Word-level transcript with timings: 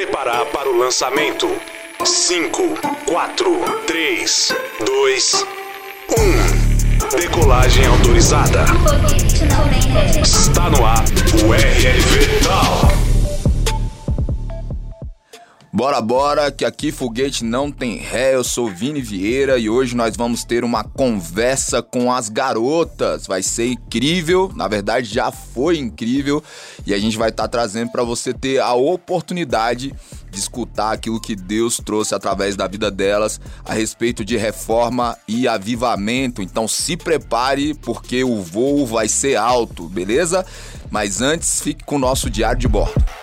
preparar 0.00 0.46
para 0.46 0.66
o 0.66 0.78
lançamento. 0.78 1.46
5, 2.02 2.78
4, 3.04 3.60
3, 3.86 4.52
2, 4.86 5.46
1. 7.12 7.18
Decolagem 7.18 7.84
autorizada. 7.84 8.64
Está 10.22 10.70
no 10.70 10.86
ar 10.86 11.04
o 11.44 11.52
RLV 11.52 12.40
Tal. 12.42 13.09
Bora, 15.72 16.00
bora, 16.00 16.50
que 16.50 16.64
aqui 16.64 16.90
foguete 16.90 17.44
não 17.44 17.70
tem 17.70 17.96
ré. 17.96 18.34
Eu 18.34 18.42
sou 18.42 18.68
Vini 18.68 19.00
Vieira 19.00 19.56
e 19.56 19.70
hoje 19.70 19.94
nós 19.94 20.16
vamos 20.16 20.42
ter 20.42 20.64
uma 20.64 20.82
conversa 20.82 21.80
com 21.80 22.12
as 22.12 22.28
garotas. 22.28 23.24
Vai 23.28 23.40
ser 23.40 23.68
incrível, 23.68 24.50
na 24.56 24.66
verdade 24.66 25.06
já 25.06 25.30
foi 25.30 25.78
incrível 25.78 26.42
e 26.84 26.92
a 26.92 26.98
gente 26.98 27.16
vai 27.16 27.28
estar 27.28 27.44
tá 27.44 27.48
trazendo 27.48 27.92
para 27.92 28.02
você 28.02 28.34
ter 28.34 28.58
a 28.58 28.74
oportunidade 28.74 29.94
de 30.28 30.38
escutar 30.40 30.90
aquilo 30.90 31.20
que 31.20 31.36
Deus 31.36 31.76
trouxe 31.76 32.16
através 32.16 32.56
da 32.56 32.66
vida 32.66 32.90
delas 32.90 33.40
a 33.64 33.72
respeito 33.72 34.24
de 34.24 34.36
reforma 34.36 35.16
e 35.28 35.46
avivamento. 35.46 36.42
Então 36.42 36.66
se 36.66 36.96
prepare 36.96 37.74
porque 37.74 38.24
o 38.24 38.42
voo 38.42 38.84
vai 38.84 39.06
ser 39.06 39.36
alto, 39.36 39.88
beleza? 39.88 40.44
Mas 40.90 41.22
antes, 41.22 41.60
fique 41.60 41.84
com 41.84 41.94
o 41.94 42.00
nosso 42.00 42.28
diário 42.28 42.58
de 42.58 42.66
bordo. 42.66 43.19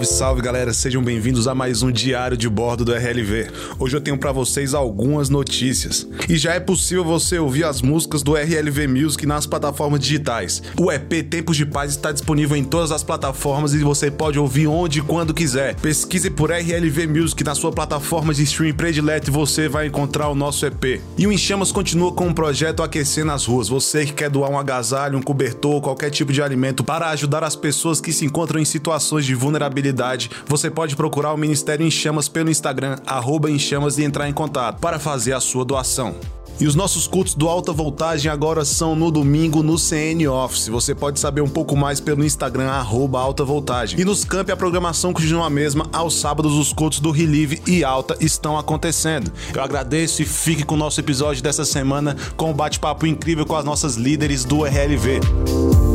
Salve, 0.00 0.06
salve 0.06 0.42
galera, 0.42 0.72
sejam 0.72 1.02
bem-vindos 1.02 1.48
a 1.48 1.54
mais 1.54 1.82
um 1.82 1.90
diário 1.90 2.36
de 2.36 2.48
bordo 2.48 2.84
do 2.84 2.92
RLV. 2.92 3.48
Hoje 3.78 3.96
eu 3.96 4.00
tenho 4.00 4.16
para 4.16 4.32
vocês 4.32 4.74
algumas 4.74 5.28
notícias. 5.28 6.06
E 6.28 6.36
já 6.36 6.54
é 6.54 6.60
possível 6.60 7.04
você 7.04 7.38
ouvir 7.38 7.64
as 7.64 7.82
músicas 7.82 8.22
do 8.22 8.34
RLV 8.34 8.86
Music 8.86 9.26
nas 9.26 9.46
plataformas 9.46 10.00
digitais. 10.00 10.62
O 10.78 10.90
EP 10.92 11.28
Tempos 11.28 11.56
de 11.56 11.66
Paz 11.66 11.90
está 11.90 12.12
disponível 12.12 12.56
em 12.56 12.64
todas 12.64 12.92
as 12.92 13.02
plataformas 13.02 13.74
e 13.74 13.78
você 13.78 14.10
pode 14.10 14.38
ouvir 14.38 14.66
onde 14.66 15.00
e 15.00 15.02
quando 15.02 15.34
quiser. 15.34 15.74
Pesquise 15.76 16.30
por 16.30 16.50
RLV 16.50 17.06
Music 17.06 17.42
na 17.42 17.54
sua 17.54 17.72
plataforma 17.72 18.32
de 18.32 18.44
streaming 18.44 18.74
predileta 18.74 19.28
e 19.28 19.32
você 19.32 19.68
vai 19.68 19.86
encontrar 19.86 20.28
o 20.28 20.34
nosso 20.34 20.64
EP. 20.66 21.00
E 21.18 21.26
o 21.26 21.32
Enchamas 21.32 21.72
continua 21.72 22.12
com 22.12 22.28
um 22.28 22.34
projeto 22.34 22.82
Aquecer 22.82 23.24
nas 23.24 23.44
Ruas. 23.44 23.68
Você 23.68 24.06
que 24.06 24.12
quer 24.12 24.30
doar 24.30 24.50
um 24.50 24.58
agasalho, 24.58 25.18
um 25.18 25.22
cobertor, 25.22 25.80
qualquer 25.80 26.10
tipo 26.10 26.32
de 26.32 26.42
alimento 26.42 26.84
para 26.84 27.10
ajudar 27.10 27.42
as 27.42 27.56
pessoas 27.56 28.00
que 28.00 28.12
se 28.12 28.24
encontram 28.24 28.60
em 28.60 28.64
situações 28.64 29.24
de 29.24 29.34
vulnerabilidade 29.34 29.89
você 30.46 30.70
pode 30.70 30.96
procurar 30.96 31.32
o 31.32 31.36
Ministério 31.36 31.86
em 31.86 31.90
Chamas 31.90 32.28
pelo 32.28 32.50
Instagram, 32.50 32.96
arroba 33.06 33.50
em 33.50 33.58
chamas 33.58 33.98
e 33.98 34.04
entrar 34.04 34.28
em 34.28 34.32
contato 34.32 34.80
para 34.80 34.98
fazer 34.98 35.32
a 35.32 35.40
sua 35.40 35.64
doação. 35.64 36.14
E 36.60 36.66
os 36.66 36.74
nossos 36.74 37.06
cultos 37.06 37.34
do 37.34 37.48
Alta 37.48 37.72
Voltagem 37.72 38.30
agora 38.30 38.66
são 38.66 38.94
no 38.94 39.10
domingo 39.10 39.62
no 39.62 39.78
CN 39.78 40.28
Office. 40.28 40.68
Você 40.68 40.94
pode 40.94 41.18
saber 41.18 41.40
um 41.40 41.48
pouco 41.48 41.74
mais 41.74 42.00
pelo 42.00 42.22
Instagram, 42.22 42.68
arroba 42.68 43.18
Alta 43.18 43.42
Voltagem. 43.46 43.98
E 43.98 44.04
nos 44.04 44.26
campi 44.26 44.52
a 44.52 44.56
programação 44.56 45.14
continua 45.14 45.46
a 45.46 45.50
mesma. 45.50 45.88
Aos 45.90 46.20
sábados 46.20 46.52
os 46.52 46.70
cultos 46.70 47.00
do 47.00 47.10
Relive 47.10 47.62
e 47.66 47.82
Alta 47.82 48.14
estão 48.20 48.58
acontecendo. 48.58 49.32
Eu 49.54 49.62
agradeço 49.62 50.20
e 50.20 50.26
fique 50.26 50.62
com 50.62 50.74
o 50.74 50.78
nosso 50.78 51.00
episódio 51.00 51.42
dessa 51.42 51.64
semana 51.64 52.14
com 52.36 52.50
um 52.50 52.54
bate-papo 52.54 53.06
incrível 53.06 53.46
com 53.46 53.56
as 53.56 53.64
nossas 53.64 53.96
líderes 53.96 54.44
do 54.44 54.62
RLV. 54.62 55.89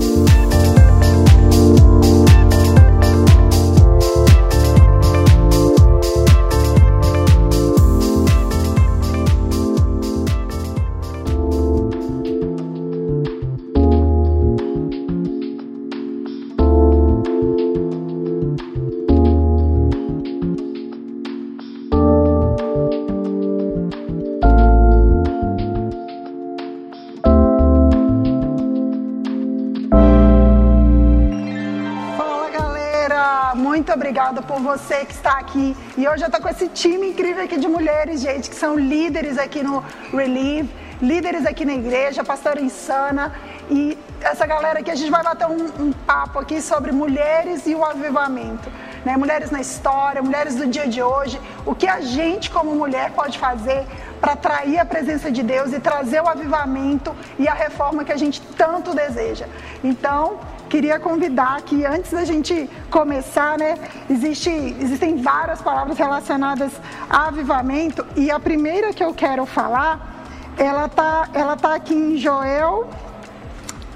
Mulheres, 37.85 38.21
gente, 38.21 38.49
que 38.49 38.55
são 38.55 38.79
líderes 38.79 39.37
aqui 39.37 39.61
no 39.61 39.83
Relieve, 40.11 40.69
líderes 40.99 41.45
aqui 41.45 41.63
na 41.63 41.75
igreja, 41.75 42.23
pastora 42.23 42.59
Insana. 42.59 43.31
E 43.69 43.95
essa 44.21 44.47
galera 44.47 44.79
aqui, 44.79 44.89
a 44.89 44.95
gente 44.95 45.11
vai 45.11 45.23
bater 45.23 45.45
um, 45.45 45.65
um 45.83 45.91
papo 45.93 46.39
aqui 46.39 46.59
sobre 46.59 46.91
mulheres 46.91 47.67
e 47.67 47.75
o 47.75 47.85
avivamento. 47.85 48.67
Né? 49.05 49.15
Mulheres 49.15 49.51
na 49.51 49.61
história, 49.61 50.19
mulheres 50.19 50.55
do 50.55 50.65
dia 50.65 50.87
de 50.87 51.03
hoje. 51.03 51.39
O 51.63 51.75
que 51.75 51.87
a 51.87 52.01
gente, 52.01 52.49
como 52.49 52.73
mulher, 52.73 53.11
pode 53.11 53.37
fazer 53.37 53.85
para 54.25 54.33
atrair 54.33 54.79
a 54.79 54.85
presença 54.85 55.31
de 55.31 55.43
Deus 55.43 55.71
e 55.71 55.79
trazer 55.79 56.19
o 56.19 56.27
avivamento 56.27 57.15
e 57.37 57.47
a 57.47 57.53
reforma 57.53 58.03
que 58.03 58.11
a 58.11 58.17
gente 58.17 58.41
tanto 58.57 58.95
deseja. 58.95 59.45
Então, 59.83 60.39
queria 60.67 60.97
convidar 60.99 61.61
que 61.61 61.85
antes 61.85 62.09
da 62.09 62.25
gente 62.25 62.67
começar, 62.89 63.55
né, 63.55 63.75
existe, 64.09 64.49
existem 64.49 65.21
várias 65.21 65.61
palavras 65.61 65.95
relacionadas 65.95 66.71
a 67.07 67.27
avivamento 67.27 68.03
e 68.15 68.31
a 68.31 68.39
primeira 68.39 68.91
que 68.91 69.03
eu 69.03 69.13
quero 69.13 69.45
falar, 69.45 70.25
ela 70.57 70.89
tá, 70.89 71.29
ela 71.31 71.55
tá 71.55 71.75
aqui 71.75 71.93
em 71.93 72.17
Joel 72.17 72.89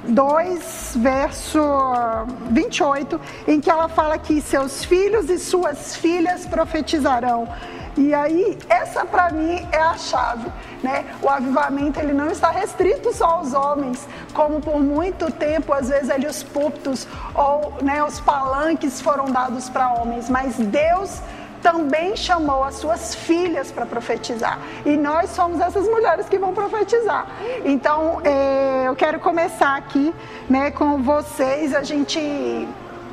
2, 0.08 0.94
verso 0.98 1.60
28, 2.52 3.20
em 3.48 3.60
que 3.60 3.70
ela 3.70 3.90
fala 3.90 4.16
que 4.20 4.40
seus 4.42 4.86
filhos 4.86 5.28
e 5.28 5.40
suas 5.40 5.96
filhas 5.96 6.46
profetizarão. 6.46 7.48
E 7.98 8.14
aí, 8.14 8.58
essa 8.70 9.06
para 9.06 9.32
mim 9.32 9.68
é 9.72 9.80
a 9.80 9.98
chave, 9.98 10.52
né? 10.82 11.06
O 11.22 11.30
avivamento 11.30 12.00
ele 12.00 12.14
não 12.14 12.28
está 12.28 12.50
restrito 12.50 13.14
só 13.14 13.26
aos 13.26 13.54
homens, 13.54 14.08
como 14.34 14.62
por 14.62 14.80
muito 14.80 15.32
tempo 15.32 15.74
às 15.74 15.90
vezes 15.90 16.10
ali 16.10 16.28
os 16.28 16.44
púlpitos 16.44 17.08
ou 17.34 17.74
né, 17.82 18.04
os 18.04 18.20
palanques 18.20 19.02
foram 19.02 19.26
dados 19.26 19.70
para 19.70 19.94
homens, 19.94 20.30
mas 20.30 20.56
Deus 20.56 21.22
também 21.62 22.16
chamou 22.16 22.64
as 22.64 22.76
suas 22.76 23.14
filhas 23.14 23.72
para 23.72 23.86
profetizar. 23.86 24.60
E 24.86 24.96
nós 24.96 25.32
somos 25.32 25.60
essas 25.60 25.86
mulheres 25.86 26.28
que 26.28 26.38
vão 26.38 26.54
profetizar. 26.54 27.28
Então, 27.66 28.22
é, 28.24 28.88
eu 28.88 28.96
quero 28.96 29.20
começar 29.20 29.76
aqui 29.76 30.14
né, 30.50 30.72
com 30.72 31.02
vocês. 31.04 31.76
A 31.76 31.84
gente, 31.84 32.20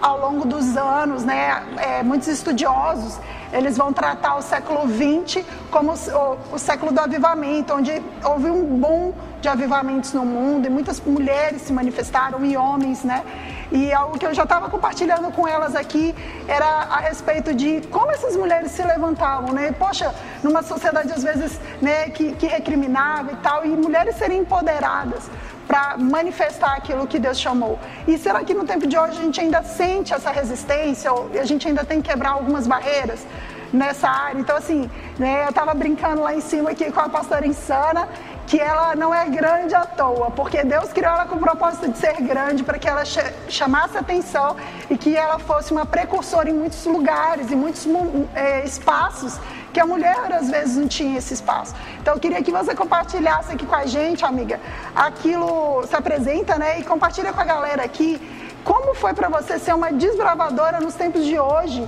ao 0.01 0.21
longo 0.21 0.47
dos 0.47 0.77
anos, 0.77 1.25
né, 1.25 1.63
é, 1.77 2.03
muitos 2.03 2.29
estudiosos 2.29 3.19
eles 3.53 3.77
vão 3.77 3.93
tratar 3.93 4.37
o 4.37 4.43
século 4.43 4.83
XX 4.89 5.45
como 5.71 5.93
o, 5.93 6.55
o, 6.55 6.59
século 6.59 6.93
do 6.93 7.01
avivamento, 7.01 7.75
onde 7.75 8.03
houve 8.25 8.51
um 8.51 8.65
boom 8.79 9.13
de 9.41 9.49
avivamentos 9.49 10.13
no 10.13 10.25
mundo 10.25 10.67
e 10.67 10.71
muitas 10.71 11.01
mulheres 11.01 11.63
se 11.63 11.73
manifestaram 11.73 12.45
e 12.45 12.57
homens, 12.57 13.05
né? 13.05 13.25
E 13.71 13.93
algo 13.93 14.19
que 14.19 14.25
eu 14.25 14.33
já 14.33 14.45
estava 14.45 14.71
compartilhando 14.71 15.31
com 15.33 15.47
elas 15.47 15.75
aqui 15.75 16.15
era 16.47 16.67
a 16.67 16.99
respeito 16.99 17.53
de 17.53 17.81
como 17.91 18.11
essas 18.11 18.37
mulheres 18.37 18.71
se 18.71 18.83
levantavam, 18.83 19.53
né? 19.53 19.73
Poxa, 19.73 20.15
numa 20.43 20.63
sociedade 20.63 21.13
às 21.13 21.23
vezes 21.23 21.61
né, 21.83 22.11
que, 22.11 22.33
que 22.33 22.47
recriminava 22.47 23.33
e 23.33 23.37
tal, 23.37 23.65
e 23.65 23.69
mulheres 23.69 24.17
serem 24.17 24.41
empoderadas 24.41 25.29
para 25.77 25.99
manifestar 25.99 26.73
aquilo 26.75 27.07
que 27.07 27.19
Deus 27.19 27.39
chamou. 27.39 27.79
E 28.09 28.17
será 28.17 28.43
que 28.43 28.55
no 28.55 28.65
tempo 28.65 28.87
de 28.87 28.97
hoje 28.97 29.19
a 29.19 29.23
gente 29.23 29.39
ainda 29.39 29.63
sente 29.63 30.15
essa 30.15 30.31
resistência 30.31 31.13
ou 31.13 31.31
a 31.39 31.45
gente 31.45 31.69
ainda 31.69 31.85
tem 31.85 32.01
que 32.01 32.09
quebrar 32.09 32.31
algumas 32.31 32.67
barreiras 32.67 33.27
nessa 33.71 34.09
área? 34.09 34.41
Então, 34.41 34.57
assim, 34.57 34.91
né, 35.19 35.45
eu 35.45 35.51
estava 35.51 35.75
brincando 35.75 36.23
lá 36.23 36.35
em 36.35 36.41
cima 36.41 36.71
aqui 36.71 36.91
com 36.91 37.01
a 37.01 37.11
pastora 37.11 37.47
Insana 37.47 38.09
que 38.47 38.61
ela 38.61 38.95
não 38.95 39.13
é 39.13 39.29
grande 39.29 39.75
à 39.75 39.85
toa, 39.85 40.31
porque 40.31 40.63
Deus 40.63 40.93
criou 40.93 41.13
ela 41.13 41.27
com 41.27 41.37
o 41.37 41.41
propósito 41.41 41.91
de 41.91 41.99
ser 41.99 42.15
grande 42.23 42.63
para 42.63 42.79
que 42.79 42.89
ela 42.89 43.05
chamasse 43.49 43.99
atenção 43.99 44.57
e 44.89 44.97
que 44.97 45.17
ela 45.17 45.39
fosse 45.39 45.73
uma 45.73 45.85
precursora 45.85 46.49
em 46.49 46.53
muitos 46.53 46.85
lugares, 46.87 47.51
em 47.51 47.57
muitos 47.57 47.87
é, 48.35 48.65
espaços 48.65 49.39
que 49.73 49.81
a 49.81 49.85
mulher 49.85 50.33
às 50.33 50.49
vezes 50.49 50.77
não 50.77 50.87
tinha 50.87 51.19
esse 51.19 51.35
espaço. 51.35 51.75
Então 52.01 52.15
eu 52.15 52.21
queria 52.21 52.43
que 52.43 52.53
você 52.53 52.75
compartilhasse 52.75 53.53
aqui 53.53 53.67
com 53.67 53.75
a 53.75 53.85
gente, 53.85 54.25
amiga, 54.25 54.61
aquilo 54.95 55.85
se 55.87 55.95
apresenta, 55.95 56.57
né? 56.57 56.79
E 56.81 56.85
compartilha 56.85 57.33
com 57.33 57.41
a 57.41 57.45
galera 57.45 57.85
aqui 57.85 58.21
como 58.65 58.95
foi 58.95 59.13
para 59.13 59.29
você 59.29 59.59
ser 59.59 59.75
uma 59.75 59.93
desbravadora 59.93 60.81
nos 60.81 60.95
tempos 60.95 61.25
de 61.25 61.39
hoje 61.39 61.87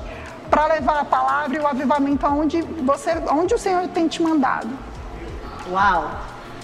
para 0.51 0.67
levar 0.67 1.01
a 1.01 1.05
palavra 1.05 1.57
e 1.57 1.61
o 1.61 1.67
avivamento 1.67 2.27
aonde 2.27 2.63
você, 2.63 3.13
onde 3.31 3.55
o 3.55 3.59
Senhor 3.59 3.87
tem 3.89 4.09
te 4.09 4.23
mandado. 4.23 4.69
Uau! 5.71 6.11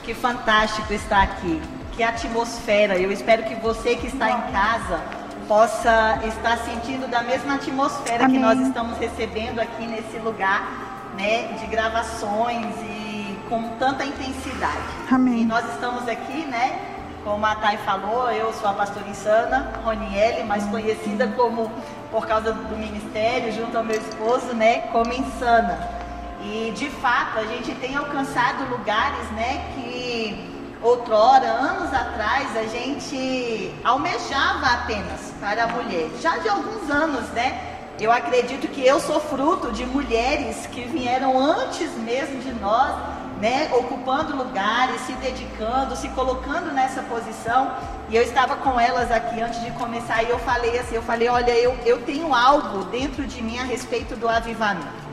Que 0.05 0.13
fantástico 0.13 0.93
estar 0.93 1.23
aqui. 1.23 1.63
Que 1.93 2.03
atmosfera. 2.03 2.99
Eu 2.99 3.11
espero 3.11 3.45
que 3.45 3.55
você 3.55 3.97
que 3.97 4.07
está 4.07 4.31
em 4.31 4.53
casa 4.53 5.01
possa 5.49 6.21
estar 6.27 6.59
sentindo 6.59 7.09
da 7.09 7.23
mesma 7.23 7.55
atmosfera 7.55 8.25
Amém. 8.25 8.37
que 8.37 8.43
nós 8.43 8.59
estamos 8.61 8.99
recebendo 8.99 9.61
aqui 9.61 9.87
nesse 9.87 10.19
lugar, 10.19 11.13
né, 11.19 11.55
de 11.59 11.67
gravações 11.67 12.67
e 12.83 13.39
com 13.49 13.63
tanta 13.79 14.05
intensidade. 14.05 14.79
Amém. 15.11 15.43
E 15.43 15.45
nós 15.45 15.65
estamos 15.73 16.09
aqui, 16.09 16.45
né, 16.47 16.79
como 17.23 17.45
a 17.47 17.55
Thay 17.55 17.79
falou, 17.79 18.31
eu 18.31 18.53
sou 18.53 18.69
a 18.69 18.73
pastora 18.75 19.09
Insana, 19.09 19.73
Roniele, 19.85 20.45
mais 20.45 20.65
conhecida 20.65 21.29
como, 21.29 21.71
por 22.11 22.27
causa 22.27 22.53
do 22.53 22.77
ministério, 22.77 23.53
junto 23.53 23.77
ao 23.77 23.85
meu 23.85 23.97
esposo, 23.97 24.55
né, 24.55 24.81
como 24.93 25.13
Insana. 25.13 26.04
E 26.43 26.73
de 26.77 26.91
fato 26.91 27.39
a 27.39 27.45
gente 27.45 27.75
tem 27.77 27.97
alcançado 27.97 28.69
lugares, 28.71 29.31
né, 29.31 29.73
que 29.75 30.55
outrora, 30.85 31.47
anos 31.47 31.93
atrás, 31.95 32.55
a 32.57 32.65
gente 32.65 33.75
almejava 33.83 34.67
apenas 34.67 35.33
para 35.41 35.65
a 35.65 35.67
mulher. 35.69 36.11
Já 36.21 36.37
de 36.39 36.49
alguns 36.49 36.91
anos, 36.91 37.27
né? 37.31 37.71
Eu 37.99 38.13
acredito 38.13 38.69
que 38.69 38.85
eu 38.85 39.01
sou 39.01 39.21
fruto 39.21 39.73
de 39.73 39.87
mulheres 39.87 40.67
que 40.67 40.83
vieram 40.83 41.39
antes 41.39 41.91
mesmo 41.93 42.41
de 42.41 42.53
nós, 42.55 42.93
né, 43.41 43.71
ocupando 43.73 44.37
lugares, 44.37 45.01
se 45.03 45.13
dedicando, 45.13 45.97
se 45.97 46.09
colocando 46.09 46.73
nessa 46.73 47.03
posição. 47.03 47.73
E 48.09 48.17
eu 48.17 48.23
estava 48.23 48.57
com 48.57 48.79
elas 48.79 49.11
aqui 49.11 49.41
antes 49.41 49.63
de 49.63 49.71
começar 49.73 50.23
e 50.23 50.29
eu 50.29 50.39
falei 50.41 50.79
assim, 50.79 50.97
eu 50.97 51.03
falei, 51.03 51.29
olha, 51.29 51.53
eu, 51.53 51.77
eu 51.87 52.03
tenho 52.03 52.35
algo 52.35 52.85
dentro 52.87 53.27
de 53.27 53.41
mim 53.43 53.59
a 53.59 53.65
respeito 53.65 54.17
do 54.17 54.29
avivamento. 54.29 55.04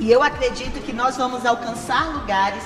E 0.00 0.10
eu 0.10 0.22
acredito 0.22 0.82
que 0.82 0.94
nós 0.94 1.18
vamos 1.18 1.44
alcançar 1.44 2.06
lugares 2.14 2.64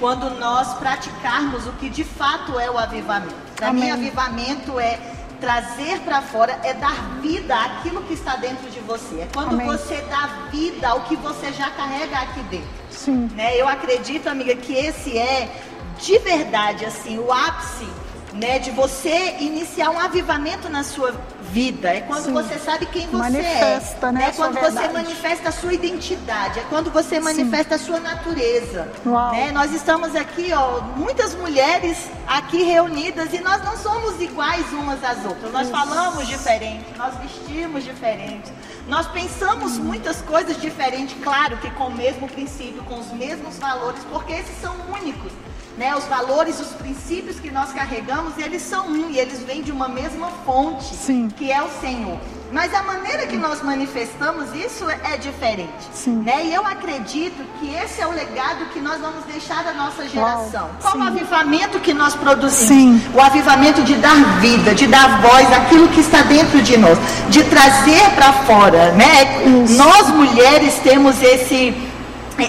quando 0.00 0.28
nós 0.38 0.74
praticarmos 0.74 1.64
o 1.64 1.72
que 1.74 1.88
de 1.88 2.02
fato 2.02 2.58
é 2.58 2.68
o 2.68 2.76
avivamento. 2.76 3.36
Para 3.54 3.72
mim, 3.72 3.88
avivamento 3.88 4.80
é 4.80 4.98
trazer 5.40 6.00
para 6.00 6.20
fora, 6.20 6.58
é 6.64 6.74
dar 6.74 7.20
vida 7.20 7.56
àquilo 7.56 8.02
que 8.02 8.14
está 8.14 8.34
dentro 8.34 8.68
de 8.68 8.80
você. 8.80 9.20
É 9.20 9.28
quando 9.32 9.52
Amém. 9.52 9.66
você 9.66 10.00
dá 10.10 10.48
vida 10.50 10.88
ao 10.88 11.02
que 11.02 11.14
você 11.14 11.52
já 11.52 11.70
carrega 11.70 12.18
aqui 12.18 12.40
dentro. 12.50 12.68
Sim. 12.90 13.30
Né? 13.34 13.56
Eu 13.56 13.68
acredito, 13.68 14.28
amiga, 14.28 14.56
que 14.56 14.72
esse 14.72 15.16
é 15.16 15.62
de 16.00 16.18
verdade 16.18 16.84
assim 16.84 17.16
o 17.18 17.32
ápice, 17.32 17.86
né, 18.34 18.58
de 18.58 18.70
você 18.70 19.36
iniciar 19.40 19.90
um 19.90 19.98
avivamento 19.98 20.68
na 20.68 20.82
sua 20.82 21.12
vida. 21.50 21.90
É 21.90 22.00
quando 22.00 22.24
Sim. 22.26 22.32
você 22.32 22.58
sabe 22.58 22.86
quem 22.86 23.06
você 23.06 23.16
Manifesta, 23.16 24.06
é. 24.08 24.12
né, 24.12 24.28
É 24.28 24.30
quando 24.32 24.54
você 24.54 24.70
verdade. 24.70 24.92
manifesta 24.92 25.48
a 25.50 25.52
sua 25.52 25.74
identidade. 25.74 26.58
É 26.58 26.62
quando 26.68 26.90
você 26.90 27.20
manifesta 27.20 27.74
a 27.74 27.78
sua 27.78 28.00
natureza. 28.00 28.90
Né? 29.32 29.50
Nós 29.52 29.72
estamos 29.72 30.14
aqui, 30.16 30.50
ó, 30.52 30.80
muitas 30.96 31.34
mulheres 31.34 32.08
aqui 32.26 32.62
reunidas 32.62 33.32
e 33.34 33.38
nós 33.40 33.62
não 33.64 33.76
somos 33.76 34.20
iguais 34.20 34.64
umas 34.72 35.02
às 35.04 35.24
outras. 35.24 35.52
Nós 35.52 35.68
falamos 35.68 36.26
diferente, 36.26 36.86
nós 36.96 37.14
vestimos 37.18 37.84
diferente. 37.84 38.50
Nós 38.88 39.06
pensamos 39.08 39.78
muitas 39.78 40.20
coisas 40.22 40.60
diferentes, 40.60 41.16
claro 41.22 41.56
que 41.58 41.70
com 41.72 41.84
o 41.88 41.94
mesmo 41.94 42.26
princípio, 42.28 42.82
com 42.84 42.98
os 42.98 43.12
mesmos 43.12 43.56
valores, 43.58 44.02
porque 44.10 44.32
esses 44.32 44.60
são 44.60 44.74
únicos. 44.92 45.30
Né? 45.76 45.94
Os 45.96 46.04
valores, 46.04 46.60
os 46.60 46.68
princípios 46.68 47.40
que 47.40 47.50
nós 47.50 47.72
carregamos, 47.72 48.36
eles 48.38 48.62
são 48.62 48.88
um 48.88 49.10
e 49.10 49.18
eles 49.18 49.40
vêm 49.40 49.62
de 49.62 49.72
uma 49.72 49.88
mesma 49.88 50.28
fonte, 50.44 50.94
Sim. 50.94 51.28
que 51.36 51.50
é 51.50 51.62
o 51.62 51.68
Senhor. 51.80 52.18
Mas 52.52 52.74
a 52.74 52.82
maneira 52.82 53.26
que 53.26 53.36
nós 53.38 53.62
manifestamos 53.62 54.54
isso 54.54 54.84
é 54.90 55.16
diferente. 55.16 55.88
Sim. 55.94 56.16
Né? 56.16 56.44
E 56.44 56.54
eu 56.54 56.66
acredito 56.66 57.42
que 57.58 57.74
esse 57.74 58.02
é 58.02 58.06
o 58.06 58.12
legado 58.12 58.66
que 58.74 58.78
nós 58.78 59.00
vamos 59.00 59.24
deixar 59.24 59.64
da 59.64 59.72
nossa 59.72 60.06
geração. 60.06 60.68
Qual 60.82 60.92
sim. 60.92 61.00
o 61.00 61.02
avivamento 61.02 61.80
que 61.80 61.94
nós 61.94 62.14
produzimos? 62.14 62.68
Sim. 62.68 63.02
O 63.14 63.20
avivamento 63.22 63.82
de 63.82 63.94
dar 63.94 64.38
vida, 64.38 64.74
de 64.74 64.86
dar 64.86 65.22
voz 65.22 65.50
àquilo 65.50 65.88
que 65.88 66.00
está 66.00 66.20
dentro 66.20 66.60
de 66.60 66.76
nós, 66.76 66.98
de 67.30 67.42
trazer 67.44 68.10
para 68.14 68.34
fora, 68.44 68.92
né? 68.92 69.64
Isso. 69.64 69.78
Nós 69.78 70.08
mulheres 70.08 70.74
temos 70.80 71.22
esse 71.22 71.74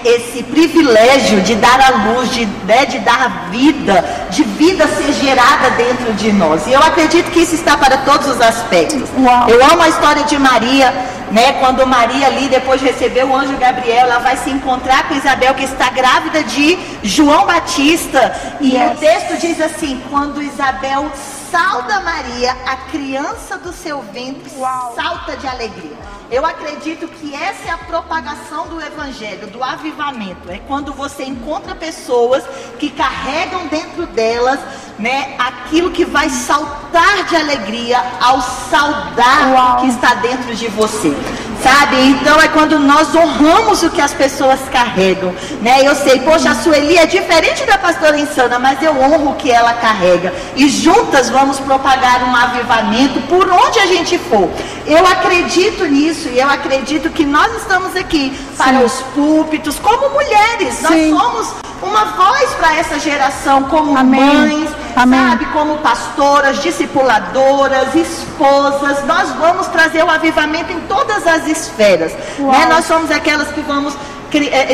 esse 0.05 0.43
privilégio 0.43 1.41
de 1.41 1.55
dar 1.55 1.79
a 1.79 1.89
luz, 2.13 2.31
de, 2.31 2.45
né, 2.65 2.85
de 2.85 2.99
dar 2.99 3.47
vida, 3.51 4.03
de 4.29 4.43
vida 4.43 4.87
ser 4.87 5.13
gerada 5.13 5.69
dentro 5.71 6.13
de 6.13 6.31
nós. 6.31 6.65
E 6.67 6.73
eu 6.73 6.79
acredito 6.79 7.31
que 7.31 7.39
isso 7.41 7.55
está 7.55 7.77
para 7.77 7.97
todos 7.99 8.27
os 8.27 8.41
aspectos. 8.41 9.09
Uau. 9.17 9.49
Eu 9.49 9.63
amo 9.65 9.81
a 9.81 9.89
história 9.89 10.23
de 10.23 10.37
Maria, 10.37 10.91
né? 11.31 11.53
Quando 11.53 11.85
Maria 11.87 12.27
ali 12.27 12.47
depois 12.47 12.79
de 12.79 12.87
receber 12.87 13.23
o 13.25 13.35
anjo 13.35 13.57
Gabriel, 13.57 14.07
ela 14.07 14.19
vai 14.19 14.37
se 14.37 14.49
encontrar 14.49 15.07
com 15.07 15.15
Isabel 15.15 15.53
que 15.55 15.63
está 15.63 15.89
grávida 15.89 16.43
de 16.43 16.77
João 17.03 17.45
Batista. 17.45 18.35
E 18.61 18.73
Yes. 18.75 18.91
o 18.91 18.95
texto 18.99 19.39
diz 19.39 19.61
assim: 19.61 20.01
quando 20.09 20.41
Isabel 20.41 21.11
sauda 21.51 21.99
Maria, 22.01 22.55
a 22.65 22.75
criança 22.91 23.57
do 23.57 23.71
seu 23.71 24.01
ventre 24.13 24.51
Uau. 24.57 24.93
salta 24.95 25.37
de 25.37 25.47
alegria. 25.47 25.97
Eu 26.31 26.45
acredito 26.45 27.07
que 27.07 27.33
essa 27.35 27.69
é 27.69 27.71
a 27.71 27.77
propagação 27.77 28.67
do 28.67 28.81
evangelho, 28.81 29.47
do 29.47 29.63
avivamento. 29.63 30.49
É 30.49 30.59
quando 30.67 30.93
você 30.93 31.23
encontra 31.23 31.75
pessoas 31.75 32.43
que 32.79 32.89
carregam 32.89 33.67
dentro 33.67 34.05
delas, 34.07 34.59
né, 34.97 35.35
aquilo 35.37 35.91
que 35.91 36.05
vai 36.05 36.29
saltar 36.29 37.23
de 37.25 37.35
alegria 37.35 38.01
ao 38.21 38.41
saudar 38.41 39.51
Uau. 39.51 39.77
o 39.77 39.81
que 39.81 39.87
está 39.87 40.15
dentro 40.15 40.55
de 40.55 40.67
você. 40.69 41.15
Sabe? 41.61 41.95
Então 42.09 42.41
é 42.41 42.49
quando 42.49 42.77
nós 42.77 43.15
honramos 43.15 43.83
o 43.83 43.89
que 43.89 44.01
as 44.01 44.13
pessoas 44.13 44.59
carregam, 44.69 45.33
né? 45.61 45.79
Eu 45.81 45.95
sei, 45.95 46.19
poxa, 46.19 46.49
a 46.49 46.55
Sueli 46.55 46.97
é 46.97 47.05
diferente 47.05 47.63
da 47.65 47.77
pastora 47.77 48.19
Insana, 48.19 48.59
mas 48.59 48.83
eu 48.83 48.91
honro 48.99 49.31
o 49.31 49.35
que 49.35 49.49
ela 49.49 49.71
carrega. 49.73 50.33
E 50.57 50.67
juntas 50.67 51.29
vamos 51.29 51.61
propagar 51.61 52.21
um 52.23 52.35
avivamento 52.35 53.21
por 53.29 53.49
onde 53.49 53.79
a 53.79 53.85
gente 53.85 54.17
for. 54.17 54.49
Eu 54.85 55.05
acredito 55.05 55.85
nisso 55.85 56.27
e 56.29 56.39
eu 56.39 56.49
acredito 56.49 57.09
que 57.09 57.25
nós 57.25 57.55
estamos 57.57 57.95
aqui 57.95 58.37
para 58.57 58.79
os 58.81 58.93
púlpitos 59.15 59.79
como 59.79 60.09
mulheres. 60.09 60.75
Sim. 60.75 61.11
Nós 61.11 61.21
somos 61.21 61.53
uma 61.81 62.05
voz 62.05 62.49
para 62.55 62.75
essa 62.75 62.99
geração 62.99 63.63
como 63.63 63.97
Amém. 63.97 64.19
mães, 64.21 64.69
Amém. 64.95 65.19
sabe? 65.19 65.45
como 65.47 65.77
pastoras, 65.77 66.61
discipuladoras, 66.61 67.93
esposas, 67.95 69.05
nós 69.05 69.29
vamos 69.31 69.67
trazer 69.67 70.03
o 70.03 70.09
avivamento 70.09 70.71
em 70.71 70.79
todas 70.81 71.25
as 71.27 71.47
esferas. 71.47 72.13
Né? 72.37 72.65
Nós 72.69 72.85
somos 72.85 73.11
aquelas 73.11 73.49
que 73.49 73.61
vamos 73.61 73.93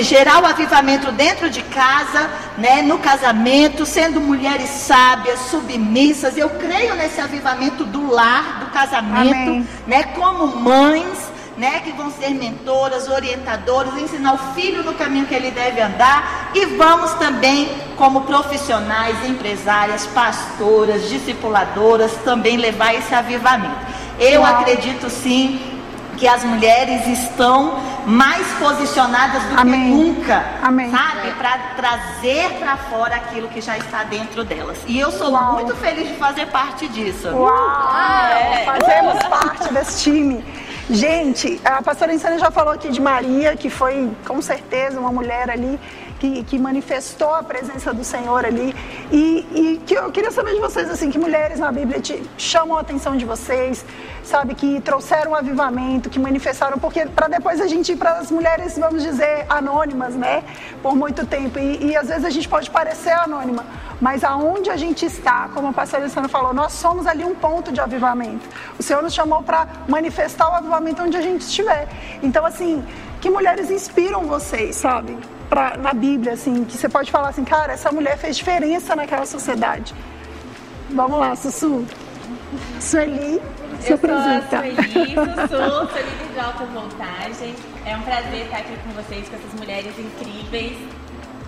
gerar 0.02 0.42
o 0.42 0.46
avivamento 0.46 1.12
dentro 1.12 1.50
de 1.50 1.62
casa, 1.64 2.30
né? 2.58 2.82
no 2.82 2.98
casamento, 3.00 3.86
sendo 3.86 4.22
mulheres 4.22 4.70
sábias, 4.70 5.40
submissas. 5.52 6.38
Eu 6.38 6.50
creio 6.52 6.96
nesse 6.96 7.20
avivamento 7.20 7.84
do 7.86 8.10
lar, 8.12 8.60
do 8.60 8.68
casamento, 8.68 9.50
Amém. 9.50 9.68
né? 9.88 10.04
como 10.16 10.48
mães. 10.48 11.30
Né, 11.58 11.82
que 11.82 11.92
vão 11.92 12.10
ser 12.10 12.30
mentoras, 12.30 13.10
orientadoras, 13.10 13.98
ensinar 13.98 14.34
o 14.34 14.38
filho 14.54 14.82
no 14.82 14.94
caminho 14.94 15.26
que 15.26 15.36
ele 15.36 15.52
deve 15.52 15.82
andar 15.82 16.52
e 16.56 16.66
vamos 16.78 17.12
também, 17.16 17.70
como 17.98 18.22
profissionais, 18.22 19.18
empresárias, 19.28 20.08
pastoras, 20.08 21.10
discipuladoras, 21.10 22.14
também 22.24 22.56
levar 22.56 22.96
esse 22.96 23.14
avivamento. 23.14 23.76
Eu 24.18 24.40
Uau. 24.40 24.56
acredito 24.56 25.10
sim 25.10 25.69
que 26.20 26.28
as 26.28 26.44
mulheres 26.44 27.08
estão 27.08 27.80
mais 28.06 28.46
posicionadas 28.60 29.42
do 29.44 29.60
Amém. 29.60 29.80
que 29.80 29.90
nunca, 29.90 30.44
Amém. 30.62 30.92
sabe, 30.92 31.32
para 31.32 31.58
trazer 31.78 32.52
para 32.60 32.76
fora 32.76 33.16
aquilo 33.16 33.48
que 33.48 33.62
já 33.62 33.78
está 33.78 34.04
dentro 34.04 34.44
delas. 34.44 34.78
E 34.86 35.00
eu 35.00 35.12
sou 35.12 35.32
Uau. 35.32 35.54
muito 35.54 35.74
feliz 35.78 36.10
de 36.10 36.16
fazer 36.16 36.48
parte 36.48 36.88
disso. 36.90 37.30
Uau! 37.30 38.32
É. 38.32 38.66
Fazemos 38.66 39.24
parte 39.24 39.74
desse 39.74 40.04
time. 40.04 40.44
Gente, 40.90 41.62
a 41.64 41.82
pastora 41.82 42.14
Insana 42.14 42.38
já 42.38 42.52
falou 42.52 42.74
aqui 42.74 42.90
de 42.90 43.00
Maria, 43.00 43.56
que 43.56 43.70
foi 43.70 44.12
com 44.28 44.42
certeza 44.42 45.00
uma 45.00 45.12
mulher 45.12 45.50
ali 45.50 45.80
que, 46.20 46.44
que 46.44 46.60
manifestou 46.60 47.34
a 47.34 47.42
presença 47.42 47.94
do 47.94 48.04
Senhor 48.04 48.46
ali. 48.46 48.76
E, 49.12 49.46
e 49.56 49.82
que 49.86 49.94
eu 49.94 50.12
queria 50.12 50.32
saber 50.32 50.54
de 50.54 50.60
vocês, 50.60 50.90
assim, 50.90 51.10
que 51.10 51.18
mulheres 51.18 51.60
na 51.60 51.72
Bíblia 51.72 52.00
te 52.00 52.22
chamam 52.38 52.78
a 52.78 52.82
atenção 52.82 53.16
de 53.16 53.26
vocês, 53.26 53.86
sabe, 54.24 54.54
que 54.54 54.82
trouxeram 54.82 55.32
um 55.32 55.36
avivamento, 55.36 56.10
que 56.10 56.20
manifestaram, 56.20 56.78
porque 56.78 57.06
para 57.06 57.28
depois 57.28 57.60
a 57.62 57.68
gente 57.68 57.94
ir 57.94 57.96
para 57.96 58.20
as 58.20 58.30
mulheres, 58.30 58.78
vamos 58.78 59.02
dizer, 59.02 59.46
anônimas, 59.50 60.14
né, 60.14 60.44
por 60.84 60.96
muito 60.96 61.26
tempo. 61.26 61.58
E, 61.58 61.92
e 61.92 61.98
às 61.98 62.10
vezes 62.10 62.26
a 62.26 62.30
gente 62.30 62.48
pode 62.48 62.70
parecer 62.70 63.12
anônima, 63.12 63.66
mas 64.00 64.24
aonde 64.24 64.70
a 64.70 64.78
gente 64.78 65.06
está, 65.06 65.50
como 65.54 65.70
a 65.70 65.74
pastora 65.74 66.04
Luciana 66.04 66.28
falou, 66.28 66.54
nós 66.54 66.74
somos 66.74 67.08
ali 67.08 67.24
um 67.24 67.34
ponto 67.34 67.72
de 67.72 67.80
avivamento. 67.80 68.48
O 68.78 68.84
Senhor 68.84 69.02
nos 69.02 69.14
chamou 69.14 69.42
para 69.42 69.68
manifestar 69.88 70.50
o 70.50 70.54
avivamento 70.54 71.02
onde 71.02 71.18
a 71.18 71.22
gente 71.22 71.42
estiver. 71.42 71.88
Então, 72.22 72.46
assim, 72.46 72.86
que 73.22 73.30
mulheres 73.30 73.72
inspiram 73.72 74.26
vocês, 74.26 74.76
sabe? 74.76 75.18
Pra, 75.50 75.78
na 75.78 75.94
Bíblia, 75.94 76.34
assim, 76.34 76.64
que 76.64 76.78
você 76.78 76.88
pode 76.88 77.12
falar 77.12 77.30
assim, 77.30 77.44
cara, 77.44 77.74
essa 77.74 77.92
mulher 77.92 78.18
fez 78.18 78.38
diferença 78.38 78.96
naquela 78.96 79.26
sociedade. 79.26 79.96
Vamos 80.92 81.20
lá, 81.20 81.36
Sussu. 81.36 81.86
Sueli, 82.80 83.42
se 83.80 83.92
Eu 83.92 83.98
sou 83.98 84.10
a 84.10 84.18
apresenta. 84.20 84.58
Sueli, 84.58 85.16
Sussu, 85.16 85.98
líder 85.98 86.34
de 86.34 86.40
alta 86.40 86.66
voltagem. 86.66 87.56
É 87.86 87.96
um 87.96 88.02
prazer 88.02 88.46
estar 88.46 88.58
aqui 88.58 88.78
com 88.84 88.92
vocês, 88.92 89.28
com 89.28 89.36
essas 89.36 89.54
mulheres 89.60 89.94
incríveis. 89.98 90.78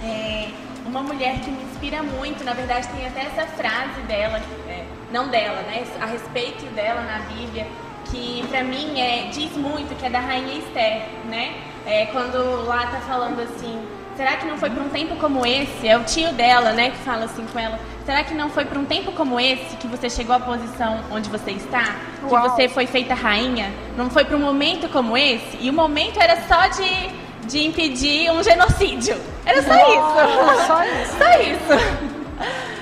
É 0.03 0.49
uma 0.85 1.01
mulher 1.03 1.39
que 1.39 1.51
me 1.51 1.63
inspira 1.63 2.01
muito, 2.01 2.43
na 2.43 2.53
verdade 2.53 2.87
tem 2.89 3.07
até 3.07 3.21
essa 3.21 3.45
frase 3.51 4.01
dela, 4.07 4.41
é, 4.67 4.83
não 5.11 5.29
dela, 5.29 5.61
né? 5.61 5.85
A 6.01 6.05
respeito 6.05 6.65
dela 6.73 7.01
na 7.01 7.19
Bíblia, 7.33 7.67
que 8.05 8.45
para 8.49 8.63
mim 8.63 8.99
é, 8.99 9.29
diz 9.31 9.55
muito, 9.55 9.95
que 9.97 10.05
é 10.05 10.09
da 10.09 10.19
rainha 10.19 10.57
Esther, 10.57 11.03
né? 11.29 11.53
É, 11.85 12.05
quando 12.07 12.65
lá 12.65 12.85
tá 12.87 12.99
falando 13.07 13.39
assim, 13.41 13.81
será 14.15 14.37
que 14.37 14.45
não 14.45 14.57
foi 14.57 14.69
para 14.69 14.83
um 14.83 14.89
tempo 14.89 15.15
como 15.15 15.45
esse? 15.45 15.87
É 15.87 15.97
o 15.97 16.03
tio 16.03 16.31
dela, 16.33 16.71
né, 16.73 16.91
que 16.91 16.97
fala 16.97 17.25
assim 17.25 17.45
com 17.51 17.59
ela. 17.59 17.79
Será 18.05 18.23
que 18.23 18.33
não 18.33 18.49
foi 18.49 18.65
para 18.65 18.79
um 18.79 18.85
tempo 18.85 19.11
como 19.11 19.39
esse 19.39 19.75
que 19.77 19.87
você 19.87 20.09
chegou 20.09 20.35
à 20.35 20.39
posição 20.39 20.99
onde 21.11 21.29
você 21.29 21.51
está? 21.51 21.95
Que 22.19 22.33
Uau. 22.33 22.49
você 22.49 22.67
foi 22.67 22.87
feita 22.87 23.13
rainha? 23.13 23.71
Não 23.95 24.09
foi 24.09 24.25
para 24.25 24.35
um 24.35 24.39
momento 24.39 24.89
como 24.89 25.15
esse? 25.15 25.57
E 25.59 25.69
o 25.69 25.73
momento 25.73 26.19
era 26.19 26.41
só 26.47 26.67
de, 26.67 27.47
de 27.47 27.65
impedir 27.65 28.31
um 28.31 28.43
genocídio. 28.43 29.15
Era 29.45 29.61
só 29.61 29.73
isso. 29.73 30.67
Só 30.67 30.83
isso. 30.83 31.17
Só 31.17 31.41
isso. 31.41 32.11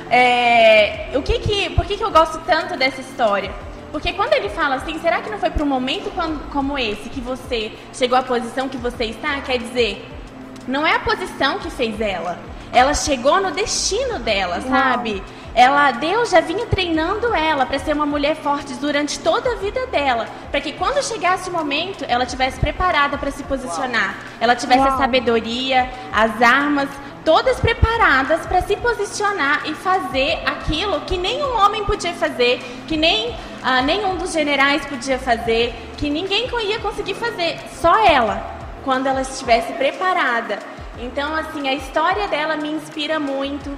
É, 0.10 1.10
o 1.14 1.22
que 1.22 1.38
que, 1.40 1.70
por 1.72 1.86
que, 1.86 1.96
que 1.96 2.04
eu 2.04 2.10
gosto 2.10 2.40
tanto 2.40 2.76
dessa 2.76 3.00
história? 3.02 3.52
Porque 3.92 4.14
quando 4.14 4.34
ele 4.34 4.50
fala 4.50 4.76
assim, 4.76 5.00
será 5.00 5.22
que 5.22 5.30
não 5.30 5.40
foi 5.40 5.50
para 5.50 5.64
um 5.64 5.68
momento 5.68 6.12
como 6.52 6.78
esse 6.78 7.10
que 7.10 7.20
você 7.20 7.72
chegou 7.94 8.18
à 8.18 8.24
posição 8.24 8.70
que 8.70 8.78
você 8.78 9.06
está? 9.06 9.42
Quer 9.42 9.58
dizer, 9.58 10.06
não 10.68 10.86
é 10.86 10.96
a 10.96 11.00
posição 11.00 11.60
que 11.60 11.70
fez 11.70 12.00
ela. 12.00 12.38
Ela 12.72 12.94
chegou 12.94 13.42
no 13.42 13.50
destino 13.52 14.20
dela, 14.20 14.62
sabe? 14.62 15.24
Ela, 15.56 15.92
Deus 15.92 16.30
já 16.30 16.40
vinha 16.40 16.68
treinando 16.68 17.34
ela 17.34 17.66
para 17.66 17.80
ser 17.80 17.94
uma 17.94 18.06
mulher 18.06 18.36
forte 18.36 18.76
durante 18.76 19.20
toda 19.20 19.54
a 19.54 19.56
vida 19.56 19.88
dela, 19.88 20.28
para 20.52 20.62
que 20.62 20.74
quando 20.74 21.04
chegasse 21.04 21.50
o 21.50 21.54
momento, 21.54 22.06
ela 22.08 22.28
tivesse 22.28 22.60
preparada 22.60 23.18
para 23.18 23.32
se 23.32 23.44
posicionar. 23.44 24.16
Ela 24.40 24.56
tivesse 24.56 24.82
a 24.82 24.90
Uau. 24.90 24.98
sabedoria, 25.00 25.90
as 26.14 26.40
armas, 26.42 26.88
todas 27.26 27.60
preparadas 27.60 28.46
para 28.46 28.62
se 28.62 28.76
posicionar 28.78 29.64
e 29.66 29.74
fazer 29.74 30.40
aquilo 30.46 31.02
que 31.02 31.18
nenhum 31.18 31.58
homem 31.58 31.84
podia 31.84 32.14
fazer, 32.14 32.60
que 32.88 32.96
nem 32.96 33.36
ah, 33.62 33.82
nenhum 33.82 34.16
dos 34.16 34.32
generais 34.32 34.86
podia 34.86 35.20
fazer, 35.20 35.74
que 35.98 36.10
ninguém 36.10 36.48
ia 36.64 36.80
conseguir 36.80 37.14
fazer, 37.14 37.60
só 37.82 37.98
ela, 38.06 38.42
quando 38.84 39.08
ela 39.08 39.22
estivesse 39.22 39.74
preparada. 39.74 40.60
Então, 41.00 41.36
assim, 41.36 41.68
a 41.68 41.74
história 41.74 42.28
dela 42.28 42.58
me 42.58 42.70
inspira 42.70 43.20
muito 43.20 43.76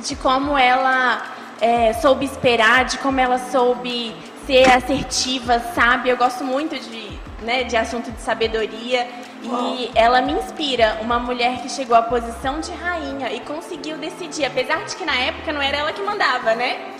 de 0.00 0.16
como 0.16 0.56
ela 0.56 1.22
é, 1.60 1.92
soube 1.94 2.24
esperar, 2.24 2.84
de 2.84 2.98
como 2.98 3.20
ela 3.20 3.38
soube 3.38 4.14
ser 4.46 4.70
assertiva, 4.70 5.58
sabe? 5.74 6.08
Eu 6.08 6.16
gosto 6.16 6.44
muito 6.44 6.78
de, 6.78 7.18
né, 7.42 7.64
de 7.64 7.76
assunto 7.76 8.10
de 8.10 8.20
sabedoria 8.20 9.06
e 9.42 9.90
ela 9.94 10.22
me 10.22 10.32
inspira, 10.32 10.98
uma 11.02 11.18
mulher 11.18 11.60
que 11.60 11.68
chegou 11.68 11.96
à 11.96 12.02
posição 12.02 12.60
de 12.60 12.72
rainha 12.72 13.30
e 13.32 13.40
conseguiu 13.40 13.98
decidir, 13.98 14.46
apesar 14.46 14.84
de 14.84 14.96
que 14.96 15.04
na 15.04 15.14
época 15.16 15.52
não 15.52 15.60
era 15.60 15.76
ela 15.78 15.92
que 15.92 16.02
mandava, 16.02 16.54
né? 16.54 16.93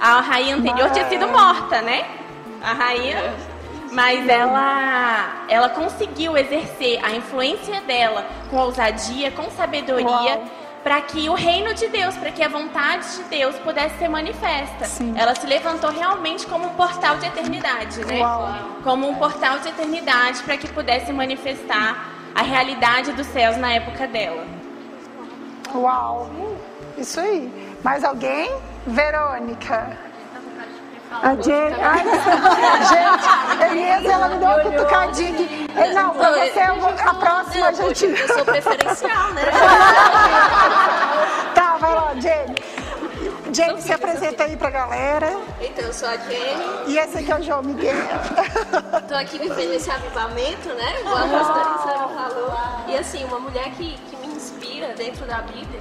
A 0.00 0.20
rainha 0.20 0.56
anterior 0.56 0.90
tinha 0.90 1.08
sido 1.08 1.26
morta, 1.28 1.82
né? 1.82 2.06
A 2.62 2.72
rainha 2.72 3.34
mas 3.92 4.28
ela, 4.28 5.44
ela 5.48 5.68
conseguiu 5.68 6.36
exercer 6.36 7.00
a 7.04 7.14
influência 7.14 7.80
dela 7.82 8.26
com 8.50 8.56
ousadia, 8.58 9.30
com 9.30 9.50
sabedoria, 9.50 10.40
para 10.82 11.00
que 11.00 11.28
o 11.28 11.34
reino 11.34 11.74
de 11.74 11.88
Deus, 11.88 12.16
para 12.16 12.30
que 12.30 12.42
a 12.42 12.48
vontade 12.48 13.16
de 13.16 13.22
Deus 13.24 13.56
pudesse 13.56 13.98
ser 13.98 14.08
manifesta. 14.08 14.84
Sim. 14.84 15.14
Ela 15.16 15.34
se 15.34 15.46
levantou 15.46 15.90
realmente 15.90 16.46
como 16.46 16.66
um 16.66 16.74
portal 16.74 17.16
de 17.16 17.26
eternidade, 17.26 18.04
né? 18.04 18.20
Uau. 18.20 18.54
Como 18.84 19.08
um 19.08 19.14
portal 19.16 19.58
de 19.58 19.68
eternidade 19.68 20.42
para 20.42 20.56
que 20.56 20.68
pudesse 20.68 21.12
manifestar 21.12 22.14
a 22.34 22.42
realidade 22.42 23.12
dos 23.12 23.26
céus 23.26 23.56
na 23.56 23.72
época 23.72 24.06
dela. 24.06 24.46
Uau. 25.74 26.30
Isso 26.96 27.20
aí. 27.20 27.76
Mais 27.82 28.04
alguém? 28.04 28.50
Verônica. 28.88 29.96
A 31.10 31.34
Jenny. 31.36 31.74
Ai, 31.82 32.04
gente, 32.88 33.72
Elisa, 33.72 34.12
ela 34.12 34.28
me 34.28 34.36
deu 34.36 34.48
uma 34.48 34.60
cutucadinha 34.60 35.30
aqui. 35.30 35.66
Não, 35.94 36.10
pra 36.14 36.30
você, 36.32 36.60
eu 36.68 36.76
vou- 36.76 36.90
a 36.90 37.14
próxima 37.14 37.68
a 37.68 37.72
gente. 37.72 38.04
Eu 38.06 38.28
sou 38.28 38.44
preferencial, 38.44 39.30
né? 39.32 39.42
Tá, 41.54 41.76
vai 41.78 41.94
lá, 41.94 42.12
Jenny. 42.20 42.54
Jenny, 43.52 43.80
se 43.82 43.92
apresenta 43.92 44.44
aí 44.44 44.56
pra 44.56 44.70
galera. 44.70 45.36
Então, 45.60 45.84
eu 45.86 45.92
sou 45.92 46.08
a 46.08 46.16
Jenny, 46.18 46.62
E 46.86 46.98
esse 46.98 47.18
aqui 47.18 47.32
é 47.32 47.36
o 47.36 47.42
João 47.42 47.62
Miguel. 47.62 47.94
tô 49.08 49.14
aqui 49.14 49.38
vivendo 49.38 49.72
esse 49.74 49.90
avivamento, 49.90 50.68
né? 50.74 51.00
Igual 51.00 51.16
a 51.16 51.28
pastora 51.28 51.78
Sara 51.78 52.08
falou. 52.08 52.52
E 52.86 52.96
assim, 52.96 53.24
uma 53.24 53.40
mulher 53.40 53.70
que, 53.70 53.96
que 54.10 54.16
me 54.16 54.26
inspira 54.36 54.88
dentro 54.94 55.24
da 55.24 55.38
Bíblia 55.38 55.80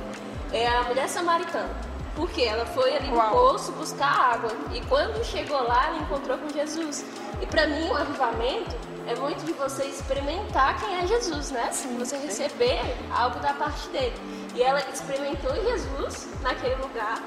é 0.53 0.65
a 0.67 0.83
mulher 0.83 1.07
samaritana. 1.09 1.69
Porque 2.17 2.41
ela 2.41 2.65
foi 2.65 2.97
ali 2.97 3.07
no 3.09 3.15
Uau. 3.17 3.29
poço 3.31 3.71
buscar 3.73 4.33
água. 4.33 4.51
E 4.73 4.81
quando 4.87 5.23
chegou 5.23 5.61
lá, 5.61 5.87
ela 5.87 5.99
encontrou 5.99 6.37
com 6.39 6.49
Jesus. 6.49 7.05
E 7.39 7.45
pra 7.45 7.67
mim, 7.67 7.87
o 7.89 7.95
avivamento 7.95 8.75
é 9.07 9.15
muito 9.15 9.45
de 9.45 9.53
você 9.53 9.85
experimentar 9.85 10.79
quem 10.79 10.97
é 10.97 11.05
Jesus, 11.05 11.51
né? 11.51 11.69
você 11.71 12.17
receber 12.17 12.81
algo 13.15 13.39
da 13.39 13.53
parte 13.53 13.87
dele. 13.89 14.15
E 14.55 14.63
ela 14.63 14.81
experimentou 14.91 15.53
Jesus 15.63 16.27
naquele 16.41 16.75
lugar. 16.75 17.21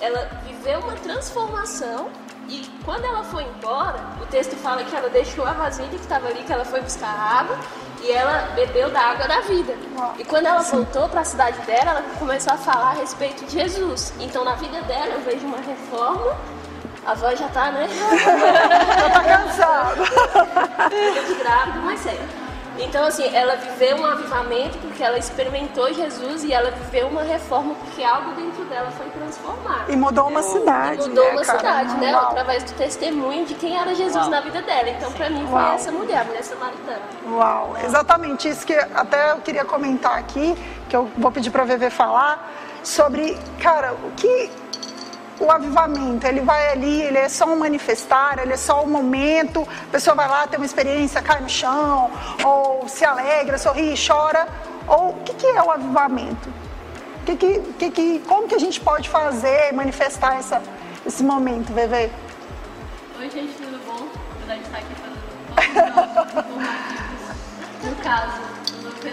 ela 0.00 0.24
viveu 0.44 0.80
uma 0.80 0.94
transformação 0.94 2.10
e 2.48 2.66
quando 2.84 3.04
ela 3.04 3.22
foi 3.22 3.44
embora, 3.44 4.00
o 4.20 4.26
texto 4.26 4.56
fala 4.56 4.82
que 4.82 4.96
ela 4.96 5.08
deixou 5.08 5.46
a 5.46 5.52
vasilha 5.52 5.90
que 5.90 5.96
estava 5.96 6.26
ali, 6.26 6.42
que 6.42 6.52
ela 6.52 6.64
foi 6.64 6.80
buscar 6.80 7.08
água 7.08 7.56
e 8.02 8.10
ela 8.10 8.48
bebeu 8.54 8.90
da 8.90 9.00
água 9.00 9.28
da 9.28 9.40
vida. 9.40 9.74
E 10.18 10.24
quando 10.24 10.46
ela 10.46 10.60
voltou 10.62 11.08
para 11.08 11.20
a 11.20 11.24
cidade 11.24 11.58
dela, 11.60 11.90
ela 11.90 12.02
começou 12.18 12.52
a 12.52 12.56
falar 12.56 12.90
a 12.90 12.94
respeito 12.94 13.44
de 13.44 13.52
Jesus. 13.52 14.12
Então 14.18 14.44
na 14.44 14.54
vida 14.56 14.80
dela 14.82 15.06
eu 15.06 15.20
vejo 15.20 15.46
uma 15.46 15.58
reforma. 15.58 16.36
A 17.04 17.14
voz 17.14 17.38
já 17.38 17.48
tá, 17.48 17.72
né? 17.72 17.88
Tá 19.12 19.24
cansado. 19.24 20.04
Fica 20.04 21.26
de 21.26 21.34
grávida, 21.42 21.78
mas 21.80 22.00
sério. 22.00 22.41
Então, 22.78 23.04
assim, 23.04 23.24
ela 23.34 23.56
viveu 23.56 23.98
um 23.98 24.06
avivamento 24.06 24.78
porque 24.78 25.02
ela 25.02 25.18
experimentou 25.18 25.92
Jesus 25.92 26.44
e 26.44 26.52
ela 26.52 26.70
viveu 26.70 27.08
uma 27.08 27.22
reforma 27.22 27.74
porque 27.74 28.02
algo 28.02 28.32
dentro 28.32 28.64
dela 28.64 28.90
foi 28.90 29.06
transformado. 29.10 29.90
E 29.90 29.96
mudou 29.96 30.28
uma 30.28 30.42
cidade. 30.42 31.04
E 31.04 31.08
mudou 31.08 31.24
né, 31.24 31.30
uma 31.32 31.44
cara? 31.44 31.58
cidade, 31.58 32.00
né? 32.00 32.14
Uau. 32.14 32.30
Através 32.30 32.64
do 32.64 32.72
testemunho 32.74 33.44
de 33.44 33.54
quem 33.54 33.76
era 33.76 33.94
Jesus 33.94 34.28
na 34.28 34.40
vida 34.40 34.62
dela. 34.62 34.88
Então, 34.88 35.12
pra 35.12 35.28
mim, 35.28 35.46
foi 35.46 35.60
Uau. 35.60 35.74
essa 35.74 35.92
mulher, 35.92 36.20
a 36.20 36.24
mulher 36.24 36.42
samaritana. 36.42 37.02
Uau, 37.30 37.76
exatamente 37.84 38.48
isso 38.48 38.66
que 38.66 38.74
até 38.74 39.32
eu 39.32 39.38
queria 39.38 39.64
comentar 39.64 40.18
aqui, 40.18 40.56
que 40.88 40.96
eu 40.96 41.10
vou 41.16 41.30
pedir 41.30 41.50
para 41.50 41.62
a 41.62 41.66
VV 41.66 41.90
falar, 41.90 42.52
sobre, 42.82 43.38
cara, 43.60 43.92
o 43.92 44.10
que 44.12 44.50
o 45.40 45.50
avivamento, 45.50 46.26
ele 46.26 46.40
vai 46.40 46.72
ali, 46.72 47.02
ele 47.02 47.18
é 47.18 47.28
só 47.28 47.46
um 47.46 47.56
manifestar, 47.56 48.38
ele 48.38 48.52
é 48.52 48.56
só 48.56 48.82
um 48.84 48.88
momento, 48.88 49.62
a 49.62 49.90
pessoa 49.90 50.14
vai 50.14 50.28
lá, 50.28 50.46
tem 50.46 50.58
uma 50.58 50.66
experiência, 50.66 51.20
cai 51.22 51.40
no 51.40 51.48
chão, 51.48 52.10
ou 52.44 52.88
se 52.88 53.04
alegra, 53.04 53.58
sorri, 53.58 53.94
chora, 53.94 54.46
ou 54.86 55.10
o 55.10 55.22
que, 55.24 55.34
que 55.34 55.46
é 55.46 55.62
o 55.62 55.70
avivamento? 55.70 56.48
O 57.20 57.24
que 57.24 57.36
que, 57.36 57.60
que 57.78 57.90
que, 57.90 58.18
como 58.20 58.48
que 58.48 58.54
a 58.54 58.58
gente 58.58 58.80
pode 58.80 59.08
fazer, 59.08 59.72
manifestar 59.72 60.38
essa, 60.38 60.62
esse 61.06 61.22
momento, 61.22 61.72
VV? 61.72 62.10
Oi, 63.18 63.30
gente, 63.30 63.52
tudo 63.54 63.78
bom? 63.86 64.08
Apesar 64.36 64.54
de 64.56 64.62
estar 64.62 64.78
aqui 64.78 64.94
fazendo 64.94 65.22
informativos. 66.40 67.22
No 67.84 67.96
caso, 67.96 68.40
o 68.78 68.82
meu 68.82 69.12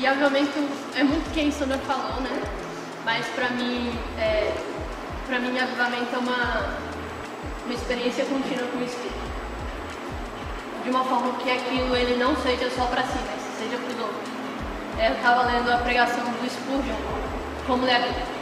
E, 0.00 0.04
e, 0.04 0.08
obviamente, 0.08 0.50
é 0.96 1.04
muito 1.04 1.30
quem 1.34 1.50
Sandra 1.50 1.76
falou, 1.78 2.20
né? 2.22 2.42
Mas, 3.04 3.26
pra 3.28 3.50
mim, 3.50 3.92
é, 4.18 4.52
pra 5.26 5.38
mim, 5.38 5.58
avivamento 5.58 6.14
é 6.14 6.18
uma, 6.18 6.76
uma 7.66 7.74
experiência 7.74 8.24
contínua 8.24 8.66
com 8.68 8.78
o 8.78 8.84
Espírito. 8.84 9.30
De 10.82 10.90
uma 10.90 11.04
forma 11.04 11.34
que 11.34 11.50
aquilo 11.50 11.94
ele 11.94 12.16
não 12.16 12.34
seja 12.36 12.70
só 12.70 12.86
pra 12.86 13.02
si, 13.02 13.18
mas 13.26 13.58
seja 13.58 13.76
para 13.76 13.94
os 13.94 14.00
outros. 14.00 14.30
É, 14.98 15.08
eu 15.08 15.14
estava 15.14 15.42
lendo 15.42 15.70
a 15.70 15.76
pregação 15.78 16.24
do 16.24 16.50
Spurgeon, 16.50 16.96
como 17.66 17.84
ler 17.84 17.96
a 17.96 18.00
Bíblia 18.00 18.40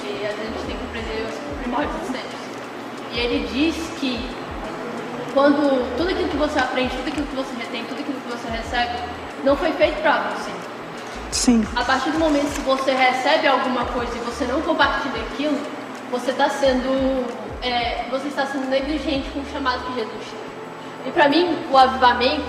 que 0.00 0.26
a 0.26 0.30
gente 0.30 0.66
tem 0.66 0.76
que 0.76 0.84
aprender 0.84 1.26
os 1.28 1.60
primórdios 1.60 1.94
dos 2.00 2.08
tempos. 2.08 2.40
E 3.12 3.18
ele 3.18 3.46
diz 3.52 3.76
que 4.00 4.18
quando 5.32 5.96
tudo 5.96 6.10
aquilo 6.10 6.28
que 6.28 6.36
você 6.36 6.58
aprende, 6.58 6.96
tudo 6.96 7.08
aquilo 7.08 7.26
que 7.26 7.36
você 7.36 7.54
retém, 7.56 7.84
tudo 7.84 8.00
aquilo 8.00 8.20
que 8.20 8.28
você 8.28 8.48
recebe, 8.48 8.98
não 9.44 9.56
foi 9.56 9.72
feito 9.72 10.00
para 10.02 10.30
você. 10.30 10.61
Sim. 11.32 11.66
A 11.74 11.82
partir 11.82 12.10
do 12.10 12.18
momento 12.18 12.54
que 12.54 12.60
você 12.60 12.92
recebe 12.92 13.46
alguma 13.46 13.86
coisa 13.86 14.12
e 14.14 14.20
você 14.20 14.44
não 14.44 14.60
compartilha 14.60 15.22
aquilo, 15.22 15.58
você 16.10 16.30
está 16.30 16.50
sendo 16.50 17.26
é, 17.62 18.04
você 18.10 18.28
está 18.28 18.44
sendo 18.46 18.68
negligente 18.68 19.30
com 19.30 19.40
o 19.40 19.46
chamado 19.50 19.82
que 19.86 19.94
Jesus 19.94 20.12
tem. 20.12 21.08
E 21.08 21.10
para 21.10 21.28
mim, 21.28 21.56
o 21.70 21.76
avivamento 21.76 22.44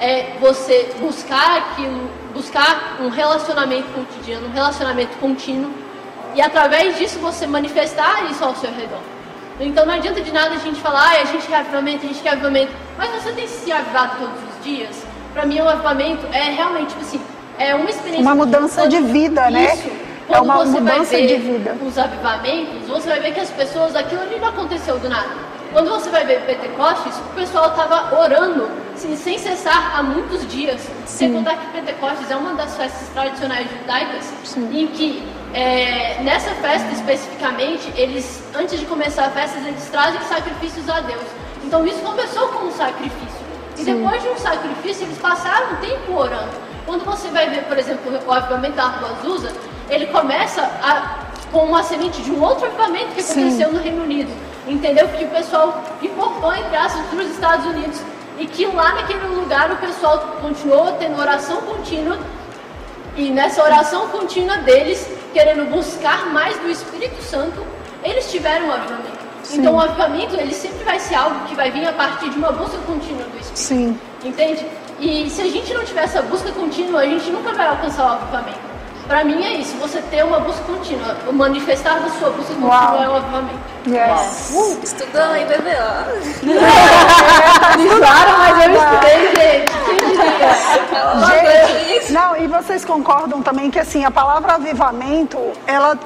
é 0.00 0.36
você 0.40 0.94
buscar 1.00 1.58
aquilo, 1.58 2.08
buscar 2.32 2.98
um 3.00 3.08
relacionamento 3.08 3.88
cotidiano, 3.92 4.46
um 4.46 4.52
relacionamento 4.52 5.16
contínuo, 5.18 5.72
e 6.34 6.40
através 6.40 6.96
disso 6.96 7.18
você 7.18 7.46
manifestar 7.46 8.30
isso 8.30 8.44
ao 8.44 8.54
seu 8.54 8.70
redor. 8.70 9.00
Então 9.58 9.84
não 9.84 9.94
adianta 9.94 10.20
de 10.20 10.30
nada 10.30 10.54
a 10.54 10.58
gente 10.58 10.80
falar, 10.80 11.10
ah, 11.10 11.22
a 11.22 11.24
gente 11.24 11.46
quer 11.48 11.56
avivamento, 11.56 12.04
a 12.04 12.08
gente 12.08 12.22
quer 12.22 12.30
avivamento, 12.30 12.72
mas 12.96 13.10
você 13.10 13.32
tem 13.32 13.48
se 13.48 13.72
avivado 13.72 14.18
todos 14.18 14.38
os 14.56 14.64
dias? 14.64 15.04
Para 15.32 15.44
mim, 15.44 15.60
o 15.60 15.68
avivamento 15.68 16.24
é 16.32 16.50
realmente, 16.50 16.90
tipo 16.90 17.00
assim, 17.00 17.20
é 17.58 17.74
uma 17.74 17.90
experiência. 17.90 18.22
Uma 18.22 18.34
mudança 18.34 18.88
de 18.88 19.00
vida, 19.00 19.50
né? 19.50 19.74
Isso. 19.74 19.90
é 20.28 20.40
uma 20.40 20.64
mudança 20.64 21.16
de 21.16 21.36
vida. 21.36 21.76
Os 21.84 21.98
avivamentos, 21.98 22.86
você 22.88 23.08
vai 23.08 23.20
ver 23.20 23.34
que 23.34 23.40
as 23.40 23.50
pessoas, 23.50 23.96
aquilo 23.96 24.22
ali 24.22 24.38
não 24.38 24.48
aconteceu 24.48 24.98
do 24.98 25.08
nada. 25.08 25.48
Quando 25.72 25.90
você 25.90 26.08
vai 26.08 26.24
ver 26.24 26.40
Pentecostes, 26.46 27.16
o 27.18 27.34
pessoal 27.34 27.70
estava 27.70 28.18
orando 28.18 28.70
assim, 28.94 29.16
sem 29.16 29.38
cessar 29.38 29.98
há 29.98 30.02
muitos 30.02 30.46
dias. 30.48 30.80
Sem 31.06 31.32
contar 31.32 31.56
que 31.56 31.66
Pentecostes 31.68 32.30
é 32.30 32.36
uma 32.36 32.54
das 32.54 32.76
festas 32.76 33.08
tradicionais 33.10 33.68
judaicas 33.70 34.32
Sim. 34.44 34.70
em 34.72 34.86
que 34.88 35.22
é, 35.52 36.20
nessa 36.22 36.50
festa 36.56 36.90
especificamente, 36.92 37.92
eles, 37.96 38.42
antes 38.54 38.80
de 38.80 38.86
começar 38.86 39.26
a 39.26 39.30
festa, 39.30 39.58
eles 39.58 39.88
trazem 39.88 40.20
sacrifícios 40.22 40.88
a 40.88 41.00
Deus. 41.00 41.24
Então 41.64 41.86
isso 41.86 42.00
começou 42.00 42.48
com 42.48 42.66
um 42.66 42.72
sacrifício. 42.72 43.48
E 43.76 43.84
Sim. 43.84 44.02
depois 44.02 44.22
de 44.22 44.28
um 44.28 44.36
sacrifício, 44.38 45.04
eles 45.04 45.18
passaram 45.18 45.72
um 45.72 45.76
tempo 45.76 46.12
orando. 46.12 46.67
Quando 46.88 47.04
você 47.04 47.28
vai 47.28 47.50
ver, 47.50 47.64
por 47.64 47.76
exemplo, 47.76 48.10
o 48.26 48.32
avivamento 48.32 48.74
da 48.74 48.84
Arco 48.84 49.04
Azusa, 49.04 49.52
ele 49.90 50.06
começa 50.06 50.62
a, 50.62 51.18
com 51.52 51.66
uma 51.66 51.82
semente 51.82 52.22
de 52.22 52.30
um 52.30 52.42
outro 52.42 52.64
avivamento 52.64 53.08
que 53.08 53.20
aconteceu 53.20 53.68
Sim. 53.68 53.74
no 53.74 53.78
Reino 53.78 54.04
Unido. 54.04 54.32
Entendeu? 54.66 55.06
Que 55.08 55.24
o 55.24 55.28
pessoal 55.28 55.84
importou, 56.00 56.50
entre 56.54 56.74
aspas, 56.74 57.04
para 57.10 57.18
os 57.18 57.30
Estados 57.30 57.66
Unidos. 57.66 58.00
E 58.38 58.46
que 58.46 58.64
lá 58.64 58.94
naquele 58.94 59.26
lugar 59.26 59.70
o 59.70 59.76
pessoal 59.76 60.38
continuou 60.40 60.92
tendo 60.92 61.20
oração 61.20 61.60
contínua. 61.60 62.18
E 63.14 63.28
nessa 63.28 63.62
oração 63.62 64.08
contínua 64.08 64.56
deles, 64.56 65.06
querendo 65.34 65.70
buscar 65.70 66.32
mais 66.32 66.58
do 66.58 66.70
Espírito 66.70 67.22
Santo, 67.22 67.66
eles 68.02 68.30
tiveram 68.30 68.68
um 68.68 68.72
avivamento. 68.72 69.18
Sim. 69.42 69.58
Então 69.58 69.74
o 69.74 69.80
avivamento, 69.80 70.36
ele 70.36 70.54
sempre 70.54 70.82
vai 70.84 70.98
ser 70.98 71.16
algo 71.16 71.46
que 71.48 71.54
vai 71.54 71.70
vir 71.70 71.86
a 71.86 71.92
partir 71.92 72.30
de 72.30 72.38
uma 72.38 72.50
busca 72.50 72.78
contínua 72.86 73.24
do 73.24 73.38
Espírito. 73.38 73.58
Sim. 73.58 74.00
Entende? 74.24 74.64
E 75.00 75.30
se 75.30 75.42
a 75.42 75.48
gente 75.48 75.72
não 75.72 75.84
tiver 75.84 76.04
essa 76.04 76.22
busca 76.22 76.50
contínua, 76.50 77.00
a 77.00 77.06
gente 77.06 77.30
nunca 77.30 77.52
vai 77.52 77.68
alcançar 77.68 78.04
o 78.04 78.12
avivamento. 78.14 78.68
Para 79.06 79.24
mim 79.24 79.42
é 79.42 79.54
isso, 79.54 79.74
você 79.78 80.02
ter 80.02 80.22
uma 80.24 80.40
busca 80.40 80.62
contínua. 80.64 81.16
O 81.26 81.32
manifestar 81.32 82.00
da 82.00 82.10
sua 82.10 82.30
busca 82.30 82.52
contínua 82.52 82.68
Uau. 82.68 83.02
é 83.02 83.08
o 83.08 83.14
avivamento. 83.14 83.58
Yes. 83.86 84.50
Uh, 84.52 84.78
estudando 84.82 85.36
em 85.36 85.46
BBA. 85.46 86.06
Claro, 87.98 88.38
mas 88.38 88.66
eu 88.66 88.74
estudei, 88.74 89.18
gente. 89.34 89.72
Quem 89.86 89.96
diria? 90.10 90.52
Gente, 91.86 92.12
não, 92.12 92.36
e 92.36 92.46
vocês 92.46 92.84
concordam 92.84 93.40
também 93.40 93.70
que 93.70 93.78
assim, 93.78 94.04
a 94.04 94.10
palavra 94.10 94.54
avivamento, 94.54 95.38
ela, 95.66 95.98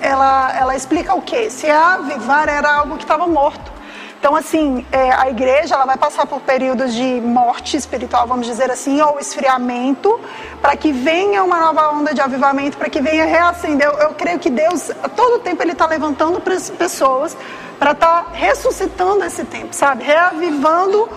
ela, 0.00 0.56
ela 0.56 0.76
explica 0.76 1.14
o 1.14 1.22
quê? 1.22 1.50
Se 1.50 1.68
avivar 1.68 2.48
era 2.48 2.76
algo 2.76 2.96
que 2.96 3.04
estava 3.04 3.26
morto. 3.26 3.79
Então, 4.20 4.36
assim, 4.36 4.84
é, 4.92 5.12
a 5.12 5.30
igreja 5.30 5.74
ela 5.74 5.86
vai 5.86 5.96
passar 5.96 6.26
por 6.26 6.42
períodos 6.42 6.92
de 6.92 7.22
morte 7.22 7.74
espiritual, 7.74 8.26
vamos 8.26 8.46
dizer 8.46 8.70
assim, 8.70 9.00
ou 9.00 9.18
esfriamento, 9.18 10.20
para 10.60 10.76
que 10.76 10.92
venha 10.92 11.42
uma 11.42 11.58
nova 11.58 11.90
onda 11.92 12.12
de 12.12 12.20
avivamento, 12.20 12.76
para 12.76 12.90
que 12.90 13.00
venha 13.00 13.24
reacender. 13.24 13.88
Eu, 13.88 13.94
eu, 13.94 14.10
creio 14.10 14.38
que 14.38 14.50
Deus, 14.50 14.90
todo 15.16 15.40
tempo, 15.40 15.62
Ele 15.62 15.72
está 15.72 15.86
levantando 15.86 16.38
pessoas 16.76 17.34
para 17.78 17.92
estar 17.92 18.24
tá 18.24 18.30
ressuscitando 18.34 19.24
esse 19.24 19.42
tempo, 19.42 19.74
sabe? 19.74 20.04
Reavivando 20.04 21.08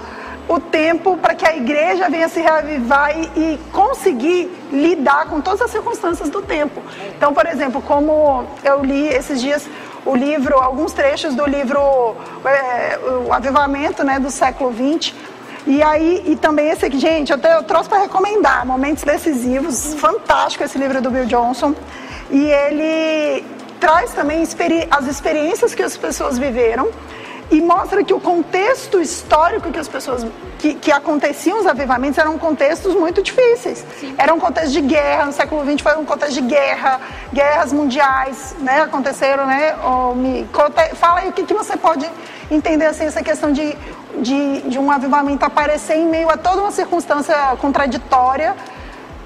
o 0.48 0.58
tempo 0.62 1.18
para 1.18 1.36
que 1.36 1.46
a 1.46 1.58
igreja 1.58 2.10
venha 2.10 2.30
se 2.30 2.40
reavivar 2.40 3.18
e, 3.18 3.24
e, 3.36 3.60
conseguir 3.74 4.50
lidar 4.72 5.26
com 5.26 5.42
todas 5.42 5.62
as 5.62 5.72
circunstâncias 5.72 6.30
do 6.30 6.42
tempo. 6.42 6.82
Então, 7.18 7.34
por 7.34 7.46
exemplo, 7.48 7.82
como 7.82 8.46
eu 8.64 8.82
li 8.82 9.08
esses 9.08 9.42
dias 9.42 9.68
o 10.06 10.16
livro, 10.16 10.58
alguns 10.58 10.94
trechos 10.94 11.36
do 11.36 11.46
livro 11.46 12.16
é, 12.46 13.00
O 13.28 13.34
Avivamento 13.34 14.04
né, 14.04 14.20
do 14.20 14.30
século 14.30 14.74
XX. 14.74 15.14
E 15.66 15.82
aí, 15.82 16.24
e 16.28 16.36
também 16.36 16.70
esse 16.70 16.86
aqui, 16.86 17.00
gente, 17.00 17.32
eu, 17.32 17.38
te, 17.38 17.48
eu 17.48 17.64
trouxe 17.64 17.88
para 17.88 18.00
recomendar, 18.00 18.66
Momentos 18.66 19.04
Decisivos, 19.04 19.94
fantástico 19.94 20.64
esse 20.64 20.78
livro 20.78 21.02
do 21.02 21.10
Bill 21.10 21.26
Johnson. 21.26 21.74
E 22.30 22.52
ele 22.52 23.46
traz 23.80 24.12
também 24.12 24.44
as 24.92 25.08
experiências 25.08 25.74
que 25.74 25.82
as 25.82 25.96
pessoas 25.96 26.38
viveram 26.38 26.90
e 27.52 27.62
mostra 27.62 28.04
que 28.04 28.14
o 28.14 28.20
contexto 28.20 29.00
histórico 29.00 29.72
que 29.72 29.80
as 29.80 29.88
pessoas 29.88 30.26
que, 30.60 30.76
que 30.76 30.92
aconteciam 30.92 31.60
os 31.60 31.66
avivamentos 31.66 32.18
eram 32.18 32.38
contextos 32.38 32.96
muito 32.96 33.22
difíceis. 33.22 33.86
Sim. 34.00 34.16
Era 34.18 34.34
um 34.34 34.40
contexto 34.40 34.72
de 34.72 34.82
guerra, 34.82 35.26
no 35.26 35.34
século 35.34 35.64
XX 35.64 35.82
foi 35.82 35.98
um 35.98 36.06
contexto 36.06 36.36
de 36.36 36.42
guerra, 36.42 37.02
guerras 37.34 37.74
mundiais, 37.74 38.56
né? 38.60 38.82
Aconteceram, 38.82 39.46
né? 39.46 39.76
Me, 40.16 40.48
fala 40.96 41.20
aí 41.20 41.30
o 41.30 41.34
que, 41.34 41.44
que 41.44 41.54
você 41.54 41.76
pode 41.76 42.10
entender 42.50 42.86
assim 42.86 43.06
essa 43.06 43.22
questão 43.22 43.52
de, 43.52 43.76
de, 44.20 44.62
de 44.62 44.80
um 44.80 44.90
avivamento 44.92 45.46
aparecer 45.46 45.98
em 45.98 46.08
meio 46.08 46.30
a 46.30 46.38
toda 46.38 46.62
uma 46.62 46.72
circunstância 46.72 47.36
contraditória 47.60 48.56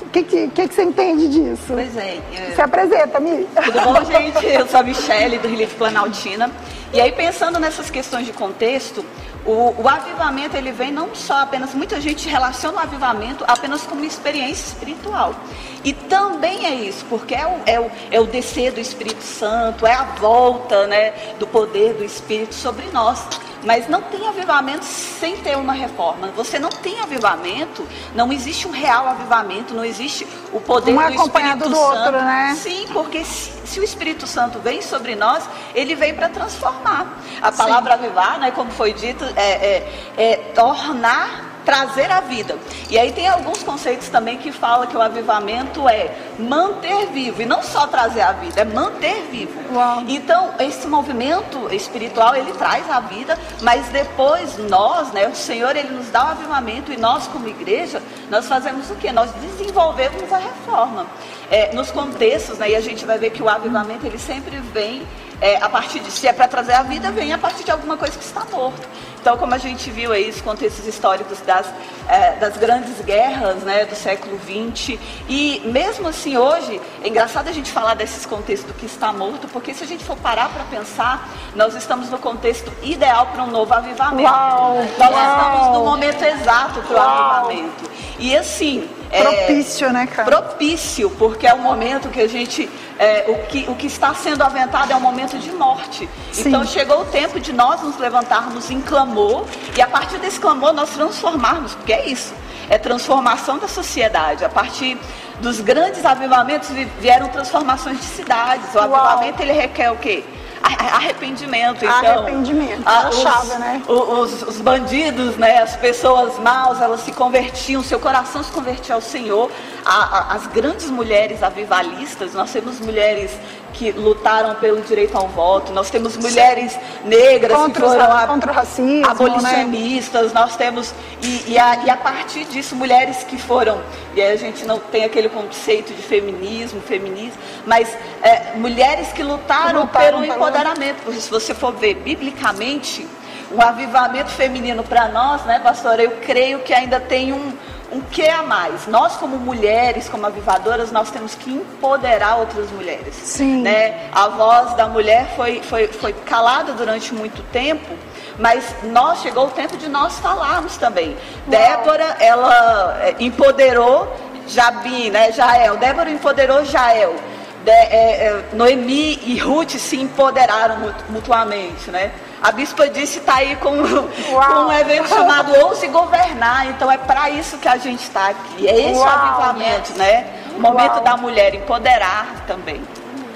o 0.07 0.09
que, 0.09 0.23
que, 0.23 0.47
que, 0.47 0.73
você 0.73 0.83
entende 0.83 1.27
disso? 1.27 1.65
Pois 1.67 1.97
é. 1.97 2.17
Eu... 2.33 2.55
Se 2.55 2.61
apresenta, 2.61 3.19
Mi. 3.19 3.45
Tudo 3.53 3.81
bom, 3.81 4.05
gente? 4.05 4.45
Eu 4.45 4.65
sou 4.65 4.79
a 4.79 4.83
Michelle, 4.83 5.37
do 5.37 5.49
Relief 5.49 5.75
Planaltina. 5.75 6.49
E 6.93 7.01
aí, 7.01 7.11
pensando 7.11 7.59
nessas 7.59 7.89
questões 7.89 8.25
de 8.25 8.31
contexto, 8.31 9.05
o, 9.45 9.73
o, 9.81 9.87
avivamento 9.87 10.55
ele 10.55 10.71
vem 10.71 10.91
não 10.91 11.13
só 11.13 11.41
apenas, 11.41 11.73
muita 11.73 11.99
gente 12.01 12.27
relaciona 12.27 12.77
o 12.77 12.81
avivamento 12.81 13.43
apenas 13.47 13.83
como 13.83 14.03
experiência 14.03 14.67
espiritual. 14.67 15.35
E 15.83 15.93
também 15.93 16.65
é 16.65 16.75
isso, 16.75 17.05
porque 17.09 17.35
é 17.35 17.45
o, 17.45 17.61
é 17.65 17.79
o, 17.79 17.91
é 18.11 18.19
o 18.19 18.25
descer 18.25 18.71
do 18.71 18.79
Espírito 18.79 19.23
Santo, 19.23 19.85
é 19.85 19.93
a 19.93 20.03
volta 20.03 20.87
né, 20.87 21.13
do 21.39 21.47
poder 21.47 21.93
do 21.93 22.03
Espírito 22.03 22.55
sobre 22.55 22.85
nós. 22.91 23.25
Mas 23.63 23.87
não 23.87 24.01
tem 24.01 24.27
avivamento 24.27 24.85
sem 24.85 25.37
ter 25.37 25.57
uma 25.57 25.73
reforma. 25.73 26.27
Você 26.35 26.59
não 26.59 26.69
tem 26.69 26.99
avivamento, 26.99 27.87
não 28.13 28.31
existe 28.31 28.67
um 28.67 28.71
real 28.71 29.07
avivamento, 29.07 29.73
não 29.73 29.83
existe 29.83 30.27
o 30.51 30.59
poder 30.59 30.93
um 30.93 30.97
do 30.97 31.13
Espírito 31.13 31.69
do 31.69 31.75
Santo. 31.75 31.97
Outro, 31.97 32.21
né? 32.21 32.57
Sim, 32.61 32.85
porque 32.93 33.23
se, 33.23 33.51
se, 33.65 33.79
o 33.79 33.83
Espírito 33.83 34.27
Santo 34.27 34.59
vem 34.59 34.81
sobre 34.81 35.15
nós, 35.15 35.43
ele 35.73 35.95
vem 35.95 36.13
para 36.13 36.29
transformar. 36.29 37.21
A 37.41 37.51
palavra 37.51 37.97
Sim. 37.97 38.05
avivar, 38.05 38.39
né, 38.39 38.51
como 38.51 38.71
foi 38.71 38.93
dito, 38.93 39.23
é, 39.35 39.51
é, 39.51 40.13
é 40.17 40.35
tornar 40.53 41.46
trazer 41.67 42.09
a 42.09 42.21
vida. 42.21 42.57
E 42.89 42.97
aí 42.97 43.11
tem 43.11 43.27
alguns 43.27 43.61
conceitos 43.61 44.07
também 44.07 44.37
que 44.37 44.53
falam 44.53 44.87
que 44.87 44.95
o 44.95 45.01
avivamento 45.01 45.89
é 45.89 46.15
manter 46.39 47.07
vivo, 47.07 47.41
e 47.41 47.45
não 47.45 47.61
só 47.61 47.85
trazer 47.87 48.21
a 48.21 48.31
vida, 48.31 48.61
é 48.61 48.63
manter 48.63 49.27
vivo. 49.29 49.51
Uau. 49.73 50.01
Então, 50.07 50.53
esse 50.59 50.87
movimento 50.87 51.67
espiritual, 51.73 52.37
ele 52.37 52.53
traz 52.53 52.89
a 52.89 53.01
vida, 53.01 53.37
mas 53.61 53.85
depois 53.89 54.57
nós, 54.69 55.11
né, 55.11 55.27
o 55.27 55.35
Senhor, 55.35 55.75
ele 55.75 55.89
nos 55.89 56.09
dá 56.09 56.23
o 56.23 56.27
avivamento, 56.29 56.93
e 56.93 56.95
nós 56.95 57.27
como 57.27 57.49
igreja, 57.49 58.01
nós 58.29 58.47
fazemos 58.47 58.89
o 58.89 58.95
quê? 58.95 59.11
Nós 59.11 59.29
desenvolvemos 59.31 60.31
a 60.31 60.37
reforma. 60.37 61.05
É, 61.51 61.73
nos 61.73 61.91
contextos, 61.91 62.59
né, 62.59 62.69
e 62.69 62.75
a 62.77 62.81
gente 62.81 63.05
vai 63.05 63.17
ver 63.17 63.31
que 63.31 63.43
o 63.43 63.49
avivamento, 63.49 64.05
ele 64.05 64.19
sempre 64.19 64.57
vem 64.73 65.05
é, 65.41 65.57
a 65.57 65.69
partir 65.69 65.99
de, 65.99 66.11
se 66.11 66.27
é 66.27 66.33
para 66.33 66.47
trazer 66.47 66.73
a 66.73 66.83
vida, 66.83 67.11
vem 67.11 67.33
a 67.33 67.37
partir 67.37 67.63
de 67.63 67.71
alguma 67.71 67.97
coisa 67.97 68.17
que 68.17 68.23
está 68.23 68.45
morto. 68.45 68.87
Então, 69.27 69.37
como 69.37 69.53
a 69.53 69.57
gente 69.57 69.91
viu 69.91 70.13
aí 70.13 70.29
os 70.29 70.39
contextos 70.39 70.87
históricos 70.87 71.41
das, 71.41 71.67
é, 72.07 72.37
das 72.37 72.55
grandes 72.55 73.01
guerras 73.01 73.57
né, 73.57 73.83
do 73.83 73.93
século 73.93 74.39
XX, 74.39 74.97
e 75.27 75.61
mesmo 75.65 76.07
assim 76.07 76.37
hoje, 76.37 76.79
é 77.03 77.09
engraçado 77.09 77.49
a 77.49 77.51
gente 77.51 77.69
falar 77.69 77.93
desses 77.93 78.25
contextos 78.25 78.71
do 78.71 78.73
que 78.73 78.85
está 78.85 79.11
morto, 79.11 79.49
porque 79.49 79.73
se 79.73 79.83
a 79.83 79.85
gente 79.85 80.01
for 80.05 80.15
parar 80.15 80.47
para 80.47 80.63
pensar, 80.63 81.29
nós 81.57 81.75
estamos 81.75 82.09
no 82.09 82.17
contexto 82.17 82.71
ideal 82.81 83.25
para 83.25 83.43
um 83.43 83.51
novo 83.51 83.73
avivamento. 83.73 84.31
Uau, 84.31 84.75
nós 84.97 85.11
uau. 85.11 85.29
estamos 85.29 85.77
no 85.77 85.83
momento 85.83 86.23
exato 86.23 86.79
para 86.83 86.95
o 86.95 86.97
avivamento. 86.97 87.91
E 88.19 88.33
assim, 88.33 88.89
é, 89.11 89.21
propício, 89.21 89.91
né, 89.91 90.07
cara? 90.07 90.29
Propício, 90.29 91.09
porque 91.11 91.47
é 91.47 91.53
o 91.53 91.59
momento 91.59 92.09
que 92.09 92.21
a 92.21 92.27
gente. 92.27 92.69
É, 92.99 93.25
o, 93.27 93.45
que, 93.47 93.65
o 93.69 93.75
que 93.75 93.87
está 93.87 94.13
sendo 94.13 94.41
aventado 94.41 94.91
é 94.91 94.95
um 94.95 94.99
momento 94.99 95.37
de 95.37 95.51
morte. 95.51 96.09
Sim. 96.31 96.49
Então 96.49 96.65
chegou 96.65 97.01
o 97.01 97.05
tempo 97.05 97.39
de 97.39 97.53
nós 97.53 97.81
nos 97.81 97.97
levantarmos 97.97 98.71
em 98.71 98.81
clamor 98.81 99.45
e 99.75 99.81
a 99.81 99.87
partir 99.87 100.17
desse 100.17 100.39
clamor 100.39 100.73
nós 100.73 100.89
transformarmos, 100.89 101.75
porque 101.75 101.93
é 101.93 102.09
isso. 102.09 102.33
É 102.69 102.77
transformação 102.77 103.59
da 103.59 103.67
sociedade. 103.67 104.43
A 104.43 104.49
partir 104.49 104.97
dos 105.39 105.61
grandes 105.61 106.03
avivamentos 106.05 106.69
vieram 106.99 107.29
transformações 107.29 107.99
de 107.99 108.05
cidades. 108.05 108.73
O 108.73 108.79
Uau. 108.79 108.95
avivamento 108.95 109.41
ele 109.41 109.53
requer 109.53 109.91
o 109.91 109.97
quê? 109.97 110.23
Arrependimento. 110.61 111.85
Então, 111.85 112.23
arrependimento, 112.23 112.83
a, 112.85 113.09
os, 113.09 113.19
chave, 113.19 113.55
né? 113.57 113.81
Os, 113.87 114.41
os, 114.43 114.61
bandidos, 114.61 115.37
né, 115.37 115.59
as 115.59 115.75
pessoas 115.75 116.37
maus, 116.39 116.81
elas 116.81 117.01
se 117.01 117.11
convertiam, 117.11 117.83
seu 117.83 117.99
coração 117.99 118.43
se 118.43 118.51
convertia 118.51 118.95
ao 118.95 119.01
Senhor. 119.01 119.51
A, 119.85 120.17
a, 120.17 120.35
as 120.35 120.47
grandes 120.47 120.89
mulheres 120.89 121.43
avivalistas, 121.43 122.33
nós 122.33 122.51
temos 122.51 122.79
mulheres 122.79 123.31
que 123.77 123.91
lutaram 123.91 124.55
pelo 124.55 124.81
direito 124.81 125.15
ao 125.15 125.27
voto, 125.27 125.71
nós 125.71 125.89
temos 125.91 126.17
mulheres 126.17 126.77
negras 127.05 127.55
contra 127.55 127.83
que 127.83 127.89
foram 127.89 128.11
a, 128.11 128.27
contra 128.27 128.51
o 128.51 128.55
racismo, 128.55 129.01
né? 129.01 129.07
abolicionistas, 129.07 130.33
né? 130.33 130.39
nós 130.41 130.55
temos 130.55 130.93
e, 131.21 131.51
e, 131.51 131.59
a, 131.59 131.85
e, 131.85 131.89
a, 131.89 131.95
partir 131.95 132.45
disso 132.45 132.75
mulheres 132.75 133.23
que 133.23 133.37
foram 133.37 133.79
e 134.15 134.21
aí 134.21 134.31
a 134.31 134.35
gente 134.35 134.65
não 134.65 134.79
tem 134.79 135.05
aquele 135.05 135.29
conceito 135.29 135.93
de 135.93 136.01
feminismo, 136.01 136.81
feminismo, 136.81 137.37
mas 137.67 137.87
é, 138.23 138.53
mulheres 138.55 139.13
que 139.13 139.21
lutaram, 139.21 139.81
lutaram 139.81 140.21
pelo 140.21 140.25
empoderamento, 140.25 141.03
porque 141.03 141.21
se 141.21 141.29
você 141.29 141.53
for 141.53 141.73
ver 141.73 141.93
biblicamente 141.95 143.07
um 143.51 143.61
avivamento 143.61 144.29
feminino 144.31 144.83
para 144.83 145.07
nós, 145.07 145.43
né, 145.45 145.59
pastor? 145.59 145.99
Eu 145.99 146.11
creio 146.25 146.59
que 146.59 146.73
ainda 146.73 146.99
tem 146.99 147.31
um 147.31 147.53
um 147.91 148.01
que 148.01 148.27
a 148.27 148.43
mais. 148.43 148.87
Nós, 148.87 149.15
como 149.17 149.37
mulheres, 149.37 150.09
como 150.09 150.25
avivadoras, 150.25 150.91
nós 150.91 151.09
temos 151.09 151.35
que 151.35 151.51
empoderar 151.51 152.37
outras 152.37 152.69
mulheres. 152.71 153.15
Sim. 153.15 153.61
Né? 153.61 154.09
A 154.11 154.27
voz 154.29 154.73
da 154.75 154.87
mulher 154.87 155.33
foi, 155.35 155.61
foi, 155.61 155.87
foi 155.87 156.13
calada 156.13 156.73
durante 156.73 157.13
muito 157.13 157.41
tempo, 157.51 157.95
mas 158.37 158.75
nós 158.83 159.21
chegou 159.21 159.47
o 159.47 159.51
tempo 159.51 159.77
de 159.77 159.87
nós 159.87 160.19
falarmos 160.19 160.77
também. 160.77 161.15
Débora, 161.47 162.17
ela 162.19 162.97
é, 163.01 163.15
empoderou 163.19 164.11
Jabi, 164.47 165.09
né? 165.09 165.31
Jael. 165.31 165.77
Débora 165.77 166.09
empoderou 166.09 166.63
Jael. 166.65 167.15
De, 167.63 167.71
é, 167.71 168.27
é, 168.27 168.43
Noemi 168.53 169.19
e 169.23 169.37
Ruth 169.37 169.71
se 169.71 169.99
empoderaram 169.99 170.93
mutuamente, 171.09 171.91
né? 171.91 172.11
A 172.41 172.51
bispa 172.51 172.87
disse 172.87 173.19
está 173.19 173.35
aí 173.35 173.55
com, 173.55 173.71
com, 173.77 174.65
um 174.65 174.71
evento 174.71 175.09
chamado 175.09 175.53
Ouse 175.65 175.87
Governar. 175.87 176.67
Então 176.67 176.91
é 176.91 176.97
para 176.97 177.29
isso 177.29 177.57
que 177.57 177.67
a 177.67 177.77
gente 177.77 178.03
está 178.03 178.29
aqui. 178.29 178.67
É 178.67 178.91
esse 178.91 178.99
Uau, 178.99 179.05
o 179.05 179.09
avivamento, 179.09 179.97
né? 179.97 180.27
O 180.55 180.59
momento 180.59 180.95
Uau. 180.95 181.03
da 181.03 181.17
mulher 181.17 181.55
empoderar 181.55 182.45
também. 182.45 182.81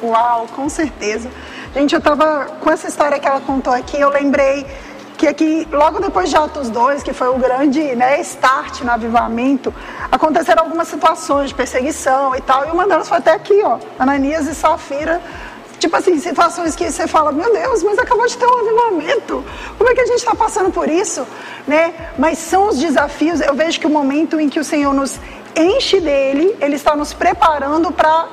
Uau, 0.04 0.48
com 0.56 0.70
certeza. 0.70 1.30
Gente, 1.74 1.94
eu 1.94 2.00
estava 2.00 2.46
com 2.60 2.70
essa 2.70 2.88
história 2.88 3.18
que 3.18 3.28
ela 3.28 3.40
contou 3.40 3.74
aqui, 3.74 4.00
eu 4.00 4.10
lembrei 4.10 4.66
que 5.18 5.28
aqui, 5.28 5.68
logo 5.72 6.00
depois 6.00 6.30
de 6.30 6.36
Atos 6.36 6.70
2, 6.70 7.04
que 7.04 7.14
foi 7.14 7.30
o 7.30 7.38
grande 7.38 7.96
né, 7.96 8.20
start 8.22 8.82
no 8.82 8.92
avivamento, 8.92 9.72
aconteceram 10.12 10.64
algumas 10.64 10.88
situações 10.88 11.50
de 11.50 11.56
perseguição 11.56 12.36
e 12.36 12.42
tal, 12.42 12.68
e 12.68 12.72
uma 12.72 12.88
delas 12.88 13.08
foi 13.08 13.20
até 13.20 13.34
aqui, 13.34 13.62
ó, 13.64 13.78
Ananias 14.00 14.48
e 14.48 14.56
Safira 14.56 15.22
Tipo 15.82 15.98
assim, 15.98 16.20
situações 16.20 16.76
que 16.76 16.92
você 16.92 17.08
fala, 17.08 17.32
meu 17.32 17.52
Deus, 17.52 17.82
mas 17.82 17.98
acabou 17.98 18.28
de 18.28 18.38
ter 18.38 18.46
um 18.46 18.60
avivamento. 18.60 19.44
Como 19.80 19.90
é 19.90 19.96
que 19.96 20.02
a 20.02 20.06
gente 20.06 20.20
está 20.20 20.36
passando 20.36 20.70
por 20.72 20.88
isso? 20.88 21.26
Né? 21.68 21.92
Mas 22.20 22.38
são 22.38 22.70
os 22.70 22.78
desafios, 22.78 23.42
eu 23.42 23.56
vejo 23.56 23.80
que 23.80 23.88
o 23.88 23.90
momento 23.90 24.40
em 24.40 24.48
que 24.48 24.60
o 24.60 24.64
Senhor 24.64 24.94
nos 24.94 25.20
enche 25.56 26.00
dele, 26.00 26.56
ele 26.62 26.76
está 26.76 26.96
nos 26.96 27.14
preparando 27.14 27.92
para 27.92 28.28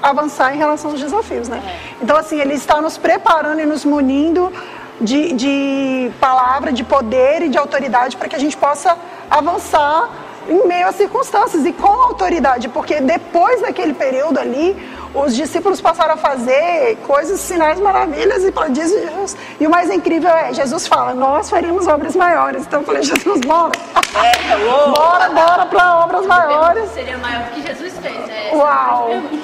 avançar 0.00 0.54
em 0.54 0.58
relação 0.58 0.92
aos 0.92 1.00
desafios, 1.00 1.48
né? 1.48 1.60
É. 1.66 2.04
Então, 2.04 2.16
assim, 2.16 2.38
ele 2.38 2.54
está 2.54 2.80
nos 2.80 2.96
preparando 2.96 3.60
e 3.60 3.66
nos 3.66 3.84
munindo 3.84 4.52
de, 5.00 5.32
de 5.32 6.12
palavra, 6.20 6.72
de 6.72 6.84
poder 6.84 7.42
e 7.42 7.48
de 7.48 7.58
autoridade 7.58 8.16
para 8.16 8.28
que 8.28 8.36
a 8.36 8.38
gente 8.38 8.56
possa 8.56 8.96
avançar 9.28 10.10
em 10.48 10.64
meio 10.68 10.86
às 10.86 10.94
circunstâncias 10.94 11.66
e 11.66 11.72
com 11.72 11.88
autoridade, 11.88 12.68
porque 12.68 13.00
depois 13.00 13.62
daquele 13.62 13.94
período 13.94 14.38
ali, 14.38 14.76
os 15.14 15.36
discípulos 15.36 15.80
passaram 15.80 16.14
a 16.14 16.16
fazer 16.16 16.96
coisas, 17.06 17.38
sinais, 17.38 17.78
maravilhas 17.78 18.44
e 18.44 18.50
prodígios 18.50 18.90
de 18.90 19.06
Jesus. 19.06 19.36
E 19.60 19.66
o 19.66 19.70
mais 19.70 19.90
incrível 19.90 20.30
é, 20.30 20.52
Jesus 20.52 20.86
fala, 20.86 21.14
nós 21.14 21.48
faríamos 21.48 21.86
obras 21.86 22.16
maiores. 22.16 22.64
Então 22.66 22.80
eu 22.80 22.86
falei, 22.86 23.02
Jesus, 23.02 23.40
bora. 23.42 23.72
É, 23.94 24.90
bora, 24.90 25.28
bora 25.30 25.66
para 25.66 25.98
obras 26.04 26.26
maiores. 26.26 26.90
Seria 26.90 27.16
maior 27.18 27.44
do 27.44 27.50
que 27.52 27.62
Jesus 27.62 27.92
fez. 27.98 28.28
É, 28.28 28.50
Uau. 28.54 29.16
o 29.16 29.28
que, 29.28 29.38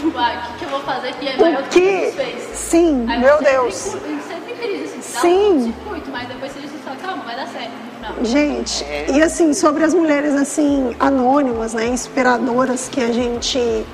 que 0.58 0.64
eu 0.64 0.70
vou 0.70 0.80
fazer 0.80 1.12
que 1.14 1.28
é 1.28 1.36
maior 1.36 1.62
do 1.62 1.68
que, 1.68 1.80
que 1.80 2.00
Jesus 2.00 2.14
fez? 2.14 2.42
Sim, 2.54 3.06
Aí 3.08 3.20
meu 3.20 3.38
Deus. 3.40 3.74
Sempre 3.74 4.54
feliz, 4.54 4.90
assim, 4.90 5.20
Sim. 5.20 5.52
Um 5.54 5.62
circuito, 5.64 6.10
mas 6.10 6.28
depois 6.28 6.52
você 6.52 6.78
fala, 6.84 6.96
calma, 6.96 7.24
vai 7.24 7.36
dar 7.36 7.46
certo. 7.46 7.70
Não. 8.02 8.24
Gente, 8.24 8.84
e 9.14 9.22
assim, 9.22 9.52
sobre 9.52 9.84
as 9.84 9.94
mulheres 9.94 10.34
assim, 10.34 10.96
anônimas, 10.98 11.74
né, 11.74 11.86
inspiradoras 11.86 12.88
que 12.88 13.00
a 13.02 13.12
gente 13.12 13.86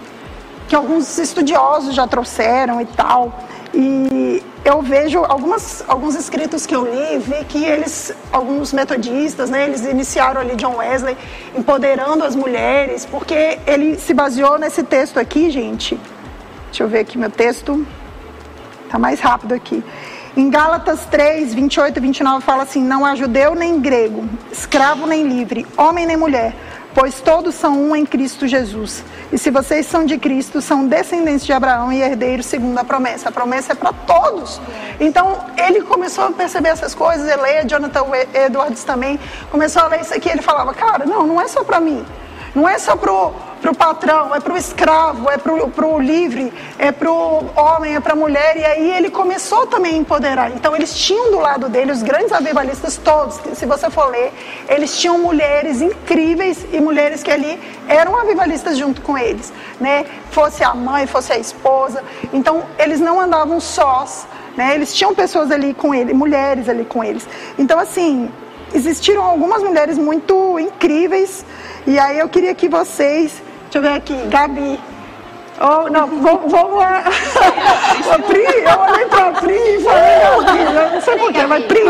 que 0.68 0.74
alguns 0.74 1.18
estudiosos 1.18 1.94
já 1.94 2.06
trouxeram 2.06 2.80
e 2.80 2.86
tal. 2.86 3.32
E 3.72 4.42
eu 4.64 4.80
vejo 4.80 5.18
algumas, 5.24 5.84
alguns 5.86 6.14
escritos 6.14 6.66
que 6.66 6.74
eu 6.74 6.84
li, 6.84 7.18
vi 7.18 7.44
que 7.44 7.64
eles, 7.64 8.12
alguns 8.32 8.72
metodistas, 8.72 9.50
né, 9.50 9.64
eles 9.64 9.84
iniciaram 9.84 10.40
ali 10.40 10.56
John 10.56 10.76
Wesley, 10.76 11.16
empoderando 11.56 12.24
as 12.24 12.34
mulheres, 12.34 13.04
porque 13.04 13.58
ele 13.66 13.98
se 13.98 14.14
baseou 14.14 14.58
nesse 14.58 14.82
texto 14.82 15.18
aqui, 15.18 15.50
gente. 15.50 15.98
Deixa 16.66 16.82
eu 16.82 16.88
ver 16.88 17.00
aqui 17.00 17.18
meu 17.18 17.30
texto. 17.30 17.86
Tá 18.88 18.98
mais 18.98 19.20
rápido 19.20 19.52
aqui. 19.52 19.84
Em 20.36 20.50
Gálatas 20.50 21.06
3, 21.06 21.54
28 21.54 21.96
e 21.96 22.00
29 22.00 22.44
fala 22.44 22.62
assim: 22.62 22.82
Não 22.82 23.04
há 23.04 23.14
judeu 23.14 23.54
nem 23.54 23.80
grego, 23.80 24.28
escravo 24.52 25.06
nem 25.06 25.26
livre, 25.26 25.66
homem 25.76 26.06
nem 26.06 26.16
mulher 26.16 26.54
pois 26.96 27.20
todos 27.20 27.54
são 27.54 27.78
um 27.78 27.94
em 27.94 28.06
Cristo 28.06 28.46
Jesus. 28.46 29.04
E 29.30 29.36
se 29.36 29.50
vocês 29.50 29.84
são 29.84 30.06
de 30.06 30.16
Cristo, 30.16 30.62
são 30.62 30.88
descendentes 30.88 31.44
de 31.44 31.52
Abraão 31.52 31.92
e 31.92 32.00
herdeiros 32.00 32.46
segundo 32.46 32.78
a 32.78 32.84
promessa. 32.84 33.28
A 33.28 33.32
promessa 33.32 33.72
é 33.72 33.74
para 33.74 33.92
todos. 33.92 34.58
Então, 34.98 35.38
ele 35.58 35.82
começou 35.82 36.24
a 36.24 36.32
perceber 36.32 36.70
essas 36.70 36.94
coisas, 36.94 37.28
ele 37.28 37.68
Jonathan 37.68 38.06
Edwards 38.32 38.82
também, 38.82 39.20
começou 39.50 39.82
a 39.82 39.88
ler 39.88 40.00
isso 40.00 40.14
aqui, 40.14 40.30
ele 40.30 40.40
falava, 40.40 40.72
cara, 40.72 41.04
não, 41.04 41.26
não 41.26 41.38
é 41.38 41.46
só 41.46 41.62
para 41.62 41.80
mim. 41.80 42.02
Não 42.56 42.66
é 42.66 42.78
só 42.78 42.96
para 42.96 43.12
o 43.12 43.74
patrão, 43.76 44.34
é 44.34 44.40
para 44.40 44.54
o 44.54 44.56
escravo, 44.56 45.30
é 45.30 45.36
para 45.36 45.86
o 45.86 46.00
livre, 46.00 46.50
é 46.78 46.90
para 46.90 47.12
o 47.12 47.50
homem, 47.54 47.94
é 47.94 48.00
para 48.00 48.14
a 48.14 48.16
mulher. 48.16 48.56
E 48.56 48.64
aí 48.64 48.92
ele 48.92 49.10
começou 49.10 49.66
também 49.66 49.92
a 49.92 49.98
empoderar. 49.98 50.50
Então 50.50 50.74
eles 50.74 50.94
tinham 50.94 51.30
do 51.30 51.38
lado 51.38 51.68
dele, 51.68 51.92
os 51.92 52.02
grandes 52.02 52.32
avivalistas 52.32 52.96
todos, 52.96 53.38
se 53.52 53.66
você 53.66 53.90
for 53.90 54.06
ler, 54.06 54.32
eles 54.70 54.98
tinham 54.98 55.18
mulheres 55.18 55.82
incríveis 55.82 56.64
e 56.72 56.80
mulheres 56.80 57.22
que 57.22 57.30
ali 57.30 57.60
eram 57.86 58.16
avivalistas 58.16 58.78
junto 58.78 59.02
com 59.02 59.18
eles. 59.18 59.52
Né? 59.78 60.06
Fosse 60.30 60.64
a 60.64 60.72
mãe, 60.72 61.06
fosse 61.06 61.34
a 61.34 61.38
esposa. 61.38 62.02
Então 62.32 62.64
eles 62.78 63.00
não 63.00 63.20
andavam 63.20 63.60
sós. 63.60 64.26
Né? 64.56 64.74
Eles 64.74 64.94
tinham 64.94 65.14
pessoas 65.14 65.50
ali 65.50 65.74
com 65.74 65.94
ele, 65.94 66.14
mulheres 66.14 66.70
ali 66.70 66.86
com 66.86 67.04
eles. 67.04 67.28
Então, 67.58 67.78
assim, 67.78 68.30
existiram 68.76 69.22
algumas 69.24 69.62
mulheres 69.62 69.98
muito 69.98 70.58
incríveis. 70.58 71.44
E 71.86 71.98
aí 71.98 72.18
eu 72.18 72.28
queria 72.28 72.54
que 72.54 72.68
vocês 72.68 73.42
Deixa 73.66 73.78
eu 73.78 73.82
ver 73.82 73.96
aqui, 73.98 74.14
Gabi. 74.28 74.80
Oh, 75.60 75.90
não, 75.90 76.06
vamos. 76.06 76.50
vamos 76.50 76.82
a 76.82 78.18
Pri, 78.26 78.40
eu 78.40 78.80
olhei 78.80 79.06
pra 79.06 79.32
Pri 79.32 79.54
e 79.54 79.80
falei, 79.82 80.72
Gabi, 80.72 80.94
não 80.94 81.00
sei 81.00 81.18
porquê, 81.18 81.46
mas 81.46 81.64
Pri, 81.64 81.80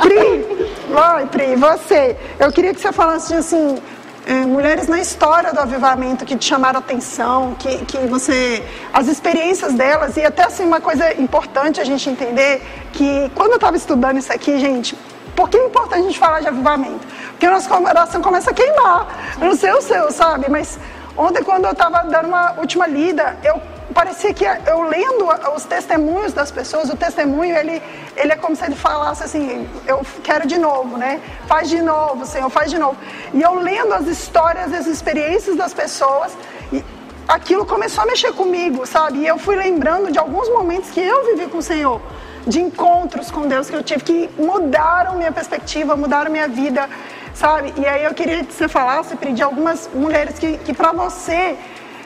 Pri, 0.00 0.74
vai, 0.90 1.26
Pri, 1.26 1.56
você. 1.56 2.16
Eu 2.38 2.52
queria 2.52 2.72
que 2.72 2.80
você 2.80 2.92
falasse 2.92 3.34
assim. 3.34 3.78
É, 4.24 4.34
mulheres 4.46 4.86
na 4.86 5.00
história 5.00 5.52
do 5.52 5.58
avivamento 5.58 6.24
que 6.24 6.36
te 6.36 6.44
chamaram 6.44 6.78
atenção, 6.78 7.56
que, 7.58 7.78
que 7.84 7.98
você. 8.06 8.62
as 8.92 9.08
experiências 9.08 9.72
delas, 9.74 10.16
e 10.16 10.24
até 10.24 10.44
assim, 10.44 10.64
uma 10.64 10.80
coisa 10.80 11.12
importante 11.20 11.80
a 11.80 11.84
gente 11.84 12.08
entender: 12.08 12.62
que 12.92 13.30
quando 13.34 13.50
eu 13.50 13.56
estava 13.56 13.76
estudando 13.76 14.18
isso 14.18 14.32
aqui, 14.32 14.60
gente, 14.60 14.96
por 15.34 15.48
que 15.48 15.56
é 15.56 15.66
importante 15.66 16.00
a 16.00 16.02
gente 16.02 16.18
falar 16.18 16.40
de 16.40 16.48
avivamento? 16.48 17.06
Porque 17.30 17.46
a 17.46 17.50
nossa 17.50 17.68
coração 17.68 18.22
começa 18.22 18.50
a 18.50 18.54
queimar. 18.54 19.34
Eu 19.40 19.48
não 19.48 19.56
sei 19.56 19.72
o 19.72 19.80
seu, 19.80 20.10
sabe? 20.10 20.50
Mas 20.50 20.78
Ontem, 21.16 21.42
quando 21.42 21.66
eu 21.66 21.72
estava 21.72 22.02
dando 22.08 22.28
uma 22.28 22.52
última 22.58 22.86
lida, 22.86 23.36
eu 23.44 23.60
parecia 23.92 24.32
que 24.32 24.44
eu 24.44 24.82
lendo 24.82 25.28
os 25.54 25.64
testemunhos 25.64 26.32
das 26.32 26.50
pessoas, 26.50 26.88
o 26.88 26.96
testemunho 26.96 27.54
ele, 27.54 27.82
ele 28.16 28.32
é 28.32 28.36
como 28.36 28.56
se 28.56 28.64
ele 28.64 28.74
falasse 28.74 29.22
assim: 29.22 29.68
eu 29.86 30.00
quero 30.22 30.46
de 30.46 30.56
novo, 30.56 30.96
né? 30.96 31.20
Faz 31.46 31.68
de 31.68 31.82
novo, 31.82 32.24
Senhor, 32.24 32.48
faz 32.48 32.70
de 32.70 32.78
novo. 32.78 32.96
E 33.34 33.42
eu 33.42 33.54
lendo 33.54 33.92
as 33.92 34.06
histórias, 34.06 34.72
as 34.72 34.86
experiências 34.86 35.54
das 35.54 35.74
pessoas, 35.74 36.32
e 36.72 36.82
aquilo 37.28 37.66
começou 37.66 38.04
a 38.04 38.06
mexer 38.06 38.32
comigo, 38.32 38.86
sabe? 38.86 39.18
E 39.18 39.26
eu 39.26 39.36
fui 39.36 39.54
lembrando 39.54 40.10
de 40.10 40.18
alguns 40.18 40.48
momentos 40.48 40.90
que 40.90 41.00
eu 41.00 41.26
vivi 41.26 41.46
com 41.46 41.58
o 41.58 41.62
Senhor, 41.62 42.00
de 42.46 42.60
encontros 42.60 43.30
com 43.30 43.46
Deus 43.46 43.70
que 43.70 43.76
eu 43.76 43.82
tive, 43.82 44.02
que 44.02 44.30
mudaram 44.38 45.16
minha 45.16 45.32
perspectiva, 45.32 45.96
mudaram 45.96 46.30
minha 46.30 46.48
vida 46.48 46.88
sabe? 47.34 47.72
E 47.76 47.86
aí 47.86 48.04
eu 48.04 48.14
queria 48.14 48.44
que 48.44 48.52
você 48.52 48.68
falasse, 48.68 49.16
pedir 49.16 49.42
algumas 49.42 49.90
mulheres 49.94 50.38
que, 50.38 50.58
que 50.58 50.72
para 50.72 50.92
você, 50.92 51.56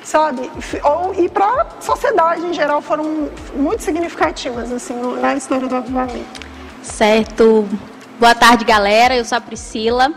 sabe, 0.03 0.51
ou 0.85 1.15
e 1.15 1.29
para 1.29 1.63
a 1.63 1.81
sociedade 1.81 2.47
em 2.47 2.53
geral 2.53 2.81
foram 2.81 3.29
muito 3.55 3.83
significativas 3.83 4.73
assim 4.73 4.95
na 5.21 5.35
história 5.35 5.69
do 5.69 5.77
avivamento. 5.77 6.47
Certo. 6.83 7.69
Boa 8.19 8.35
tarde, 8.35 8.65
galera. 8.65 9.15
Eu 9.17 9.25
sou 9.25 9.37
a 9.37 9.41
Priscila. 9.41 10.13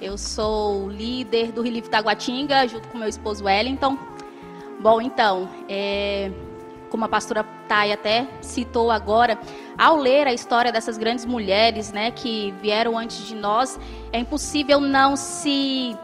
Eu 0.00 0.16
sou 0.16 0.88
líder 0.88 1.50
do 1.50 1.60
Relief 1.60 1.88
Taguatinga, 1.88 2.66
junto 2.68 2.88
com 2.88 2.98
meu 2.98 3.08
esposo 3.08 3.44
Wellington. 3.44 3.98
Bom, 4.80 5.00
então, 5.00 5.48
é, 5.68 6.30
como 6.88 7.04
a 7.04 7.08
pastora 7.08 7.44
Thay 7.68 7.92
até 7.92 8.26
citou 8.40 8.90
agora, 8.90 9.38
ao 9.76 9.96
ler 9.96 10.26
a 10.26 10.32
história 10.32 10.72
dessas 10.72 10.98
grandes 10.98 11.24
mulheres, 11.24 11.92
né, 11.92 12.10
que 12.10 12.52
vieram 12.60 12.98
antes 12.98 13.26
de 13.26 13.34
nós, 13.34 13.78
é 14.12 14.18
impossível 14.18 14.80
não 14.80 15.16
se, 15.16 15.96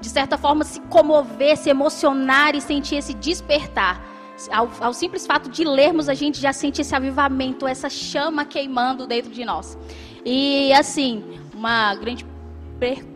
de 0.00 0.08
certa 0.08 0.38
forma, 0.38 0.64
se 0.64 0.80
comover, 0.82 1.56
se 1.56 1.68
emocionar 1.68 2.54
e 2.54 2.60
sentir 2.60 2.96
esse 2.96 3.14
despertar. 3.14 4.02
Ao, 4.50 4.70
ao 4.80 4.94
simples 4.94 5.26
fato 5.26 5.50
de 5.50 5.64
lermos, 5.64 6.08
a 6.08 6.14
gente 6.14 6.40
já 6.40 6.52
sente 6.52 6.80
esse 6.80 6.94
avivamento, 6.94 7.66
essa 7.66 7.90
chama 7.90 8.44
queimando 8.44 9.06
dentro 9.06 9.30
de 9.30 9.44
nós. 9.44 9.76
E 10.24 10.72
assim, 10.72 11.38
uma 11.54 11.94
grande 11.94 12.24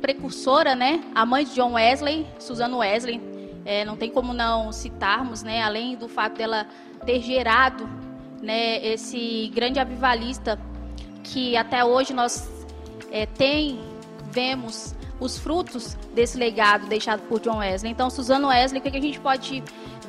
precursora, 0.02 0.74
né, 0.74 1.02
a 1.14 1.24
mãe 1.24 1.44
de 1.44 1.54
John 1.54 1.72
Wesley, 1.72 2.26
Susan 2.38 2.76
Wesley, 2.76 3.20
é, 3.64 3.84
não 3.84 3.96
tem 3.96 4.10
como 4.10 4.34
não 4.34 4.70
citarmos, 4.70 5.42
né, 5.42 5.62
além 5.62 5.96
do 5.96 6.08
fato 6.08 6.36
dela 6.36 6.66
ter 7.04 7.20
gerado 7.20 7.88
né, 8.42 8.84
esse 8.84 9.50
grande 9.54 9.78
avivalista 9.78 10.58
que 11.22 11.56
até 11.56 11.84
hoje 11.84 12.12
nós 12.12 12.48
é, 13.10 13.26
tem, 13.26 13.80
vemos 14.30 14.94
os 15.20 15.38
frutos 15.38 15.96
desse 16.14 16.36
legado 16.36 16.86
deixado 16.86 17.20
por 17.28 17.40
John 17.40 17.58
Wesley. 17.58 17.92
Então, 17.92 18.10
Suzano 18.10 18.48
Wesley, 18.48 18.80
o 18.80 18.82
que 18.82 18.96
a 18.96 19.00
gente 19.00 19.20
pode 19.20 19.62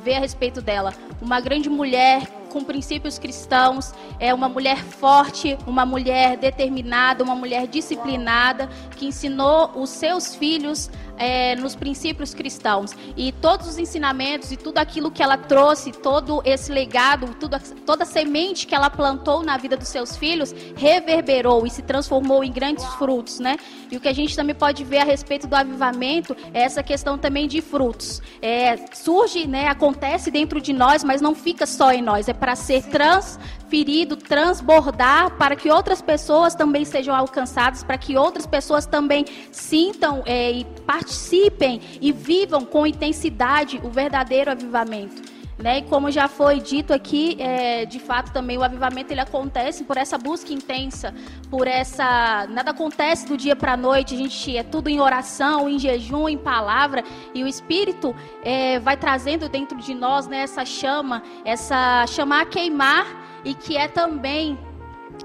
ver 0.04 0.16
a 0.16 0.20
respeito 0.20 0.62
dela? 0.62 0.94
Uma 1.22 1.40
grande 1.40 1.70
mulher 1.70 2.24
com 2.56 2.64
princípios 2.64 3.20
cristãos, 3.20 3.94
é 4.18 4.34
uma 4.34 4.48
mulher 4.48 4.78
forte, 4.78 5.58
uma 5.68 5.86
mulher 5.86 6.38
determinada, 6.38 7.22
uma 7.22 7.36
mulher 7.36 7.68
disciplinada, 7.68 8.70
que 8.96 9.06
ensinou 9.06 9.72
os 9.76 9.90
seus 9.90 10.34
filhos 10.34 10.90
é, 11.18 11.56
nos 11.58 11.76
princípios 11.76 12.34
cristãos. 12.34 12.92
E 13.18 13.34
todos 13.34 13.68
os 13.68 13.78
ensinamentos 13.78 14.54
e 14.54 14.58
tudo 14.58 14.78
aquilo 14.78 15.12
que 15.12 15.22
ela 15.22 15.38
trouxe, 15.38 15.92
todo 15.92 16.42
esse 16.46 16.72
legado, 16.72 17.36
tudo, 17.40 17.58
toda 17.86 18.04
a 18.04 18.06
semente 18.06 18.66
que 18.66 18.74
ela 18.74 18.90
plantou 18.90 19.44
na 19.44 19.58
vida 19.58 19.76
dos 19.76 19.90
seus 19.90 20.16
filhos, 20.16 20.56
reverberou 20.78 21.66
e 21.66 21.70
se 21.70 21.82
transformou 21.82 22.42
em 22.42 22.54
grandes 22.54 22.86
frutos, 22.96 23.40
né? 23.40 23.58
E 23.92 23.98
o 23.98 24.00
que 24.00 24.08
a 24.08 24.14
gente 24.14 24.34
também 24.34 24.56
pode 24.56 24.84
ver 24.84 25.00
a 25.00 25.04
respeito 25.04 25.46
do 25.46 25.56
avivamento 25.56 26.36
é 26.54 26.62
essa 26.62 26.82
questão 26.82 27.18
também 27.18 27.48
de 27.48 27.62
frutos. 27.62 28.22
É, 28.42 28.78
surge, 28.94 29.46
né, 29.46 29.68
acontece 29.68 30.32
dentro 30.32 30.62
de 30.62 30.74
nós, 30.74 31.04
mas 31.04 31.22
não 31.22 31.36
fica 31.36 31.66
só 31.66 31.92
em 31.92 32.02
nós, 32.02 32.28
é 32.28 32.34
para 32.46 32.56
ser 32.56 32.84
transferido, 32.84 34.16
transbordar, 34.16 35.32
para 35.36 35.56
que 35.56 35.72
outras 35.72 36.00
pessoas 36.00 36.54
também 36.54 36.86
sejam 36.86 37.16
alcançadas, 37.16 37.84
para 37.84 37.98
que 37.98 38.16
outras 38.16 38.46
pessoas 38.46 38.86
também 38.86 39.26
sintam 39.52 40.22
é, 40.28 40.52
e 40.52 40.64
participem 40.86 41.82
e 42.00 42.12
vivam 42.12 42.64
com 42.64 42.86
intensidade 42.86 43.82
o 43.84 43.90
verdadeiro 43.90 44.52
avivamento. 44.52 45.35
Né? 45.58 45.78
E 45.78 45.82
como 45.84 46.12
já 46.12 46.28
foi 46.28 46.60
dito 46.60 46.94
aqui, 46.94 47.38
é, 47.40 47.86
de 47.86 47.98
fato 47.98 48.34
também 48.34 48.58
o 48.58 48.64
avivamento 48.64 49.14
ele 49.14 49.22
acontece 49.22 49.86
por 49.86 49.96
essa 49.96 50.18
busca 50.18 50.52
intensa, 50.52 51.14
por 51.50 51.66
essa 51.66 52.46
nada 52.50 52.72
acontece 52.72 53.26
do 53.26 53.38
dia 53.38 53.56
para 53.56 53.74
a 53.74 53.78
noite. 53.78 54.16
A 54.16 54.18
gente 54.18 54.58
é 54.58 54.64
tudo 54.64 54.90
em 54.90 55.00
oração, 55.00 55.70
em 55.70 55.80
jejum, 55.80 56.28
em 56.28 56.38
palavra 56.38 57.06
e 57.34 57.42
o 57.42 57.48
Espírito 57.48 58.14
é, 58.44 58.80
vai 58.80 58.98
trazendo 58.98 59.48
dentro 59.48 59.78
de 59.78 59.94
nós 59.94 60.28
né, 60.28 60.40
essa 60.40 60.66
chama, 60.66 61.24
essa 61.46 62.06
chama 62.08 62.42
a 62.42 62.46
queimar 62.46 63.06
e 63.46 63.54
que 63.54 63.78
é 63.78 63.88
também 63.88 64.58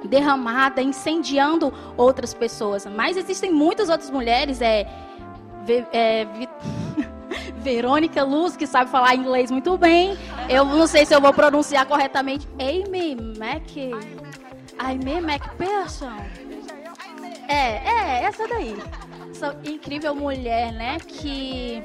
derramada, 0.04 0.80
incendiando 0.80 1.72
outras 1.96 2.32
pessoas. 2.32 2.86
Mas 2.86 3.16
existem 3.16 3.52
muitas 3.52 3.88
outras 3.88 4.10
mulheres, 4.10 4.60
é, 4.60 4.86
é 5.92 6.26
Verônica 7.60 8.22
Luz, 8.24 8.56
que 8.56 8.66
sabe 8.66 8.90
falar 8.90 9.14
inglês 9.14 9.50
muito 9.50 9.76
bem. 9.76 10.16
Eu 10.48 10.64
não 10.64 10.86
sei 10.86 11.06
se 11.06 11.14
eu 11.14 11.20
vou 11.20 11.32
pronunciar 11.32 11.86
corretamente. 11.86 12.48
Amy 12.58 13.16
Mac. 13.38 13.70
Amy 14.78 15.12
McPherson. 15.12 16.16
É, 17.48 17.76
é, 17.88 18.24
essa 18.24 18.46
daí. 18.48 18.76
Essa 19.30 19.56
incrível 19.64 20.14
mulher, 20.14 20.72
né? 20.72 20.98
Que. 21.00 21.82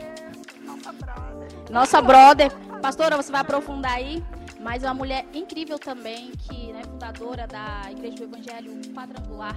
Nossa 1.70 2.02
brother. 2.02 2.52
Pastora, 2.82 3.18
você 3.18 3.32
vai 3.32 3.42
aprofundar 3.42 3.94
aí? 3.94 4.24
mas 4.66 4.82
uma 4.82 4.96
mulher 4.96 5.24
incrível 5.32 5.78
também, 5.78 6.32
que 6.32 6.74
né, 6.74 6.82
fundadora 7.06 7.46
da 7.46 7.92
Igreja 7.92 8.18
do 8.18 8.24
Evangelho 8.24 8.82
Quadrangular. 8.94 9.56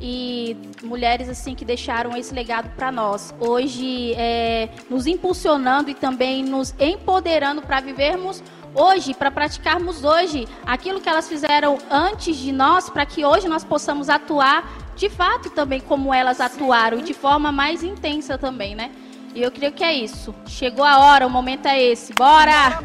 E 0.00 0.56
mulheres 0.82 1.28
assim 1.28 1.54
que 1.54 1.64
deixaram 1.64 2.14
esse 2.16 2.34
legado 2.34 2.68
para 2.76 2.92
nós. 2.92 3.34
Hoje, 3.40 4.12
é, 4.14 4.68
nos 4.90 5.06
impulsionando 5.06 5.88
e 5.88 5.94
também 5.94 6.44
nos 6.44 6.74
empoderando 6.78 7.62
para 7.62 7.80
vivermos 7.80 8.42
hoje, 8.74 9.14
para 9.14 9.30
praticarmos 9.30 10.04
hoje 10.04 10.46
aquilo 10.66 11.00
que 11.00 11.08
elas 11.08 11.26
fizeram 11.26 11.78
antes 11.90 12.36
de 12.36 12.52
nós, 12.52 12.90
para 12.90 13.06
que 13.06 13.24
hoje 13.24 13.48
nós 13.48 13.64
possamos 13.64 14.10
atuar 14.10 14.70
de 14.94 15.08
fato 15.08 15.50
também 15.50 15.80
como 15.80 16.12
elas 16.12 16.40
atuaram 16.40 16.98
e 16.98 17.02
de 17.02 17.14
forma 17.14 17.50
mais 17.50 17.82
intensa 17.82 18.36
também, 18.36 18.74
né? 18.74 18.90
E 19.34 19.42
eu 19.42 19.50
creio 19.50 19.72
que 19.72 19.84
é 19.84 19.94
isso. 19.94 20.34
Chegou 20.46 20.84
a 20.84 20.98
hora, 20.98 21.26
o 21.26 21.30
momento 21.30 21.66
é 21.66 21.80
esse. 21.82 22.12
Bora! 22.12 22.78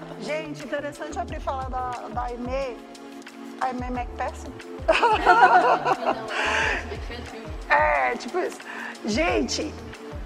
Gente, 0.30 0.64
interessante 0.64 1.18
abrir 1.18 1.40
falar 1.40 1.68
da, 1.68 1.90
da 2.14 2.22
Aimee. 2.26 2.76
Aimee 3.60 3.90
McPherson? 3.90 4.52
é, 7.68 8.16
tipo 8.16 8.38
isso. 8.38 8.58
Gente, 9.04 9.74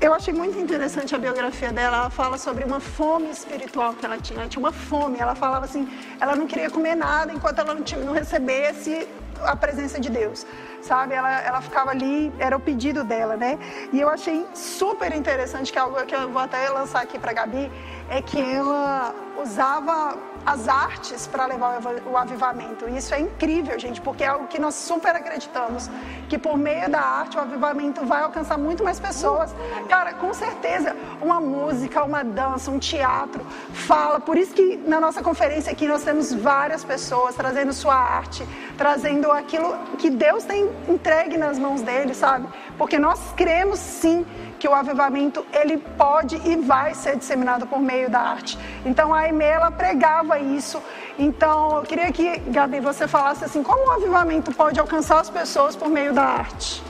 eu 0.02 0.12
achei 0.12 0.34
muito 0.34 0.58
interessante 0.58 1.14
a 1.14 1.18
biografia 1.18 1.72
dela. 1.72 1.96
Ela 1.96 2.10
fala 2.10 2.36
sobre 2.36 2.64
uma 2.64 2.80
fome 2.80 3.30
espiritual 3.30 3.94
que 3.94 4.04
ela 4.04 4.18
tinha. 4.18 4.40
Ela 4.40 4.48
tinha 4.48 4.60
uma 4.60 4.72
fome. 4.72 5.18
Ela 5.18 5.34
falava 5.34 5.64
assim, 5.64 5.88
ela 6.20 6.36
não 6.36 6.46
queria 6.46 6.68
comer 6.68 6.94
nada 6.94 7.32
enquanto 7.32 7.60
ela 7.60 7.74
não, 7.74 7.82
tinha, 7.82 8.00
não 8.00 8.12
recebesse 8.12 9.08
a 9.44 9.56
presença 9.56 10.00
de 10.00 10.10
Deus 10.10 10.46
sabe? 10.84 11.14
Ela, 11.14 11.40
ela 11.40 11.60
ficava 11.60 11.90
ali, 11.90 12.32
era 12.38 12.56
o 12.56 12.60
pedido 12.60 13.02
dela, 13.02 13.36
né? 13.36 13.58
E 13.92 14.00
eu 14.00 14.08
achei 14.08 14.46
super 14.54 15.14
interessante, 15.14 15.72
que 15.72 15.78
é 15.78 15.80
algo 15.80 15.96
que 16.04 16.14
eu 16.14 16.30
vou 16.30 16.42
até 16.42 16.68
lançar 16.68 17.02
aqui 17.02 17.18
para 17.18 17.32
Gabi, 17.32 17.72
é 18.08 18.20
que 18.20 18.40
ela 18.40 19.14
usava 19.42 20.16
as 20.44 20.68
artes 20.68 21.26
para 21.26 21.46
levar 21.46 21.80
o 22.06 22.16
avivamento. 22.16 22.88
Isso 22.88 23.14
é 23.14 23.20
incrível, 23.20 23.78
gente, 23.78 24.00
porque 24.00 24.24
é 24.24 24.28
algo 24.28 24.46
que 24.46 24.58
nós 24.58 24.74
super 24.74 25.14
acreditamos, 25.14 25.90
que 26.28 26.38
por 26.38 26.56
meio 26.56 26.90
da 26.90 27.00
arte 27.00 27.36
o 27.36 27.40
avivamento 27.40 28.04
vai 28.04 28.22
alcançar 28.22 28.58
muito 28.58 28.84
mais 28.84 29.00
pessoas. 29.00 29.54
Cara, 29.88 30.12
com 30.14 30.32
certeza, 30.34 30.96
uma 31.20 31.40
música, 31.40 32.04
uma 32.04 32.22
dança, 32.22 32.70
um 32.70 32.78
teatro, 32.78 33.44
fala. 33.72 34.20
Por 34.20 34.36
isso 34.36 34.54
que 34.54 34.76
na 34.86 35.00
nossa 35.00 35.22
conferência 35.22 35.72
aqui 35.72 35.86
nós 35.86 36.02
temos 36.02 36.32
várias 36.32 36.84
pessoas 36.84 37.34
trazendo 37.34 37.72
sua 37.72 37.94
arte, 37.94 38.46
trazendo 38.76 39.30
aquilo 39.32 39.76
que 39.98 40.10
Deus 40.10 40.44
tem 40.44 40.70
entregue 40.88 41.36
nas 41.38 41.58
mãos 41.58 41.82
deles, 41.82 42.16
sabe? 42.16 42.46
Porque 42.76 42.98
nós 42.98 43.20
cremos 43.36 43.78
sim 43.78 44.24
que 44.58 44.68
o 44.68 44.74
avivamento 44.74 45.44
ele 45.52 45.76
pode 45.76 46.40
e 46.44 46.56
vai 46.56 46.94
ser 46.94 47.16
disseminado 47.16 47.66
por 47.66 47.78
meio 47.78 48.08
da 48.08 48.20
arte. 48.20 48.58
Então 48.84 49.12
a 49.12 49.20
Aimee, 49.20 49.46
ela 49.46 49.70
pregava 49.70 50.38
isso. 50.38 50.82
Então 51.18 51.76
eu 51.76 51.82
queria 51.82 52.10
que, 52.10 52.38
Gabi, 52.38 52.80
você 52.80 53.06
falasse 53.06 53.44
assim, 53.44 53.62
como 53.62 53.88
o 53.88 53.90
avivamento 53.90 54.52
pode 54.52 54.80
alcançar 54.80 55.20
as 55.20 55.30
pessoas 55.30 55.76
por 55.76 55.88
meio 55.88 56.12
da 56.12 56.24
arte? 56.24 56.82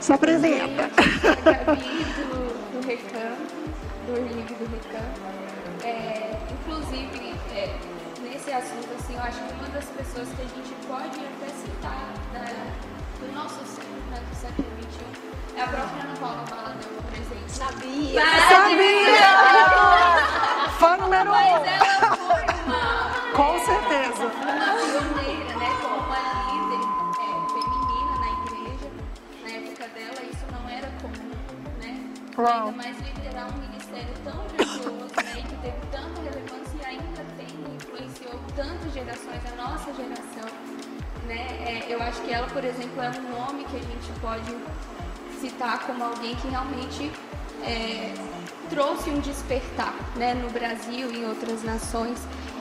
Se 0.00 0.12
apresenta. 0.12 0.90
Gabi 1.42 2.04
do, 2.16 2.50
do 2.72 2.86
do 4.06 4.14
Relive 4.14 4.54
do 4.54 4.66
Recan. 4.70 5.06
É, 5.82 6.36
inclusive, 6.50 7.34
é, 7.54 7.76
nesse 8.22 8.52
assunto, 8.52 8.88
assim, 8.98 9.14
eu 9.14 9.22
acho 9.22 9.38
que 9.38 9.54
uma 9.54 9.68
das 9.68 9.84
pessoas 9.86 10.28
que 10.28 10.42
a 10.42 10.44
gente 10.44 10.74
pode 10.86 11.20
até 11.20 11.48
citar 11.54 12.12
da, 12.32 13.24
do 13.24 13.32
nosso 13.32 13.64
é 15.56 15.62
a 15.62 15.66
própria 15.66 16.02
Ana 16.02 16.16
Paula 16.20 16.44
por 17.10 17.18
exemplo. 17.18 17.48
Sabia! 17.48 18.22
Sabia! 18.48 19.30
Fã 20.78 20.96
número 20.96 21.30
um! 21.30 21.32
Mas 21.32 21.66
ela 21.66 22.16
foi 22.16 22.44
uma... 22.64 23.10
Com 23.34 23.58
certeza. 23.58 24.24
Uma 24.26 24.70
pioneira, 24.76 25.56
né? 25.56 25.70
Como 25.82 25.96
uma 25.96 26.22
líder 26.46 26.82
é, 27.18 27.30
feminina 27.52 28.14
na 28.20 28.28
igreja. 28.38 28.88
Na 29.42 29.50
época 29.50 29.84
dela, 29.88 30.20
isso 30.30 30.46
não 30.52 30.68
era 30.68 30.88
comum, 31.02 31.32
né? 31.80 31.92
Uau. 32.38 32.68
Ainda 32.68 32.76
mais 32.76 32.96
liderar 33.00 33.48
um 33.52 33.58
ministério 33.58 34.14
tão 34.24 34.46
grandioso, 34.56 35.14
né? 35.16 35.32
E 35.36 35.42
que 35.42 35.56
teve 35.56 35.80
tanta 35.90 36.20
relevância 36.20 36.76
e 36.80 36.84
ainda 36.86 37.24
tem, 37.36 37.74
influenciou 37.74 38.40
tantas 38.56 38.92
gerações, 38.92 39.40
a 39.52 39.56
nossa 39.56 39.92
geração. 39.94 40.48
Né? 41.26 41.46
É, 41.64 41.86
eu 41.88 42.02
acho 42.02 42.20
que 42.22 42.32
ela, 42.32 42.46
por 42.48 42.64
exemplo, 42.64 43.02
é 43.02 43.10
um 43.10 43.30
nome 43.38 43.64
que 43.64 43.76
a 43.76 43.80
gente 43.80 44.20
pode 44.20 44.50
citar 45.40 45.80
como 45.86 46.04
alguém 46.04 46.34
que 46.36 46.48
realmente 46.48 47.10
é, 47.64 48.12
trouxe 48.68 49.10
um 49.10 49.18
despertar 49.20 49.94
né, 50.16 50.34
no 50.34 50.48
Brasil 50.50 51.10
e 51.12 51.18
em 51.18 51.26
outras 51.26 51.62
nações. 51.64 52.18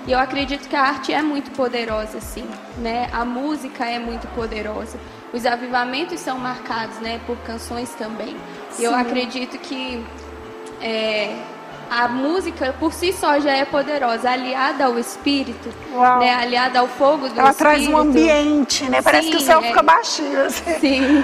E 0.08 0.12
eu 0.12 0.20
acredito 0.20 0.68
que 0.68 0.76
a 0.76 0.82
arte 0.82 1.14
é 1.14 1.22
muito 1.22 1.52
poderosa, 1.52 2.20
sim. 2.22 2.48
Né? 2.78 3.10
A 3.12 3.24
música 3.26 3.86
é 3.86 4.00
muito 4.00 4.28
poderosa. 4.34 4.98
Os 5.34 5.46
avivamentos 5.46 6.20
são 6.20 6.40
marcados 6.40 6.98
né, 7.00 7.20
por 7.28 7.38
canções 7.40 7.90
também. 7.92 8.36
E 8.80 8.84
eu 8.84 8.96
acredito 8.96 9.58
que 9.60 10.04
é, 10.82 11.36
a 11.92 12.08
música 12.08 12.74
por 12.80 12.94
si 12.94 13.12
só 13.12 13.40
já 13.40 13.52
é 13.56 13.66
poderosa, 13.66 14.32
aliada 14.32 14.86
ao 14.86 14.98
espírito, 14.98 15.70
né, 16.20 16.34
aliada 16.34 16.80
ao 16.80 16.88
fogo 16.88 17.28
do 17.30 17.40
Ela 17.40 17.50
espírito. 17.50 17.58
traz 17.58 17.88
um 17.88 17.98
ambiente, 17.98 18.90
né? 18.90 19.02
Parece 19.02 19.26
Sim, 19.26 19.32
que 19.32 19.38
o 19.38 19.42
céu 19.42 19.60
é- 19.60 19.68
fica 19.68 19.84
baixinho. 19.84 20.46
Assim. 20.46 20.80
Sim. 20.80 21.24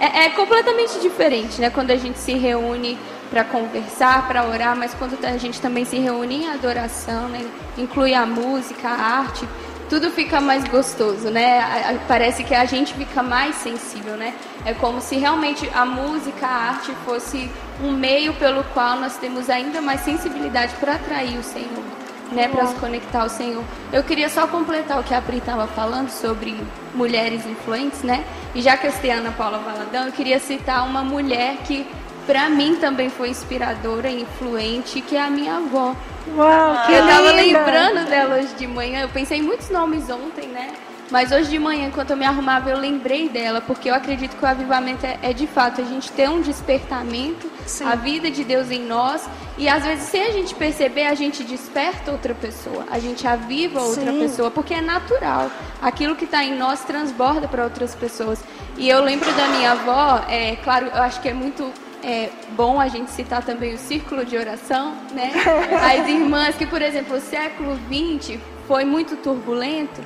É, 0.00 0.24
é 0.24 0.30
completamente 0.30 0.98
diferente, 0.98 1.60
né? 1.60 1.68
Quando 1.68 1.90
a 1.90 1.96
gente 1.96 2.18
se 2.18 2.32
reúne 2.32 2.98
para 3.28 3.44
conversar, 3.44 4.26
para 4.26 4.46
orar, 4.46 4.74
mas 4.74 4.94
quando 4.94 5.22
a 5.24 5.36
gente 5.36 5.60
também 5.60 5.84
se 5.84 5.98
reúne 5.98 6.44
em 6.44 6.48
adoração, 6.48 7.28
né? 7.28 7.46
Inclui 7.76 8.14
a 8.14 8.24
música, 8.24 8.88
a 8.88 9.18
arte, 9.18 9.46
tudo 9.90 10.10
fica 10.10 10.40
mais 10.40 10.64
gostoso, 10.64 11.28
né? 11.30 12.00
Parece 12.08 12.42
que 12.44 12.54
a 12.54 12.64
gente 12.64 12.94
fica 12.94 13.22
mais 13.22 13.56
sensível, 13.56 14.16
né? 14.16 14.34
É 14.64 14.72
como 14.72 15.02
se 15.02 15.16
realmente 15.16 15.68
a 15.74 15.84
música, 15.84 16.46
a 16.46 16.70
arte 16.70 16.92
fosse 17.04 17.50
um 17.82 17.92
meio 17.92 18.32
pelo 18.34 18.64
qual 18.72 18.96
nós 18.96 19.18
temos 19.18 19.50
ainda 19.50 19.82
mais 19.82 20.00
sensibilidade 20.00 20.74
para 20.80 20.94
atrair 20.94 21.38
o 21.38 21.42
Senhor. 21.42 21.99
Né, 22.32 22.48
para 22.48 22.66
se 22.66 22.74
conectar 22.76 23.22
ao 23.22 23.28
Senhor. 23.28 23.62
Eu 23.92 24.02
queria 24.02 24.28
só 24.28 24.46
completar 24.46 25.00
o 25.00 25.04
que 25.04 25.14
a 25.14 25.20
Pri 25.20 25.38
estava 25.38 25.66
falando 25.66 26.08
sobre 26.10 26.56
mulheres 26.94 27.44
influentes, 27.46 28.02
né? 28.02 28.24
E 28.54 28.62
já 28.62 28.76
que 28.76 28.86
eu 28.86 28.92
citei 28.92 29.10
a 29.10 29.16
Ana 29.16 29.32
Paula 29.32 29.58
Valadão, 29.58 30.06
eu 30.06 30.12
queria 30.12 30.38
citar 30.38 30.86
uma 30.86 31.02
mulher 31.02 31.56
que 31.64 31.86
para 32.26 32.48
mim 32.48 32.76
também 32.76 33.08
foi 33.10 33.30
inspiradora 33.30 34.08
e 34.08 34.22
influente, 34.22 35.00
que 35.00 35.16
é 35.16 35.22
a 35.22 35.30
minha 35.30 35.56
avó. 35.56 35.96
Uau, 36.36 36.86
que 36.86 36.92
Eu 36.92 37.06
tava 37.06 37.32
linda! 37.32 37.58
lembrando 37.58 38.08
dela 38.08 38.36
hoje 38.36 38.54
de 38.54 38.66
manhã, 38.66 39.00
eu 39.00 39.08
pensei 39.08 39.38
em 39.38 39.42
muitos 39.42 39.68
nomes 39.70 40.08
ontem, 40.10 40.46
né? 40.48 40.70
Mas 41.10 41.32
hoje 41.32 41.50
de 41.50 41.58
manhã, 41.58 41.88
enquanto 41.88 42.10
eu 42.10 42.16
me 42.16 42.24
arrumava, 42.24 42.70
eu 42.70 42.78
lembrei 42.78 43.28
dela, 43.28 43.60
porque 43.60 43.90
eu 43.90 43.94
acredito 43.94 44.36
que 44.36 44.44
o 44.44 44.46
avivamento 44.46 45.04
é, 45.04 45.18
é 45.22 45.32
de 45.32 45.46
fato 45.46 45.80
a 45.80 45.84
gente 45.84 46.10
ter 46.12 46.28
um 46.28 46.40
despertamento, 46.40 47.50
a 47.84 47.96
vida 47.96 48.30
de 48.30 48.44
Deus 48.44 48.70
em 48.70 48.84
nós, 48.84 49.28
e 49.58 49.68
às 49.68 49.84
vezes, 49.84 50.04
sem 50.04 50.22
a 50.22 50.30
gente 50.30 50.54
perceber, 50.54 51.06
a 51.06 51.14
gente 51.14 51.42
desperta 51.42 52.12
outra 52.12 52.34
pessoa, 52.34 52.86
a 52.90 52.98
gente 52.98 53.26
aviva 53.26 53.80
outra 53.80 54.12
Sim. 54.12 54.20
pessoa, 54.20 54.50
porque 54.50 54.72
é 54.72 54.80
natural. 54.80 55.50
Aquilo 55.82 56.14
que 56.14 56.24
está 56.24 56.44
em 56.44 56.56
nós 56.56 56.84
transborda 56.84 57.48
para 57.48 57.64
outras 57.64 57.94
pessoas. 57.94 58.42
E 58.78 58.88
eu 58.88 59.02
lembro 59.02 59.30
da 59.32 59.48
minha 59.48 59.72
avó, 59.72 60.24
é 60.28 60.56
claro, 60.56 60.86
eu 60.86 61.02
acho 61.02 61.20
que 61.20 61.28
é 61.28 61.34
muito 61.34 61.70
é 62.02 62.30
bom 62.56 62.80
a 62.80 62.88
gente 62.88 63.10
citar 63.10 63.44
também 63.44 63.74
o 63.74 63.78
círculo 63.78 64.24
de 64.24 64.36
oração, 64.36 64.94
né? 65.12 65.30
As 66.00 66.08
irmãs 66.08 66.56
que, 66.56 66.64
por 66.66 66.80
exemplo, 66.80 67.16
o 67.16 67.20
século 67.20 67.78
XX 67.88 68.38
foi 68.66 68.84
muito 68.84 69.16
turbulento, 69.16 70.00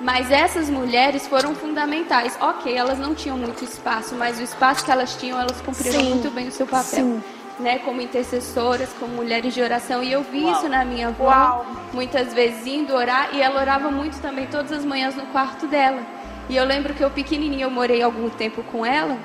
mas 0.00 0.30
essas 0.30 0.70
mulheres 0.70 1.26
foram 1.26 1.54
fundamentais. 1.54 2.36
Ok, 2.40 2.74
elas 2.74 2.98
não 2.98 3.14
tinham 3.14 3.36
muito 3.36 3.64
espaço, 3.64 4.14
mas 4.14 4.38
o 4.38 4.42
espaço 4.42 4.84
que 4.84 4.90
elas 4.90 5.16
tinham, 5.16 5.40
elas 5.40 5.60
cumpriram 5.60 6.00
Sim. 6.00 6.08
muito 6.10 6.30
bem 6.30 6.48
o 6.48 6.52
seu 6.52 6.66
papel. 6.66 6.84
Sim. 6.84 7.22
Né, 7.58 7.80
como 7.80 8.00
intercessoras, 8.00 8.88
como 9.00 9.14
mulheres 9.14 9.52
de 9.52 9.60
oração, 9.60 10.00
e 10.00 10.12
eu 10.12 10.22
vi 10.22 10.48
isso 10.48 10.68
na 10.68 10.84
minha 10.84 11.08
avó, 11.08 11.24
Uau. 11.24 11.66
muitas 11.92 12.32
vezes 12.32 12.64
indo 12.64 12.94
orar, 12.94 13.30
e 13.32 13.42
ela 13.42 13.60
orava 13.60 13.90
muito 13.90 14.20
também 14.20 14.46
todas 14.46 14.70
as 14.70 14.84
manhãs 14.84 15.16
no 15.16 15.26
quarto 15.26 15.66
dela. 15.66 16.00
E 16.48 16.56
eu 16.56 16.64
lembro 16.64 16.94
que 16.94 17.02
eu 17.02 17.10
pequenininha, 17.10 17.64
eu 17.64 17.70
morei 17.70 18.00
algum 18.00 18.30
tempo 18.30 18.62
com 18.62 18.86
ela, 18.86 19.18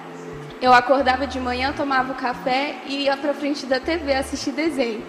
eu 0.60 0.74
acordava 0.74 1.28
de 1.28 1.40
manhã, 1.40 1.74
tomava 1.78 2.14
o 2.14 2.16
café 2.16 2.78
e 2.88 3.04
ia 3.04 3.16
pra 3.16 3.36
frente 3.36 3.68
da 3.68 3.80
TV 3.80 4.16
assistir 4.16 4.52
desenho. 4.52 5.04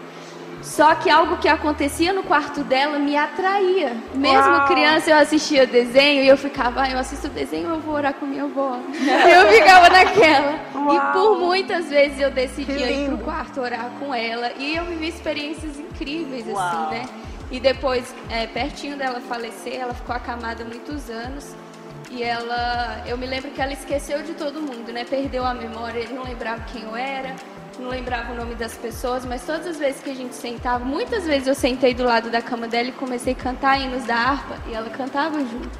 Só 0.65 0.95
que 0.95 1.11
algo 1.11 1.37
que 1.37 1.47
acontecia 1.47 2.13
no 2.13 2.23
quarto 2.23 2.65
dela 2.65 2.99
me 2.99 3.17
atraía. 3.17 3.95
Mesmo 4.15 4.51
Uau. 4.51 4.67
criança, 4.67 5.11
eu 5.11 5.19
assistia 5.19 5.67
desenho 5.67 6.25
e 6.25 6.29
eu 6.29 6.39
ficava, 6.39 6.83
ah, 6.83 6.91
eu 6.91 6.99
assisto 6.99 7.29
desenho, 7.29 7.69
eu 7.69 7.81
vou 7.81 7.95
orar 7.95 8.15
com 8.15 8.25
minha 8.25 8.45
avó. 8.45 8.79
eu 8.99 9.53
ficava 9.53 9.91
naquela. 9.91 10.59
Uau. 10.75 10.97
E 10.97 11.13
por 11.13 11.39
muitas 11.39 11.91
vezes 11.91 12.19
eu 12.19 12.31
decidia 12.31 12.91
ir 12.91 13.09
pro 13.09 13.19
quarto 13.19 13.61
orar 13.61 13.91
com 14.01 14.15
ela. 14.15 14.53
E 14.59 14.75
eu 14.75 14.85
vivi 14.87 15.09
experiências 15.09 15.79
incríveis, 15.79 16.47
Uau. 16.47 16.59
assim, 16.59 16.91
né? 16.91 17.05
E 17.51 17.61
depois, 17.61 18.15
é, 18.31 18.47
pertinho 18.47 18.97
dela 18.97 19.21
falecer, 19.21 19.77
ela 19.77 19.93
ficou 19.93 20.17
acamada 20.17 20.65
muitos 20.65 21.11
anos. 21.11 21.55
E 22.11 22.23
ela, 22.23 23.03
eu 23.07 23.19
me 23.19 23.27
lembro 23.27 23.51
que 23.51 23.61
ela 23.61 23.73
esqueceu 23.73 24.23
de 24.23 24.35
todo 24.35 24.61
mundo, 24.61 24.93
né? 24.93 25.05
Perdeu 25.05 25.45
a 25.45 25.53
memória, 25.53 26.09
não 26.11 26.23
lembrava 26.23 26.63
quem 26.73 26.83
eu 26.83 26.97
era, 26.97 27.35
não 27.79 27.91
lembrava 27.91 28.33
o 28.33 28.37
nome 28.37 28.55
das 28.55 28.77
pessoas, 28.77 29.25
mas 29.25 29.45
todas 29.45 29.67
as 29.67 29.79
vezes 29.79 30.03
que 30.03 30.11
a 30.11 30.15
gente 30.15 30.35
sentava, 30.35 30.85
muitas 30.85 31.25
vezes 31.25 31.49
eu 31.49 31.55
sentei 31.55 31.95
do 31.95 32.05
lado 32.05 32.31
da 32.31 32.41
cama 32.41 32.69
dela 32.69 32.89
e 32.89 32.93
comecei 32.93 33.33
a 33.33 33.37
cantar 33.37 33.81
hinos 33.81 34.05
da 34.05 34.17
harpa 34.17 34.57
e 34.69 34.75
ela 34.75 34.91
cantava 34.91 35.39
junto. 35.41 35.79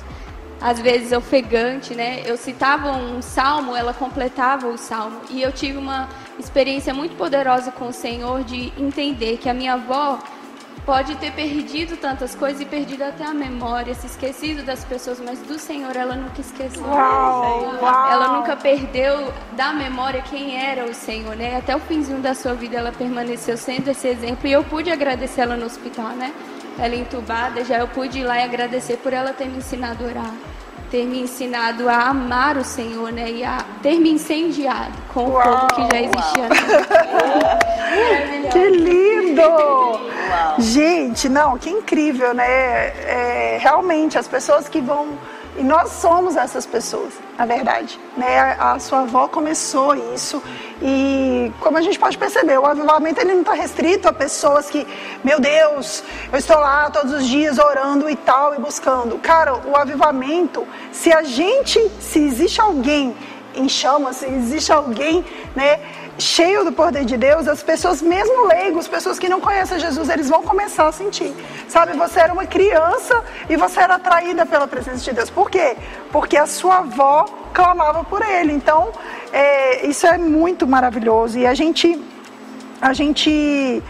Às 0.61 0.81
vezes 0.81 1.13
ofegante, 1.13 1.95
né? 1.95 2.23
Eu 2.25 2.37
citava 2.37 2.93
um 2.93 3.21
salmo, 3.21 3.77
ela 3.77 3.93
completava 3.93 4.69
o 4.69 4.79
salmo. 4.79 5.21
E 5.29 5.43
eu 5.43 5.53
tive 5.53 5.77
uma 5.77 6.09
experiência 6.39 6.95
muito 6.95 7.17
poderosa 7.17 7.71
com 7.71 7.89
o 7.89 7.93
Senhor 7.93 8.43
de 8.45 8.73
entender 8.79 9.37
que 9.37 9.49
a 9.49 9.55
minha 9.55 9.75
avó 9.75 10.19
pode 10.85 11.17
ter 11.17 11.33
perdido 11.33 11.97
tantas 11.97 12.35
coisas 12.35 12.61
e 12.61 12.65
perdido 12.65 13.03
até 13.03 13.25
a 13.25 13.33
memória, 13.33 13.95
se 13.95 14.07
esquecido 14.07 14.63
das 14.63 14.85
pessoas, 14.85 15.21
mas 15.21 15.39
do 15.41 15.59
Senhor 15.59 15.97
ela 15.97 16.15
nunca 16.15 16.41
esqueceu. 16.41 16.83
Uau, 16.85 17.75
uau. 17.81 18.11
Ela 18.11 18.37
nunca 18.37 18.57
perdeu 18.57 19.33
da 19.53 19.73
memória 19.73 20.23
quem 20.23 20.61
era 20.61 20.85
o 20.85 20.95
Senhor, 20.95 21.35
né? 21.37 21.57
Até 21.57 21.75
o 21.75 21.81
finzinho 21.81 22.21
da 22.21 22.35
sua 22.35 22.55
vida 22.55 22.77
ela 22.77 22.93
permaneceu 22.93 23.57
sendo 23.57 23.89
esse 23.89 24.07
exemplo 24.09 24.47
e 24.47 24.53
eu 24.53 24.63
pude 24.65 24.91
agradecer 24.91 25.43
ela 25.43 25.57
no 25.57 25.67
hospital, 25.67 26.11
né? 26.11 26.33
Ela 26.79 26.97
entubada, 26.97 27.65
já 27.65 27.79
eu 27.79 27.89
pude 27.89 28.19
ir 28.19 28.25
lá 28.25 28.39
e 28.39 28.43
agradecer 28.43 28.97
por 28.99 29.13
ela 29.13 29.33
ter 29.33 29.47
me 29.47 29.59
ensinado 29.59 30.05
a 30.05 30.09
orar, 30.09 30.35
ter 30.95 31.07
me 31.07 31.23
ensinado 31.23 31.89
a 31.89 32.11
amar 32.11 32.57
o 32.57 32.63
Senhor, 32.63 33.11
né? 33.11 33.29
E 33.29 33.43
a 33.43 33.65
ter 33.83 33.99
me 33.99 34.13
incendiado 34.13 34.93
com 35.13 35.25
o 35.25 35.33
Uau, 35.33 35.43
fogo 35.43 35.67
que 35.75 35.83
já 35.91 36.01
existia. 36.03 36.49
Maravilhoso. 37.91 38.49
Que 38.53 38.69
lindo! 38.69 39.43
Gente, 40.61 41.29
não, 41.29 41.59
que 41.59 41.69
incrível, 41.69 42.33
né? 42.33 42.47
É, 42.47 43.59
realmente, 43.61 44.17
as 44.17 44.29
pessoas 44.29 44.69
que 44.69 44.81
vão. 44.81 45.19
E 45.57 45.63
nós 45.63 45.91
somos 45.93 46.35
essas 46.35 46.67
pessoas, 46.67 47.15
na 47.39 47.47
verdade. 47.47 47.99
Né? 48.17 48.57
A, 48.59 48.79
sua 48.79 49.03
avó 49.03 49.29
começou 49.29 49.95
isso. 50.15 50.43
E 50.83 51.53
como 51.61 51.79
a 51.79 51.83
gente 51.83 51.99
pode 51.99 52.19
perceber, 52.19 52.59
o 52.59 52.67
avivamento 52.67 53.21
ele 53.21 53.35
não 53.35 53.41
está 53.41 53.55
restrito 53.55 54.09
a 54.09 54.13
pessoas 54.13 54.69
que, 54.69 54.87
meu 55.23 55.39
Deus, 55.41 56.03
eu 56.33 56.39
estou 56.39 56.59
lá 56.59 56.91
todos 56.91 57.13
os 57.13 57.27
dias 57.27 57.59
orando 57.59 58.11
e 58.11 58.17
tal 58.17 58.55
e 58.55 58.59
buscando. 58.59 59.17
Cara, 59.19 59.55
o 59.55 59.77
avivamento, 59.77 60.67
se 60.91 61.13
a 61.13 61.23
gente, 61.23 61.81
se 62.01 62.19
existe 62.19 62.61
alguém 62.61 63.15
em 63.55 63.69
chamas, 63.69 64.17
se 64.17 64.27
existe 64.27 64.73
alguém, 64.73 65.25
né? 65.55 65.79
Cheio 66.19 66.65
do 66.65 66.73
poder 66.73 67.05
de 67.05 67.17
Deus, 67.17 67.49
as 67.49 67.63
pessoas, 67.63 68.01
mesmo 68.01 68.47
leigos, 68.47 68.87
pessoas 68.87 69.19
que 69.19 69.29
não 69.29 69.41
conhecem 69.41 69.79
Jesus, 69.79 70.09
eles 70.09 70.29
vão 70.29 70.43
começar 70.43 70.87
a 70.87 70.93
sentir. 70.93 71.35
Sabe, 71.69 71.97
você 71.97 72.21
era 72.21 72.33
uma 72.33 72.47
criança 72.47 73.23
e 73.49 73.57
você 73.57 73.81
era 73.81 73.97
atraída 73.97 74.47
pela 74.47 74.67
presença 74.67 74.99
de 74.99 75.13
Deus. 75.13 75.31
Por 75.31 75.51
quê? 75.51 75.77
Porque 76.13 76.37
a 76.37 76.47
sua 76.47 76.79
avó 76.79 77.25
clamava 77.53 78.05
por 78.05 78.23
ele. 78.23 78.53
Então, 78.53 78.93
é, 79.33 79.87
isso 79.87 80.07
é 80.07 80.17
muito 80.17 80.67
maravilhoso. 80.67 81.39
E 81.39 81.47
a 81.47 81.55
gente, 81.55 82.01
a 82.81 82.93
gente 82.93 83.83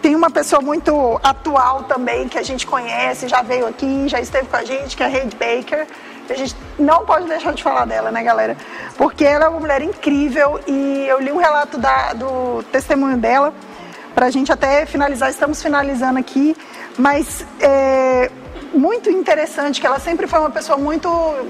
tem 0.00 0.14
uma 0.14 0.30
pessoa 0.30 0.60
muito 0.60 1.20
atual 1.22 1.84
também, 1.84 2.28
que 2.28 2.38
a 2.38 2.42
gente 2.42 2.66
conhece, 2.66 3.28
já 3.28 3.42
veio 3.42 3.66
aqui, 3.66 4.08
já 4.08 4.20
esteve 4.20 4.48
com 4.48 4.56
a 4.56 4.64
gente, 4.64 4.96
que 4.96 5.02
é 5.02 5.06
a 5.06 5.08
Reid 5.08 5.36
Baker. 5.36 5.86
A 6.30 6.34
gente 6.34 6.56
não 6.78 7.04
pode 7.04 7.26
deixar 7.26 7.52
de 7.52 7.62
falar 7.62 7.84
dela, 7.84 8.10
né, 8.10 8.22
galera? 8.22 8.56
Porque 8.96 9.24
ela 9.24 9.46
é 9.46 9.48
uma 9.48 9.60
mulher 9.60 9.82
incrível 9.82 10.60
e 10.66 11.04
eu 11.08 11.20
li 11.20 11.32
um 11.32 11.36
relato 11.38 11.78
da- 11.78 12.12
do 12.12 12.62
testemunho 12.70 13.16
dela 13.16 13.52
para 14.14 14.26
a 14.26 14.30
gente 14.30 14.52
até 14.52 14.86
finalizar. 14.86 15.30
Estamos 15.30 15.62
finalizando 15.62 16.18
aqui, 16.18 16.56
mas 16.96 17.44
é 17.60 18.30
muito 18.72 19.10
interessante 19.10 19.80
que 19.80 19.86
ela 19.86 19.98
sempre 19.98 20.26
foi 20.26 20.38
uma 20.38 20.50
pessoa 20.50 20.78
muito 20.78 21.08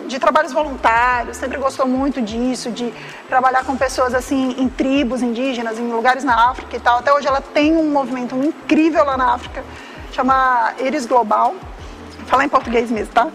de 0.09 0.19
trabalhos 0.19 0.53
voluntários, 0.53 1.37
sempre 1.37 1.59
gostou 1.59 1.87
muito 1.87 2.21
disso, 2.21 2.71
de 2.71 2.93
trabalhar 3.29 3.65
com 3.65 3.77
pessoas 3.77 4.15
assim 4.15 4.57
em 4.59 4.69
tribos 4.69 5.23
indígenas, 5.23 5.79
em 5.79 5.93
lugares 5.93 6.25
na 6.25 6.51
África 6.51 6.77
e 6.77 6.81
tal. 6.81 6.99
Até 6.99 7.13
hoje 7.13 7.29
ela 7.29 7.41
tem 7.41 7.77
um 7.77 7.91
movimento 7.91 8.35
incrível 8.37 9.05
lá 9.05 9.17
na 9.17 9.35
África, 9.35 9.63
chama 10.13 10.73
Iris 10.81 11.07
Global 11.07 11.55
falar 12.27 12.45
em 12.45 12.49
português 12.49 12.91
mesmo, 12.91 13.13
tá? 13.13 13.29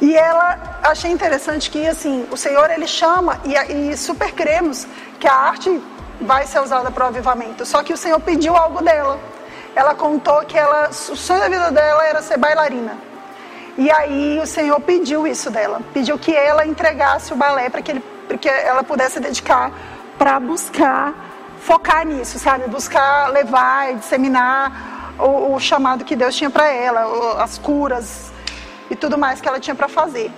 E 0.00 0.14
ela 0.14 0.78
achei 0.82 1.10
interessante 1.10 1.70
que 1.70 1.86
assim 1.86 2.26
o 2.30 2.36
Senhor 2.36 2.70
ele 2.70 2.86
chama 2.86 3.40
e, 3.44 3.54
e 3.92 3.96
super 3.96 4.32
cremos 4.32 4.86
que 5.18 5.26
a 5.26 5.34
arte 5.34 5.82
vai 6.20 6.46
ser 6.46 6.60
usada 6.60 6.90
para 6.90 7.04
o 7.04 7.08
avivamento. 7.08 7.64
Só 7.66 7.82
que 7.82 7.92
o 7.92 7.96
Senhor 7.96 8.20
pediu 8.20 8.56
algo 8.56 8.82
dela. 8.82 9.18
Ela 9.74 9.94
contou 9.94 10.42
que 10.44 10.58
ela, 10.58 10.88
o 10.90 11.16
sonho 11.16 11.40
da 11.40 11.48
vida 11.48 11.70
dela 11.70 12.04
era 12.06 12.22
ser 12.22 12.36
bailarina. 12.36 12.96
E 13.76 13.90
aí 13.90 14.38
o 14.38 14.46
Senhor 14.46 14.78
pediu 14.80 15.26
isso 15.26 15.50
dela, 15.50 15.80
pediu 15.94 16.18
que 16.18 16.34
ela 16.34 16.66
entregasse 16.66 17.32
o 17.32 17.36
balé 17.36 17.70
para 17.70 17.80
que, 17.80 17.92
ele, 17.92 18.04
que 18.38 18.48
ela 18.48 18.84
pudesse 18.84 19.18
dedicar 19.18 19.72
para 20.18 20.38
buscar 20.38 21.14
focar 21.60 22.04
nisso, 22.04 22.38
sabe? 22.38 22.68
Buscar 22.68 23.28
levar 23.28 23.92
e 23.92 23.94
disseminar 23.96 25.14
o, 25.18 25.54
o 25.54 25.60
chamado 25.60 26.04
que 26.04 26.16
Deus 26.16 26.34
tinha 26.34 26.50
para 26.50 26.66
ela, 26.66 27.42
as 27.42 27.56
curas 27.56 28.31
tudo 29.02 29.18
mais 29.18 29.40
que 29.40 29.48
ela 29.48 29.58
tinha 29.58 29.74
para 29.74 29.88
fazer. 29.88 30.30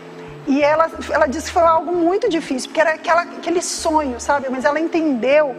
E 0.47 0.63
ela, 0.63 0.91
ela 1.11 1.27
disse 1.27 1.47
que 1.49 1.53
foi 1.53 1.63
algo 1.63 1.93
muito 1.95 2.31
difícil, 2.31 2.71
porque 2.71 2.81
era 2.81 2.95
aquela, 2.95 3.23
aquele 3.23 3.61
sonho, 3.61 4.19
sabe? 4.19 4.49
Mas 4.49 4.65
ela 4.65 4.81
entendeu 4.81 5.55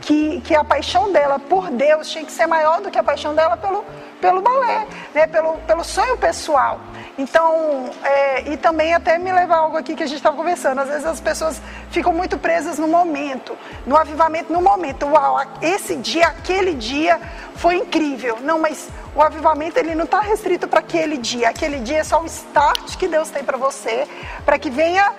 que, 0.00 0.40
que 0.40 0.56
a 0.56 0.64
paixão 0.64 1.12
dela 1.12 1.38
por 1.38 1.70
Deus 1.70 2.10
tinha 2.10 2.24
que 2.24 2.32
ser 2.32 2.46
maior 2.46 2.80
do 2.80 2.90
que 2.90 2.98
a 2.98 3.02
paixão 3.02 3.32
dela 3.32 3.56
pelo, 3.56 3.84
pelo 4.20 4.40
balé, 4.42 4.86
né? 5.14 5.26
pelo, 5.28 5.52
pelo 5.58 5.84
sonho 5.84 6.16
pessoal. 6.16 6.80
Então, 7.18 7.90
é, 8.04 8.52
e 8.52 8.56
também 8.56 8.94
até 8.94 9.18
me 9.18 9.32
levar 9.32 9.56
algo 9.56 9.76
aqui 9.76 9.96
que 9.96 10.04
a 10.04 10.06
gente 10.06 10.18
estava 10.18 10.36
conversando. 10.36 10.78
Às 10.80 10.88
vezes 10.88 11.04
as 11.04 11.20
pessoas 11.20 11.60
ficam 11.90 12.12
muito 12.12 12.38
presas 12.38 12.78
no 12.78 12.86
momento, 12.86 13.58
no 13.84 13.96
avivamento 13.96 14.52
no 14.52 14.62
momento. 14.62 15.04
Uau, 15.04 15.36
esse 15.60 15.96
dia, 15.96 16.28
aquele 16.28 16.74
dia 16.74 17.20
foi 17.56 17.74
incrível. 17.74 18.38
Não, 18.40 18.60
mas 18.60 18.88
o 19.16 19.20
avivamento 19.20 19.80
ele 19.80 19.96
não 19.96 20.04
está 20.04 20.20
restrito 20.20 20.68
para 20.68 20.78
aquele 20.78 21.16
dia. 21.16 21.48
Aquele 21.48 21.80
dia 21.80 21.98
é 21.98 22.04
só 22.04 22.22
o 22.22 22.26
start 22.26 22.96
que 22.96 23.08
Deus 23.08 23.28
tem 23.30 23.42
para 23.42 23.58
você, 23.58 24.06
para 24.44 24.56
que 24.56 24.70
venha 24.70 25.12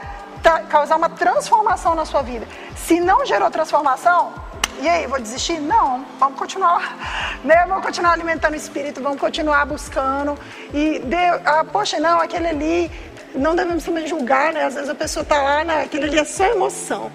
causar 0.70 0.96
uma 0.96 1.10
transformação 1.10 1.96
na 1.96 2.06
sua 2.06 2.22
vida. 2.22 2.48
Se 2.78 3.02
não 3.02 3.26
gerou 3.26 3.52
transformação, 3.52 4.34
E 4.82 4.88
aí, 4.88 5.08
vou 5.08 5.20
desistir? 5.20 5.60
Não, 5.60 6.06
vamos 6.18 6.40
continuar, 6.40 7.40
né? 7.44 7.66
Vamos 7.68 7.84
continuar 7.84 8.14
alimentando 8.14 8.54
o 8.54 8.56
espírito, 8.56 9.02
vamos 9.02 9.20
continuar 9.20 9.66
buscando. 9.66 10.38
E, 10.74 11.00
Deus, 11.00 11.42
ah, 11.44 11.66
poxa, 11.66 12.00
não, 12.00 12.22
aquele 12.22 12.48
ali, 12.48 12.92
não 13.36 13.58
devemos 13.58 13.84
também 13.84 14.08
julgar, 14.08 14.54
né? 14.54 14.64
Às 14.64 14.76
vezes 14.76 14.90
a 14.90 14.96
pessoa 14.96 15.26
tá 15.26 15.42
lá, 15.42 15.66
né? 15.66 15.84
aquele 15.84 16.06
ali 16.06 16.20
é 16.20 16.24
só 16.24 16.46
emoção. 16.46 17.12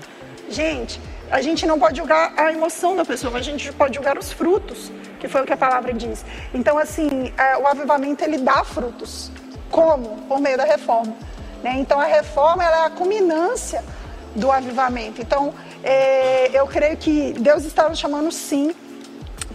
Gente, 0.51 1.01
a 1.31 1.41
gente 1.41 1.67
não 1.67 1.79
pode 1.79 1.97
julgar 1.97 2.35
a 2.37 2.53
emoção 2.53 2.95
da 2.95 3.05
pessoa, 3.05 3.31
mas 3.31 3.41
a 3.41 3.51
gente 3.51 3.73
pode 3.73 3.95
julgar 3.95 4.19
os 4.19 4.31
frutos, 4.31 4.93
que 5.19 5.27
foi 5.27 5.41
o 5.41 5.47
que 5.47 5.53
a 5.55 5.57
palavra 5.57 5.95
diz. 5.95 6.23
Então, 6.53 6.77
assim, 6.77 7.33
é, 7.39 7.57
o 7.57 7.67
avivamento, 7.67 8.23
ele 8.23 8.37
dá 8.37 8.63
frutos. 8.63 9.31
Como? 9.71 10.19
Por 10.29 10.39
meio 10.39 10.59
da 10.59 10.65
reforma. 10.65 11.15
Né? 11.63 11.77
Então, 11.79 11.99
a 11.99 12.05
reforma 12.05 12.63
é 12.63 12.85
a 12.85 12.91
culminância 12.91 13.83
do 14.35 14.53
avivamento. 14.53 15.23
Então, 15.23 15.55
é, 15.85 16.51
eu 16.59 16.67
creio 16.67 16.97
que 16.97 17.35
Deus 17.35 17.65
está 17.65 17.89
nos 17.89 17.99
chamando, 17.99 18.33
sim, 18.33 18.75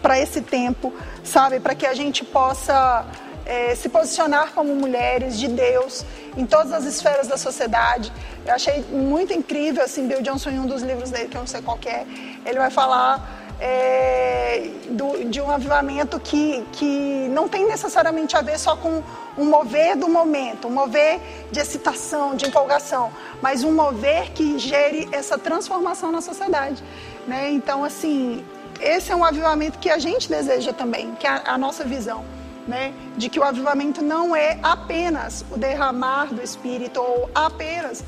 para 0.01 0.19
esse 0.19 0.41
tempo, 0.41 0.93
sabe? 1.23 1.59
Para 1.59 1.73
que 1.73 1.85
a 1.85 1.93
gente 1.93 2.23
possa 2.23 3.05
é, 3.45 3.73
se 3.73 3.89
posicionar 3.89 4.51
como 4.53 4.75
mulheres 4.75 5.39
de 5.39 5.47
Deus 5.47 6.05
em 6.37 6.45
todas 6.45 6.71
as 6.71 6.85
esferas 6.85 7.27
da 7.27 7.35
sociedade. 7.35 8.13
Eu 8.45 8.53
achei 8.53 8.83
muito 8.91 9.33
incrível, 9.33 9.83
assim, 9.83 10.07
Bill 10.07 10.21
Johnson, 10.21 10.51
em 10.51 10.59
um 10.59 10.67
dos 10.67 10.83
livros 10.83 11.09
dele, 11.09 11.27
que 11.27 11.35
eu 11.35 11.41
não 11.41 11.47
sei 11.47 11.63
qual 11.63 11.79
é, 11.85 12.05
ele 12.45 12.59
vai 12.59 12.69
falar 12.69 13.38
é, 13.59 14.69
do, 14.89 15.25
de 15.25 15.41
um 15.41 15.49
avivamento 15.49 16.19
que, 16.19 16.65
que 16.71 17.27
não 17.29 17.47
tem 17.47 17.67
necessariamente 17.67 18.35
a 18.35 18.41
ver 18.41 18.57
só 18.57 18.75
com 18.75 19.03
um 19.37 19.45
mover 19.45 19.97
do 19.97 20.07
momento, 20.07 20.67
um 20.67 20.71
mover 20.71 21.19
de 21.51 21.59
excitação, 21.59 22.35
de 22.35 22.45
empolgação, 22.45 23.11
mas 23.41 23.63
um 23.63 23.71
mover 23.71 24.31
que 24.31 24.57
gere 24.57 25.07
essa 25.11 25.37
transformação 25.37 26.11
na 26.11 26.21
sociedade. 26.21 26.83
Né? 27.27 27.51
Então, 27.51 27.83
assim, 27.83 28.43
esse 28.79 29.11
é 29.11 29.15
um 29.15 29.23
avivamento 29.23 29.77
que 29.79 29.89
a 29.89 29.97
gente 29.97 30.29
deseja 30.29 30.73
também, 30.73 31.13
que 31.15 31.27
é 31.27 31.29
a, 31.29 31.53
a 31.53 31.57
nossa 31.57 31.83
visão. 31.83 32.23
Né, 32.67 32.93
de 33.17 33.29
que 33.29 33.39
o 33.39 33.43
avivamento 33.43 33.99
não 34.03 34.35
é 34.35 34.59
apenas 34.61 35.43
o 35.49 35.57
derramar 35.57 36.31
do 36.31 36.39
Espírito 36.39 37.01
ou 37.01 37.27
apenas 37.33 38.03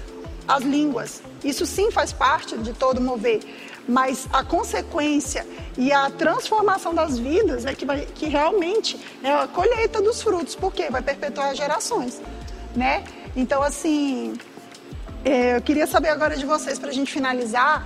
as 0.47 0.61
línguas. 0.61 1.23
Isso 1.43 1.65
sim 1.65 1.89
faz 1.89 2.13
parte 2.13 2.55
de 2.57 2.71
todo 2.71 3.01
mover, 3.01 3.39
mas 3.87 4.27
a 4.31 4.43
consequência 4.43 5.45
e 5.77 5.91
a 5.91 6.09
transformação 6.09 6.93
das 6.93 7.17
vidas 7.17 7.65
é 7.65 7.73
que, 7.73 7.85
vai, 7.85 8.05
que 8.05 8.27
realmente 8.27 8.99
é 9.23 9.31
a 9.31 9.47
colheita 9.47 10.01
dos 10.01 10.21
frutos, 10.21 10.55
porque 10.55 10.89
vai 10.89 11.01
perpetuar 11.01 11.55
gerações, 11.55 12.21
né? 12.75 13.03
Então, 13.35 13.61
assim, 13.61 14.33
é, 15.23 15.57
eu 15.57 15.61
queria 15.61 15.87
saber 15.87 16.09
agora 16.09 16.35
de 16.35 16.45
vocês, 16.45 16.79
para 16.79 16.89
a 16.89 16.93
gente 16.93 17.11
finalizar, 17.11 17.85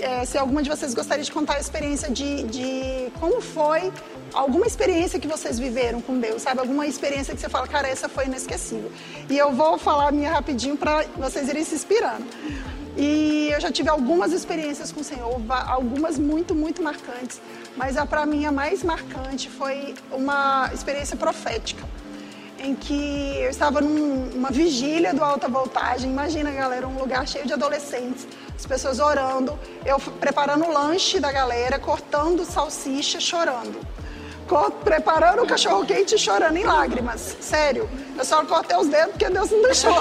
é, 0.00 0.24
se 0.24 0.38
alguma 0.38 0.62
de 0.62 0.70
vocês 0.70 0.94
gostaria 0.94 1.24
de 1.24 1.32
contar 1.32 1.54
a 1.54 1.60
experiência 1.60 2.10
de, 2.10 2.44
de 2.44 3.12
como 3.18 3.40
foi 3.40 3.92
alguma 4.32 4.66
experiência 4.66 5.18
que 5.18 5.26
vocês 5.26 5.58
viveram 5.58 6.00
com 6.00 6.18
Deus, 6.18 6.42
sabe? 6.42 6.60
Alguma 6.60 6.86
experiência 6.86 7.34
que 7.34 7.40
você 7.40 7.48
fala, 7.48 7.66
cara, 7.66 7.88
essa 7.88 8.08
foi 8.08 8.26
inesquecível. 8.26 8.92
E 9.28 9.36
eu 9.36 9.52
vou 9.52 9.78
falar 9.78 10.08
a 10.08 10.12
minha 10.12 10.30
rapidinho 10.30 10.76
para 10.76 11.04
vocês 11.16 11.48
irem 11.48 11.64
se 11.64 11.74
inspirando. 11.74 12.24
E 13.00 13.50
eu 13.52 13.60
já 13.60 13.70
tive 13.70 13.88
algumas 13.88 14.32
experiências 14.32 14.90
com 14.90 15.02
o 15.02 15.04
Senhor, 15.04 15.40
algumas 15.68 16.18
muito, 16.18 16.52
muito 16.52 16.82
marcantes. 16.82 17.40
Mas 17.76 17.96
a 17.96 18.04
para 18.04 18.26
mim 18.26 18.44
a 18.44 18.50
mais 18.50 18.82
marcante 18.82 19.48
foi 19.48 19.94
uma 20.10 20.68
experiência 20.74 21.16
profética, 21.16 21.84
em 22.58 22.74
que 22.74 23.36
eu 23.38 23.50
estava 23.50 23.80
numa 23.80 24.50
vigília 24.50 25.14
do 25.14 25.22
alta 25.22 25.48
voltagem. 25.48 26.10
Imagina, 26.10 26.50
galera, 26.50 26.88
um 26.88 26.98
lugar 26.98 27.26
cheio 27.28 27.46
de 27.46 27.52
adolescentes, 27.52 28.26
as 28.52 28.66
pessoas 28.66 28.98
orando, 28.98 29.56
eu 29.86 30.00
preparando 30.00 30.64
o 30.64 30.72
lanche 30.72 31.20
da 31.20 31.30
galera, 31.30 31.78
cortando 31.78 32.44
salsicha, 32.44 33.20
chorando 33.20 33.78
preparando 34.84 35.42
o 35.42 35.46
cachorro 35.46 35.84
quente 35.84 36.14
e 36.14 36.18
chorando 36.18 36.56
em 36.56 36.64
lágrimas. 36.64 37.36
Sério. 37.40 37.88
Eu 38.16 38.24
só 38.24 38.44
cortei 38.44 38.76
os 38.76 38.88
dedos 38.88 39.12
porque 39.12 39.28
Deus 39.28 39.50
não 39.50 39.62
deixou. 39.62 39.94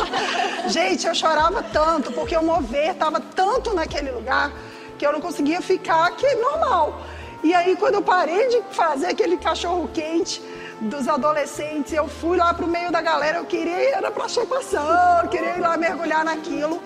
Gente, 0.68 1.06
eu 1.06 1.14
chorava 1.14 1.62
tanto 1.62 2.12
porque 2.12 2.36
o 2.36 2.42
mover 2.42 2.90
estava 2.90 3.20
tanto 3.20 3.74
naquele 3.74 4.10
lugar 4.10 4.52
que 4.98 5.06
eu 5.06 5.12
não 5.12 5.20
conseguia 5.20 5.60
ficar 5.60 6.06
aqui 6.06 6.34
normal. 6.34 7.00
E 7.42 7.54
aí, 7.54 7.76
quando 7.76 7.94
eu 7.94 8.02
parei 8.02 8.48
de 8.48 8.62
fazer 8.70 9.06
aquele 9.06 9.36
cachorro 9.36 9.88
quente 9.94 10.42
dos 10.80 11.06
adolescentes, 11.08 11.92
eu 11.92 12.08
fui 12.08 12.36
lá 12.36 12.52
pro 12.52 12.66
meio 12.66 12.90
da 12.90 13.00
galera. 13.00 13.38
Eu 13.38 13.44
queria 13.44 13.80
ir 13.80 13.92
era 13.92 14.10
para 14.10 14.28
chapação, 14.28 15.20
eu 15.22 15.28
queria 15.28 15.56
ir 15.56 15.60
lá 15.60 15.76
mergulhar 15.76 16.24
naquilo. 16.24 16.82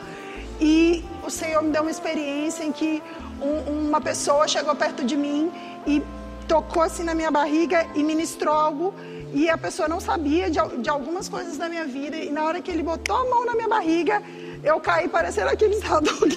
E 0.60 1.04
o 1.26 1.30
Senhor 1.30 1.62
me 1.62 1.70
deu 1.70 1.82
uma 1.82 1.90
experiência 1.90 2.64
em 2.64 2.70
que 2.70 3.02
um, 3.40 3.88
uma 3.88 4.00
pessoa 4.00 4.46
chegou 4.46 4.74
perto 4.74 5.04
de 5.04 5.16
mim 5.16 5.50
e 5.86 6.02
tocou 6.52 6.82
assim 6.82 7.02
na 7.02 7.14
minha 7.14 7.30
barriga 7.30 7.86
e 7.94 8.04
ministrou 8.04 8.54
algo 8.54 8.94
e 9.32 9.48
a 9.48 9.56
pessoa 9.56 9.88
não 9.88 9.98
sabia 9.98 10.50
de, 10.50 10.58
de 10.82 10.90
algumas 10.90 11.26
coisas 11.26 11.56
da 11.56 11.66
minha 11.66 11.86
vida 11.86 12.14
e 12.14 12.30
na 12.30 12.44
hora 12.44 12.60
que 12.60 12.70
ele 12.70 12.82
botou 12.82 13.16
a 13.16 13.24
mão 13.24 13.46
na 13.46 13.54
minha 13.54 13.68
barriga 13.68 14.22
eu 14.62 14.78
caí 14.78 15.08
parecendo 15.08 15.48
aqueles 15.48 15.82
adultos 15.90 16.36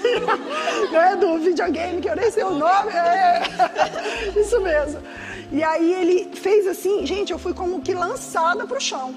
né, 0.90 1.18
do 1.18 1.38
videogame 1.40 2.00
que 2.02 2.08
eu 2.08 2.16
nem 2.16 2.32
sei 2.32 2.46
o 2.46 2.52
nome 2.52 2.94
é, 2.94 3.42
isso 4.40 4.62
mesmo. 4.62 5.02
E 5.52 5.62
aí 5.62 5.94
ele 5.94 6.32
fez 6.34 6.66
assim 6.66 7.06
gente 7.06 7.34
eu 7.34 7.38
fui 7.38 7.54
como 7.54 7.82
que 7.82 7.94
lançada 7.94 8.66
para 8.66 8.78
o 8.78 8.80
chão 8.80 9.14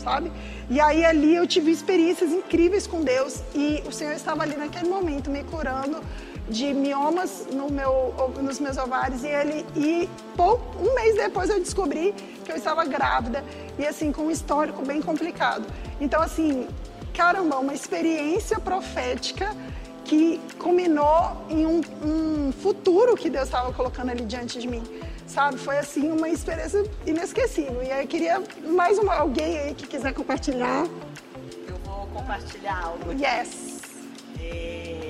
sabe? 0.00 0.32
E 0.68 0.80
aí 0.80 1.04
ali 1.04 1.36
eu 1.36 1.46
tive 1.46 1.70
experiências 1.70 2.32
incríveis 2.32 2.88
com 2.88 3.02
Deus 3.02 3.40
e 3.54 3.84
o 3.86 3.92
Senhor 3.92 4.14
estava 4.14 4.42
ali 4.42 4.56
naquele 4.56 4.88
momento 4.88 5.30
me 5.30 5.44
curando 5.44 6.02
de 6.48 6.72
miomas 6.74 7.46
no 7.52 7.70
meu, 7.70 8.14
nos 8.40 8.60
meus 8.60 8.76
ovários 8.76 9.22
e 9.22 9.28
ele 9.28 9.66
e 9.74 10.08
pouco, 10.36 10.78
um 10.78 10.94
mês 10.94 11.16
depois 11.16 11.48
eu 11.48 11.58
descobri 11.58 12.14
que 12.44 12.52
eu 12.52 12.56
estava 12.56 12.84
grávida 12.84 13.44
e 13.78 13.86
assim 13.86 14.12
com 14.12 14.22
um 14.24 14.30
histórico 14.30 14.84
bem 14.84 15.00
complicado. 15.00 15.64
Então 16.00 16.20
assim, 16.20 16.68
caramba, 17.14 17.58
uma 17.58 17.72
experiência 17.72 18.58
profética 18.60 19.54
que 20.04 20.38
culminou 20.58 21.46
em 21.48 21.64
um, 21.64 21.80
um 22.04 22.52
futuro 22.52 23.16
que 23.16 23.30
Deus 23.30 23.44
estava 23.44 23.72
colocando 23.72 24.10
ali 24.10 24.24
diante 24.24 24.58
de 24.58 24.68
mim, 24.68 24.82
sabe? 25.26 25.56
Foi 25.56 25.78
assim 25.78 26.12
uma 26.12 26.28
experiência 26.28 26.84
inesquecível. 27.06 27.82
E 27.82 27.90
aí 27.90 28.02
eu 28.02 28.08
queria 28.08 28.42
mais 28.66 28.98
uma, 28.98 29.14
alguém 29.14 29.58
aí 29.58 29.74
que 29.74 29.86
quiser 29.86 30.12
compartilhar. 30.12 30.86
Eu 31.66 31.76
vou 31.84 32.06
compartilhar 32.08 32.84
algo. 32.84 33.10
Aqui. 33.10 33.24
Yes. 33.24 33.80
É 34.38 35.03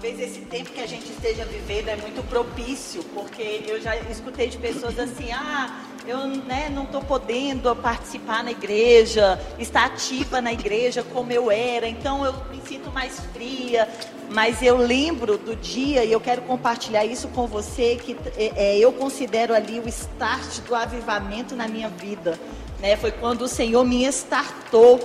talvez 0.00 0.18
esse 0.18 0.40
tempo 0.46 0.70
que 0.70 0.80
a 0.80 0.86
gente 0.86 1.10
esteja 1.10 1.44
vivendo 1.44 1.88
é 1.88 1.96
muito 1.96 2.26
propício, 2.26 3.04
porque 3.12 3.62
eu 3.68 3.82
já 3.82 3.94
escutei 4.10 4.48
de 4.48 4.56
pessoas 4.56 4.98
assim, 4.98 5.30
ah, 5.30 5.78
eu 6.06 6.26
né, 6.26 6.70
não 6.70 6.84
estou 6.84 7.02
podendo 7.02 7.76
participar 7.76 8.42
na 8.42 8.50
igreja, 8.50 9.38
estar 9.58 9.84
ativa 9.84 10.40
na 10.40 10.54
igreja 10.54 11.02
como 11.02 11.30
eu 11.30 11.50
era, 11.50 11.86
então 11.86 12.24
eu 12.24 12.32
me 12.50 12.62
sinto 12.66 12.90
mais 12.90 13.20
fria. 13.34 13.86
Mas 14.30 14.62
eu 14.62 14.78
lembro 14.78 15.36
do 15.36 15.54
dia, 15.54 16.02
e 16.02 16.12
eu 16.12 16.20
quero 16.20 16.40
compartilhar 16.42 17.04
isso 17.04 17.28
com 17.28 17.46
você, 17.46 17.96
que 17.96 18.16
é, 18.38 18.52
é 18.56 18.78
eu 18.78 18.92
considero 18.92 19.52
ali 19.52 19.80
o 19.80 19.88
start 19.88 20.60
do 20.60 20.74
avivamento 20.74 21.54
na 21.54 21.68
minha 21.68 21.90
vida. 21.90 22.40
Né? 22.78 22.96
Foi 22.96 23.12
quando 23.12 23.42
o 23.42 23.48
Senhor 23.48 23.84
me 23.84 24.04
startou 24.06 24.98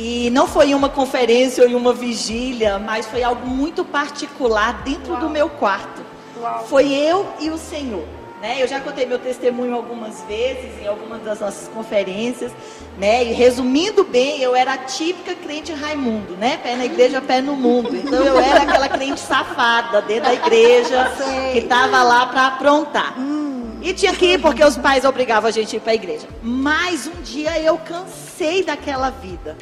e 0.00 0.30
não 0.30 0.46
foi 0.46 0.74
uma 0.74 0.88
conferência 0.88 1.64
ou 1.64 1.76
uma 1.76 1.92
vigília, 1.92 2.78
mas 2.78 3.04
foi 3.04 3.24
algo 3.24 3.44
muito 3.44 3.84
particular 3.84 4.84
dentro 4.84 5.14
Uau. 5.14 5.22
do 5.22 5.28
meu 5.28 5.50
quarto. 5.50 6.00
Uau. 6.40 6.64
Foi 6.68 6.92
eu 6.92 7.26
e 7.40 7.50
o 7.50 7.58
Senhor. 7.58 8.04
Né? 8.40 8.62
Eu 8.62 8.68
já 8.68 8.78
contei 8.78 9.04
meu 9.04 9.18
testemunho 9.18 9.74
algumas 9.74 10.22
vezes 10.22 10.80
em 10.80 10.86
algumas 10.86 11.20
das 11.22 11.40
nossas 11.40 11.66
conferências, 11.66 12.52
né? 12.96 13.24
E 13.24 13.32
resumindo 13.32 14.04
bem, 14.04 14.40
eu 14.40 14.54
era 14.54 14.74
a 14.74 14.78
típica 14.78 15.34
crente 15.34 15.72
Raimundo, 15.72 16.36
né? 16.36 16.60
Pé 16.62 16.76
na 16.76 16.84
igreja, 16.84 17.20
pé 17.20 17.40
no 17.40 17.56
mundo. 17.56 17.96
Então 17.96 18.24
eu 18.24 18.38
era 18.38 18.62
aquela 18.62 18.88
crente 18.88 19.18
safada 19.18 20.00
dentro 20.02 20.26
da 20.26 20.34
igreja 20.34 21.12
que 21.50 21.58
estava 21.58 22.04
lá 22.04 22.26
para 22.26 22.46
aprontar. 22.46 23.18
Hum. 23.18 23.78
E 23.82 23.92
tinha 23.92 24.14
que 24.14 24.34
ir 24.34 24.40
porque 24.40 24.62
os 24.62 24.76
pais 24.76 25.04
obrigavam 25.04 25.48
a 25.48 25.52
gente 25.52 25.74
a 25.74 25.76
ir 25.78 25.80
para 25.80 25.90
a 25.90 25.96
igreja. 25.96 26.28
Mas 26.40 27.08
um 27.08 27.20
dia 27.22 27.58
eu 27.60 27.76
cansei 27.78 28.62
daquela 28.62 29.10
vida. 29.10 29.56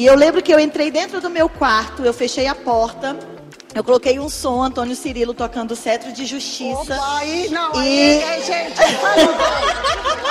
E 0.00 0.06
eu 0.06 0.14
lembro 0.14 0.40
que 0.40 0.50
eu 0.50 0.58
entrei 0.58 0.90
dentro 0.90 1.20
do 1.20 1.28
meu 1.28 1.46
quarto, 1.46 2.02
eu 2.02 2.14
fechei 2.14 2.46
a 2.46 2.54
porta, 2.54 3.14
eu 3.74 3.84
coloquei 3.84 4.18
um 4.18 4.30
som, 4.30 4.62
Antônio 4.62 4.96
Cirilo 4.96 5.34
tocando 5.34 5.76
cetro 5.76 6.10
de 6.10 6.24
justiça. 6.24 6.94
Opa, 6.94 7.18
aí, 7.18 7.50
não, 7.50 7.74
e... 7.74 7.76
aí, 7.76 8.22
é, 8.22 8.40
gente, 8.40 8.80
é 8.80 8.92
infalível. 8.92 9.34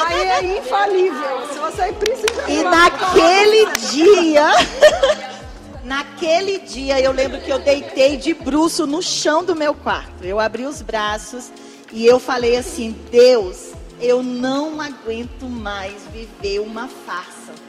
aí 0.07 0.21
é 0.23 0.57
infalível. 0.57 1.47
Se 1.53 1.59
você 1.59 1.93
precisa. 1.93 2.49
E 2.49 2.63
naquele 2.63 3.65
dia. 3.93 4.47
naquele 5.85 6.57
dia 6.61 6.99
eu 6.99 7.11
lembro 7.11 7.39
que 7.39 7.51
eu 7.51 7.59
deitei 7.59 8.17
de 8.17 8.33
bruço 8.33 8.87
no 8.87 9.03
chão 9.03 9.43
do 9.43 9.55
meu 9.55 9.75
quarto. 9.75 10.23
Eu 10.23 10.39
abri 10.39 10.65
os 10.65 10.81
braços 10.81 11.51
e 11.93 12.07
eu 12.07 12.19
falei 12.19 12.57
assim: 12.57 12.95
Deus, 13.11 13.67
eu 14.01 14.23
não 14.23 14.81
aguento 14.81 15.45
mais 15.45 15.93
viver 16.11 16.57
uma 16.57 16.87
farsa 16.87 17.68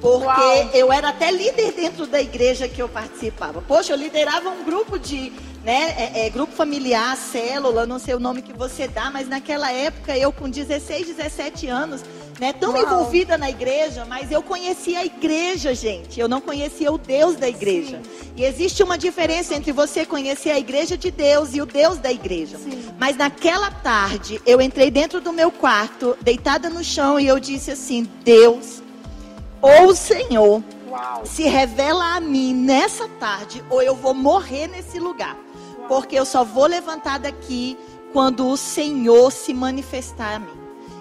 Porque 0.00 0.24
Uau. 0.24 0.70
eu 0.72 0.92
era 0.92 1.10
até 1.10 1.30
líder 1.30 1.72
dentro 1.72 2.06
da 2.06 2.20
igreja 2.20 2.68
que 2.68 2.80
eu 2.80 2.88
participava. 2.88 3.60
Poxa, 3.60 3.92
eu 3.92 3.96
liderava 3.96 4.48
um 4.48 4.64
grupo 4.64 4.98
de, 4.98 5.30
né, 5.62 5.94
é, 5.96 6.26
é, 6.26 6.30
grupo 6.30 6.54
familiar, 6.54 7.16
célula, 7.16 7.84
não 7.84 7.98
sei 7.98 8.14
o 8.14 8.20
nome 8.20 8.40
que 8.40 8.52
você 8.52 8.88
dá, 8.88 9.10
mas 9.10 9.28
naquela 9.28 9.70
época 9.70 10.16
eu 10.16 10.32
com 10.32 10.48
16, 10.48 11.08
17 11.08 11.66
anos, 11.66 12.02
né, 12.40 12.54
tão 12.54 12.72
Uau. 12.72 12.82
envolvida 12.82 13.36
na 13.36 13.50
igreja, 13.50 14.06
mas 14.06 14.32
eu 14.32 14.42
conhecia 14.42 15.00
a 15.00 15.04
igreja, 15.04 15.74
gente. 15.74 16.18
Eu 16.18 16.26
não 16.26 16.40
conhecia 16.40 16.90
o 16.90 16.96
Deus 16.96 17.36
da 17.36 17.48
igreja. 17.48 18.00
E 18.34 18.42
existe 18.42 18.82
uma 18.82 18.96
diferença 18.96 19.54
entre 19.54 19.70
você 19.70 20.06
conhecer 20.06 20.50
a 20.50 20.58
igreja 20.58 20.96
de 20.96 21.10
Deus 21.10 21.54
e 21.54 21.60
o 21.60 21.66
Deus 21.66 21.98
da 21.98 22.10
igreja. 22.10 22.58
Mas 22.98 23.16
naquela 23.18 23.70
tarde, 23.70 24.40
eu 24.46 24.62
entrei 24.62 24.90
dentro 24.90 25.20
do 25.20 25.30
meu 25.30 25.52
quarto, 25.52 26.16
deitada 26.22 26.70
no 26.70 26.82
chão, 26.82 27.20
e 27.20 27.26
eu 27.26 27.38
disse 27.38 27.70
assim: 27.70 28.08
Deus, 28.24 28.82
ou 29.60 29.88
o 29.88 29.94
Senhor, 29.94 30.62
Uau. 30.88 31.24
se 31.24 31.44
revela 31.44 32.16
a 32.16 32.20
mim 32.20 32.54
nessa 32.54 33.08
tarde, 33.08 33.62
ou 33.68 33.82
eu 33.82 33.94
vou 33.94 34.14
morrer 34.14 34.66
nesse 34.66 34.98
lugar. 34.98 35.36
Porque 35.88 36.16
eu 36.16 36.24
só 36.24 36.44
vou 36.44 36.66
levantar 36.66 37.18
daqui 37.18 37.76
quando 38.12 38.46
o 38.46 38.56
Senhor 38.56 39.30
se 39.30 39.52
manifestar 39.52 40.36
a 40.36 40.38
mim. 40.38 40.60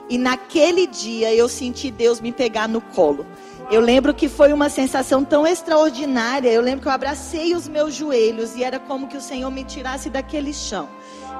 E 0.09 0.17
naquele 0.17 0.87
dia 0.87 1.33
eu 1.33 1.47
senti 1.47 1.91
Deus 1.91 2.19
me 2.19 2.31
pegar 2.31 2.67
no 2.67 2.81
colo. 2.81 3.25
Eu 3.69 3.81
lembro 3.81 4.15
que 4.15 4.27
foi 4.27 4.51
uma 4.51 4.67
sensação 4.67 5.23
tão 5.23 5.45
extraordinária. 5.45 6.49
Eu 6.49 6.61
lembro 6.61 6.81
que 6.81 6.87
eu 6.87 6.91
abracei 6.91 7.53
os 7.53 7.67
meus 7.67 7.93
joelhos 7.93 8.55
e 8.55 8.63
era 8.63 8.79
como 8.79 9.07
que 9.07 9.15
o 9.15 9.21
Senhor 9.21 9.51
me 9.51 9.63
tirasse 9.63 10.09
daquele 10.09 10.51
chão. 10.51 10.89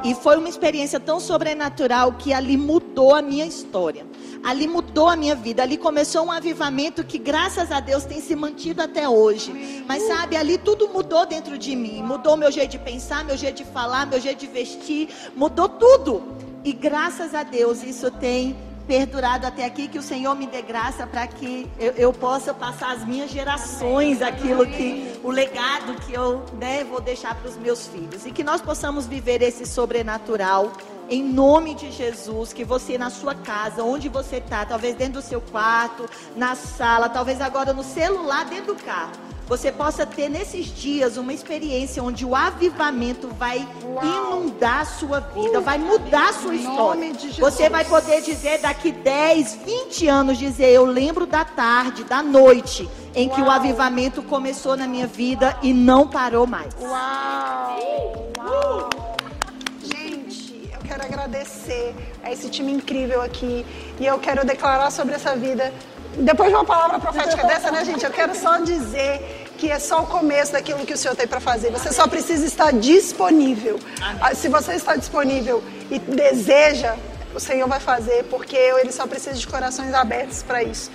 E 0.04 0.14
foi 0.14 0.38
uma 0.38 0.48
experiência 0.48 1.00
tão 1.00 1.20
sobrenatural 1.20 2.14
que 2.14 2.32
ali 2.32 2.56
mudou 2.56 3.16
a 3.16 3.22
minha 3.22 3.46
história. 3.46 4.06
Ali 4.44 4.68
mudou 4.68 5.08
a 5.08 5.16
minha 5.16 5.36
vida. 5.36 5.64
Ali 5.64 5.78
começou 5.78 6.26
um 6.26 6.32
avivamento 6.32 7.04
que, 7.04 7.18
graças 7.18 7.72
a 7.72 7.80
Deus, 7.80 8.06
tem 8.06 8.22
se 8.22 8.36
mantido 8.36 8.82
até 8.82 9.08
hoje. 9.08 9.84
Mas 9.88 10.04
sabe, 10.04 10.36
ali 10.36 10.58
tudo 10.58 10.90
mudou 10.90 11.26
dentro 11.26 11.58
de 11.58 11.76
mim. 11.76 12.02
Mudou 12.02 12.38
meu 12.38 12.52
jeito 12.52 12.72
de 12.72 12.80
pensar, 12.80 13.24
meu 13.24 13.38
jeito 13.38 13.58
de 13.58 13.66
falar, 13.66 14.06
meu 14.06 14.20
jeito 14.20 14.40
de 14.40 14.48
vestir. 14.48 15.10
Mudou 15.36 15.68
tudo. 15.68 16.24
E 16.64 16.74
graças 16.74 17.34
a 17.34 17.44
Deus 17.44 17.84
isso 17.84 18.12
tem 18.12 18.56
perdurado 18.90 19.46
até 19.46 19.66
aqui, 19.66 19.88
que 19.88 20.00
o 20.00 20.02
Senhor 20.02 20.34
me 20.34 20.48
dê 20.48 20.64
graça 20.64 21.06
para 21.06 21.28
que 21.28 21.70
eu, 21.78 21.92
eu 21.92 22.12
possa 22.12 22.56
passar 22.56 22.96
às 22.96 23.06
minhas 23.06 23.30
gerações 23.30 24.20
aquilo 24.20 24.66
que, 24.66 25.14
o 25.24 25.30
legado 25.30 25.94
que 26.02 26.12
eu 26.12 26.44
né, 26.60 26.84
vou 26.84 27.00
deixar 27.00 27.36
para 27.36 27.48
os 27.48 27.56
meus 27.56 27.86
filhos. 27.86 28.26
E 28.26 28.32
que 28.32 28.44
nós 28.44 28.62
possamos 28.62 29.06
viver 29.06 29.44
esse 29.44 29.64
sobrenatural 29.68 30.72
em 31.10 31.24
nome 31.24 31.74
de 31.74 31.92
Jesus, 31.92 32.54
que 32.54 32.64
você 32.64 32.98
na 32.98 33.10
sua 33.10 33.34
casa, 33.34 33.84
onde 33.84 34.08
você 34.08 34.38
está, 34.38 34.66
talvez 34.66 34.96
dentro 34.96 35.14
do 35.14 35.22
seu 35.22 35.42
quarto, 35.42 36.08
na 36.36 36.56
sala, 36.56 37.10
talvez 37.10 37.42
agora 37.42 37.74
no 37.74 37.84
celular, 37.84 38.46
dentro 38.46 38.76
do 38.76 38.84
carro, 38.84 39.12
você 39.48 39.72
possa 39.72 40.06
ter 40.06 40.30
nesses 40.30 40.68
dias 40.68 41.18
uma 41.18 41.34
experiência 41.34 42.04
onde 42.04 42.24
o 42.24 42.36
avivamento 42.36 43.28
vai 43.30 43.68
inundar 44.04 44.82
a 44.82 44.86
sua 44.86 45.20
vida, 45.20 45.60
vai 45.60 45.80
mudar 45.80 46.30
a 46.30 46.34
sua 46.34 46.54
história. 46.54 47.02
nome 47.02 47.14
de 47.14 47.32
Jesus. 47.32 47.40
Você 47.40 47.68
vai 47.68 47.84
poder 47.84 48.22
dizer 48.22 48.60
daqui 48.60 48.92
10, 48.92 49.56
20 49.66 50.08
anos, 50.08 50.38
dizer, 50.38 50.70
eu 50.70 50.86
lembro 50.86 51.26
da 51.26 51.44
tarde, 51.44 52.04
da 52.04 52.22
noite, 52.22 52.88
em 53.16 53.28
que 53.28 53.42
o 53.42 53.46
Uau. 53.46 53.54
avivamento 53.54 54.22
começou 54.22 54.78
na 54.78 54.86
minha 54.86 55.08
vida 55.08 55.58
e 55.64 55.74
não 55.74 56.08
parou 56.08 56.46
mais. 56.46 56.72
Uau! 56.80 58.30
Uau! 58.38 58.90
Quero 60.90 61.04
agradecer 61.04 61.94
a 62.24 62.32
esse 62.32 62.50
time 62.50 62.72
incrível 62.72 63.22
aqui 63.22 63.64
e 64.00 64.08
eu 64.08 64.18
quero 64.18 64.44
declarar 64.44 64.90
sobre 64.90 65.14
essa 65.14 65.36
vida. 65.36 65.72
Depois 66.18 66.50
de 66.50 66.56
uma 66.56 66.66
palavra 66.66 66.98
profética 66.98 67.46
dessa, 67.46 67.70
né, 67.70 67.86
gente? 67.86 68.04
Eu 68.04 68.10
quero 68.10 68.34
só 68.34 68.58
dizer 68.58 69.46
que 69.60 69.70
é 69.70 69.78
só 69.78 70.02
o 70.02 70.08
começo 70.08 70.54
daquilo 70.54 70.84
que 70.88 70.94
o 70.94 70.98
Senhor 70.98 71.16
tem 71.16 71.28
para 71.28 71.40
fazer. 71.40 71.70
Você 71.70 71.94
só 71.94 72.08
precisa 72.08 72.44
estar 72.44 72.74
disponível. 72.74 73.80
Ah, 74.20 74.34
Se 74.34 74.48
você 74.48 74.74
está 74.74 74.96
disponível 74.96 75.64
e 75.92 76.00
deseja, 76.00 76.96
o 77.36 77.40
Senhor 77.40 77.68
vai 77.68 77.80
fazer, 77.80 78.24
porque 78.24 78.56
Ele 78.56 78.92
só 78.92 79.06
precisa 79.06 79.36
de 79.36 79.46
corações 79.46 79.94
abertos 79.94 80.42
para 80.42 80.64
isso. 80.64 80.90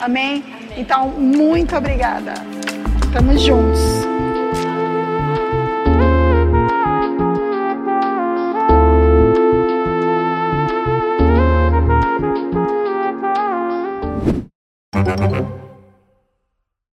Amém? 0.00 0.42
Então, 0.74 1.08
muito 1.08 1.76
obrigada. 1.76 2.32
Estamos 3.06 3.42
juntos. 3.42 4.13